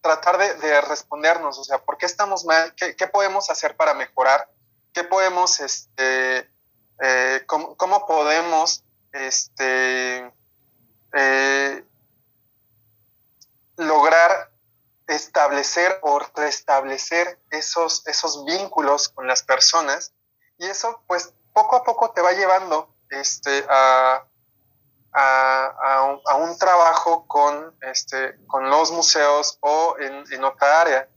tratar 0.00 0.38
de, 0.38 0.80
respondernos, 0.82 1.58
o 1.58 1.64
sea, 1.64 1.78
¿por 1.78 1.96
qué 1.96 2.06
estamos 2.06 2.44
mal? 2.44 2.74
¿Qué, 2.74 3.06
podemos 3.06 3.50
hacer 3.50 3.76
para 3.76 3.94
mejorar? 3.94 4.50
¿Qué 4.92 5.04
podemos, 5.04 5.60
este, 5.60 6.50
eh, 7.00 7.42
cómo, 7.46 8.06
podemos, 8.06 8.84
este, 9.12 10.32
eh, 11.12 11.84
lograr 13.76 14.52
establecer 15.06 15.98
o 16.02 16.18
restablecer 16.34 17.40
esos, 17.50 18.06
esos 18.06 18.44
vínculos 18.44 19.08
con 19.08 19.26
las 19.26 19.42
personas 19.42 20.14
y 20.58 20.66
eso 20.66 21.02
pues 21.06 21.34
poco 21.52 21.76
a 21.76 21.84
poco 21.84 22.10
te 22.10 22.20
va 22.20 22.32
llevando 22.32 22.94
este, 23.10 23.64
a, 23.68 24.24
a, 25.12 26.36
un, 26.36 26.58
trabajo 26.58 27.26
con, 27.26 27.76
este, 27.82 28.36
con 28.46 28.68
los 28.68 28.90
museos 28.90 29.58
o 29.60 29.96
en, 29.98 30.44
otra 30.44 30.80
área. 30.80 31.08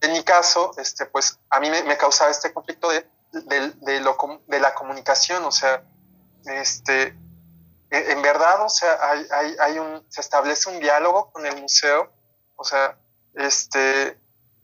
En 0.00 0.12
mi 0.12 0.22
caso, 0.22 0.72
este, 0.78 1.06
pues 1.06 1.38
a 1.50 1.60
mí 1.60 1.68
me, 1.70 1.96
causaba 1.96 2.30
este 2.30 2.52
conflicto 2.52 2.88
de, 2.90 3.06
de, 3.32 4.00
lo, 4.00 4.16
de 4.46 4.60
la 4.60 4.74
comunicación, 4.74 5.44
o 5.44 5.52
sea, 5.52 5.84
este, 6.44 7.16
en 7.92 8.22
verdad, 8.22 8.64
o 8.64 8.70
sea, 8.70 8.98
hay, 9.02 9.26
hay, 9.30 9.56
hay, 9.60 9.78
un, 9.78 10.06
se 10.10 10.22
establece 10.22 10.70
un 10.70 10.80
diálogo 10.80 11.30
con 11.30 11.44
el 11.44 11.60
museo, 11.60 12.10
o 12.56 12.64
sea, 12.64 12.98
este, 13.34 14.18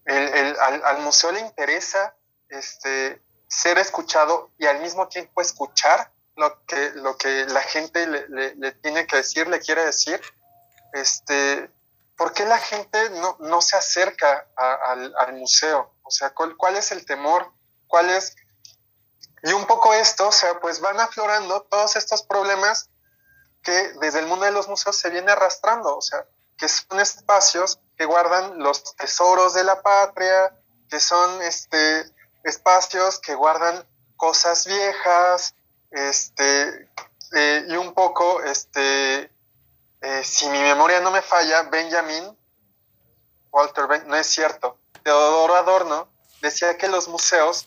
el, 0.06 0.28
el, 0.34 0.56
al, 0.60 0.82
al, 0.84 0.98
museo 1.00 1.32
le 1.32 1.40
interesa 1.40 2.16
este, 2.48 3.22
ser 3.46 3.78
escuchado 3.78 4.50
y 4.58 4.66
al 4.66 4.80
mismo 4.80 5.08
tiempo 5.08 5.42
escuchar 5.42 6.10
lo 6.36 6.64
que, 6.64 6.90
lo 6.94 7.18
que 7.18 7.44
la 7.46 7.60
gente 7.62 8.06
le, 8.06 8.54
le, 8.54 8.72
tiene 8.72 9.06
que 9.06 9.16
decir, 9.16 9.46
le 9.48 9.60
quiere 9.60 9.84
decir. 9.84 10.20
Este, 10.94 11.70
¿Por 12.16 12.32
qué 12.32 12.46
la 12.46 12.58
gente 12.58 13.10
no, 13.10 13.36
no 13.40 13.60
se 13.60 13.76
acerca 13.76 14.48
al, 14.56 15.14
al, 15.18 15.34
museo? 15.34 15.94
O 16.02 16.10
sea, 16.10 16.30
¿cuál, 16.30 16.56
¿cuál 16.56 16.76
es 16.76 16.92
el 16.92 17.04
temor? 17.04 17.52
¿Cuál 17.86 18.10
es...? 18.10 18.34
Y 19.42 19.52
un 19.52 19.66
poco 19.66 19.92
esto, 19.94 20.28
o 20.28 20.32
sea, 20.32 20.58
pues 20.60 20.80
van 20.80 20.98
aflorando 20.98 21.62
todos 21.62 21.94
estos 21.96 22.22
problemas 22.22 22.87
que 23.62 23.92
desde 24.00 24.20
el 24.20 24.26
mundo 24.26 24.44
de 24.44 24.52
los 24.52 24.68
museos 24.68 24.96
se 24.96 25.10
viene 25.10 25.32
arrastrando, 25.32 25.96
o 25.96 26.02
sea, 26.02 26.24
que 26.56 26.68
son 26.68 27.00
espacios 27.00 27.78
que 27.96 28.04
guardan 28.04 28.58
los 28.58 28.96
tesoros 28.96 29.54
de 29.54 29.64
la 29.64 29.82
patria, 29.82 30.56
que 30.88 31.00
son 31.00 31.42
este, 31.42 32.04
espacios 32.44 33.18
que 33.18 33.34
guardan 33.34 33.86
cosas 34.16 34.66
viejas, 34.66 35.54
este, 35.90 36.88
eh, 37.34 37.64
y 37.68 37.76
un 37.76 37.94
poco, 37.94 38.42
este, 38.42 39.30
eh, 40.00 40.24
si 40.24 40.48
mi 40.48 40.60
memoria 40.60 41.00
no 41.00 41.10
me 41.10 41.22
falla, 41.22 41.62
Benjamin, 41.62 42.36
Walter 43.50 43.86
Ben, 43.86 44.06
no 44.06 44.16
es 44.16 44.26
cierto, 44.26 44.78
Teodoro 45.02 45.54
Adorno 45.56 46.08
decía 46.40 46.76
que 46.76 46.88
los 46.88 47.08
museos 47.08 47.66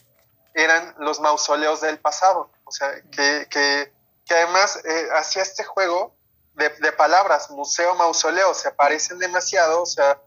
eran 0.54 0.96
los 1.00 1.20
mausoleos 1.20 1.82
del 1.82 2.00
pasado, 2.00 2.52
o 2.66 2.72
sea, 2.72 2.90
que, 3.12 3.94
que 4.26 4.34
además 4.34 4.80
eh, 4.84 5.08
hacía 5.16 5.42
este 5.42 5.64
juego 5.64 6.16
de, 6.54 6.70
de, 6.70 6.92
palabras, 6.92 7.50
museo, 7.50 7.96
mausoleo, 7.96 8.54
se 8.54 8.72
parecen 8.72 9.18
demasiado, 9.20 9.82
o 9.82 9.86
sea, 9.86 10.22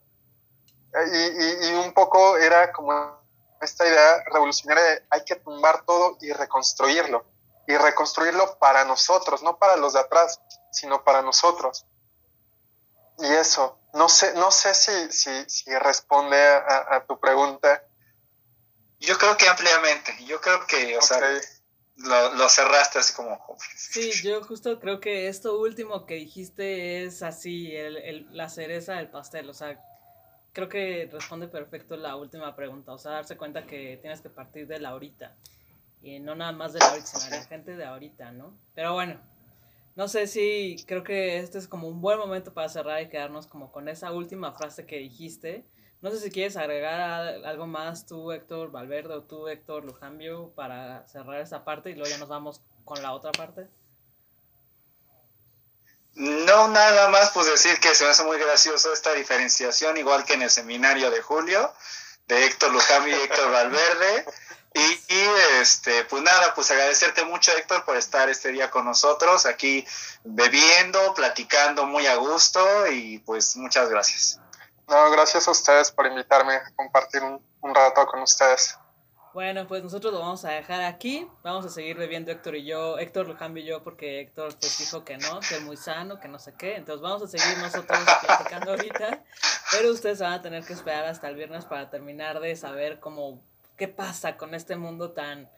y, 1.13 1.19
y, 1.19 1.69
y 1.69 1.75
un 1.75 1.93
poco 1.93 2.37
era 2.37 2.73
como 2.73 3.25
esta 3.61 3.87
idea 3.87 4.23
revolucionaria 4.27 4.85
de 4.85 5.07
hay 5.11 5.25
que 5.25 5.37
tumbar 5.37 5.85
todo 5.85 6.17
y 6.21 6.33
reconstruirlo, 6.33 7.25
y 7.67 7.77
reconstruirlo 7.77 8.59
para 8.59 8.85
nosotros, 8.85 9.43
no 9.43 9.59
para 9.59 9.77
los 9.77 9.95
de 9.95 10.01
atrás, 10.01 10.41
sino 10.71 11.03
para 11.03 11.23
nosotros. 11.23 11.87
Y 13.19 13.27
eso, 13.27 13.79
no 13.93 14.09
sé, 14.09 14.35
no 14.35 14.51
sé 14.51 14.75
si, 14.75 15.13
si, 15.13 15.49
si 15.49 15.75
responde 15.79 16.37
a, 16.37 16.97
a, 16.97 17.07
tu 17.07 17.19
pregunta. 17.19 17.85
Yo 18.99 19.17
creo 19.19 19.37
que 19.37 19.49
ampliamente, 19.49 20.17
yo 20.25 20.41
creo 20.41 20.67
que, 20.67 20.97
o 20.97 20.99
okay. 20.99 21.01
sea, 21.01 21.41
lo, 21.97 22.35
lo, 22.35 22.49
cerraste 22.49 22.99
así 22.99 23.15
como... 23.15 23.39
Sí, 23.77 24.11
yo 24.23 24.43
justo 24.43 24.81
creo 24.81 25.01
que 25.01 25.29
esto 25.29 25.59
último 25.61 26.07
que 26.07 26.15
dijiste 26.15 27.05
es 27.05 27.23
así, 27.23 27.75
el, 27.75 27.97
el, 27.99 28.29
la 28.37 28.49
cereza 28.49 28.95
del 28.95 29.09
pastel, 29.11 29.49
o 29.49 29.55
sea, 29.55 29.81
creo 30.53 30.69
que 30.69 31.09
responde 31.13 31.49
perfecto 31.49 31.97
la 31.97 32.17
última 32.17 32.57
pregunta, 32.57 32.93
o 32.93 32.99
sea, 32.99 33.13
darse 33.13 33.37
cuenta 33.37 33.67
que 33.67 33.99
tienes 34.01 34.21
que 34.21 34.31
partir 34.31 34.67
de 34.67 34.81
la 34.81 34.91
ahorita, 34.91 35.37
y 36.03 36.21
no 36.21 36.35
nada 36.35 36.53
más 36.53 36.73
de 36.73 36.81
la 36.81 36.87
ahorita, 36.87 37.07
sino 37.07 37.25
de 37.31 37.43
la 37.43 37.45
gente 37.45 37.77
de 37.77 37.85
ahorita, 37.85 38.33
¿no? 38.33 38.59
Pero 38.75 38.93
bueno, 38.95 39.21
no 39.97 40.09
sé 40.09 40.27
si 40.27 40.77
creo 40.87 41.05
que 41.05 41.39
este 41.39 41.59
es 41.59 41.69
como 41.69 41.89
un 41.89 42.01
buen 42.01 42.19
momento 42.19 42.53
para 42.53 42.69
cerrar 42.69 43.01
y 43.03 43.09
quedarnos 43.09 43.47
como 43.47 43.71
con 43.71 43.89
esa 43.89 44.13
última 44.13 44.53
frase 44.53 44.87
que 44.87 44.99
dijiste. 44.99 45.65
No 46.05 46.11
sé 46.11 46.21
si 46.21 46.31
quieres 46.31 46.59
agregar 46.59 47.43
algo 47.47 47.67
más 47.67 48.05
tú, 48.05 48.31
Héctor 48.31 48.71
Valverde, 48.71 49.15
o 49.15 49.23
tú, 49.23 49.49
Héctor 49.49 49.87
Lujambio, 49.87 50.53
para 50.55 51.09
cerrar 51.09 51.41
esa 51.41 51.65
parte 51.65 51.89
y 51.89 51.95
luego 51.95 52.11
ya 52.11 52.19
nos 52.19 52.29
vamos 52.29 52.61
con 52.85 53.03
la 53.03 53.15
otra 53.15 53.33
parte. 53.33 53.71
No, 56.13 56.69
nada 56.69 57.09
más, 57.09 57.31
pues 57.31 57.47
decir 57.47 57.81
que 57.81 57.95
se 57.95 58.05
me 58.05 58.11
hace 58.11 58.23
muy 58.23 58.39
gracioso 58.39 58.93
esta 58.93 59.15
diferenciación, 59.15 59.97
igual 59.97 60.27
que 60.27 60.35
en 60.35 60.43
el 60.43 60.51
seminario 60.51 61.11
de 61.11 61.23
Julio, 61.23 61.73
de 62.27 62.49
Héctor 62.49 62.75
Lujambio 62.75 63.17
y 63.17 63.23
Héctor 63.23 63.51
Valverde. 63.51 64.27
Y, 64.75 65.15
y, 65.15 65.29
este, 65.63 66.05
pues 66.05 66.23
nada, 66.23 66.53
pues 66.55 66.71
agradecerte 66.71 67.25
mucho, 67.25 67.51
Héctor, 67.57 67.83
por 67.87 67.97
estar 67.97 68.29
este 68.29 68.53
día 68.53 68.71
con 68.71 68.85
nosotros, 68.85 69.47
aquí 69.47 69.87
bebiendo, 70.23 71.15
platicando 71.15 71.87
muy 71.87 72.07
a 72.07 72.17
gusto 72.17 72.61
y 72.89 73.21
pues 73.21 73.57
muchas 73.57 73.89
gracias. 73.89 74.39
No, 74.89 75.11
gracias 75.11 75.49
a 75.49 75.51
ustedes 75.51 75.91
por 75.91 76.07
invitarme 76.07 76.55
a 76.55 76.75
compartir 76.77 77.23
un, 77.23 77.45
un 77.61 77.75
rato 77.75 78.07
con 78.07 78.23
ustedes. 78.23 78.79
Bueno, 79.35 79.67
pues 79.67 79.83
nosotros 79.83 80.13
lo 80.13 80.21
vamos 80.21 80.45
a 80.45 80.51
dejar 80.51 80.83
aquí. 80.83 81.29
Vamos 81.43 81.67
a 81.67 81.69
seguir 81.69 81.97
bebiendo 81.97 82.31
Héctor 82.31 82.55
y 82.55 82.65
yo. 82.65 82.99
Héctor 82.99 83.27
lo 83.27 83.37
cambio 83.37 83.65
yo 83.65 83.83
porque 83.83 84.21
Héctor 84.21 84.57
pues 84.61 84.79
dijo 84.79 85.05
que 85.05 85.19
no, 85.19 85.41
que 85.41 85.57
es 85.57 85.63
muy 85.63 85.77
sano, 85.77 86.21
que 86.21 86.29
no 86.29 86.39
sé 86.39 86.55
qué. 86.57 86.77
Entonces 86.77 87.03
vamos 87.03 87.23
a 87.23 87.27
seguir 87.27 87.59
nosotros 87.59 87.99
platicando 88.25 88.71
ahorita. 88.71 89.25
Pero 89.73 89.91
ustedes 89.91 90.21
van 90.21 90.35
a 90.35 90.43
tener 90.43 90.65
que 90.65 90.73
esperar 90.73 91.07
hasta 91.07 91.29
el 91.29 91.35
viernes 91.35 91.65
para 91.65 91.91
terminar 91.91 92.39
de 92.39 92.55
saber 92.55 93.01
cómo 93.01 93.43
qué 93.77 93.89
pasa 93.89 94.37
con 94.37 94.55
este 94.55 94.77
mundo 94.77 95.11
tan, 95.11 95.51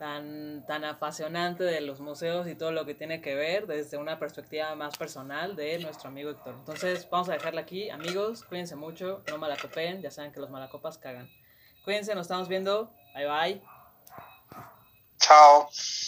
tan, 0.00 0.64
tan 0.66 0.82
apasionante 0.86 1.62
de 1.62 1.82
los 1.82 2.00
museos 2.00 2.48
y 2.48 2.54
todo 2.54 2.72
lo 2.72 2.86
que 2.86 2.94
tiene 2.94 3.20
que 3.20 3.34
ver 3.34 3.66
desde 3.66 3.98
una 3.98 4.18
perspectiva 4.18 4.74
más 4.74 4.96
personal 4.96 5.56
de 5.56 5.78
nuestro 5.78 6.08
amigo 6.08 6.30
Héctor. 6.30 6.54
Entonces, 6.58 7.06
vamos 7.10 7.28
a 7.28 7.34
dejarla 7.34 7.60
aquí. 7.60 7.90
Amigos, 7.90 8.42
cuídense 8.44 8.76
mucho, 8.76 9.22
no 9.28 9.36
malacopen, 9.36 10.00
ya 10.00 10.10
saben 10.10 10.32
que 10.32 10.40
los 10.40 10.48
malacopas 10.48 10.96
cagan. 10.96 11.28
Cuídense, 11.84 12.14
nos 12.14 12.22
estamos 12.22 12.48
viendo. 12.48 12.90
Bye 13.14 13.26
bye. 13.26 13.62
Chao. 15.18 15.68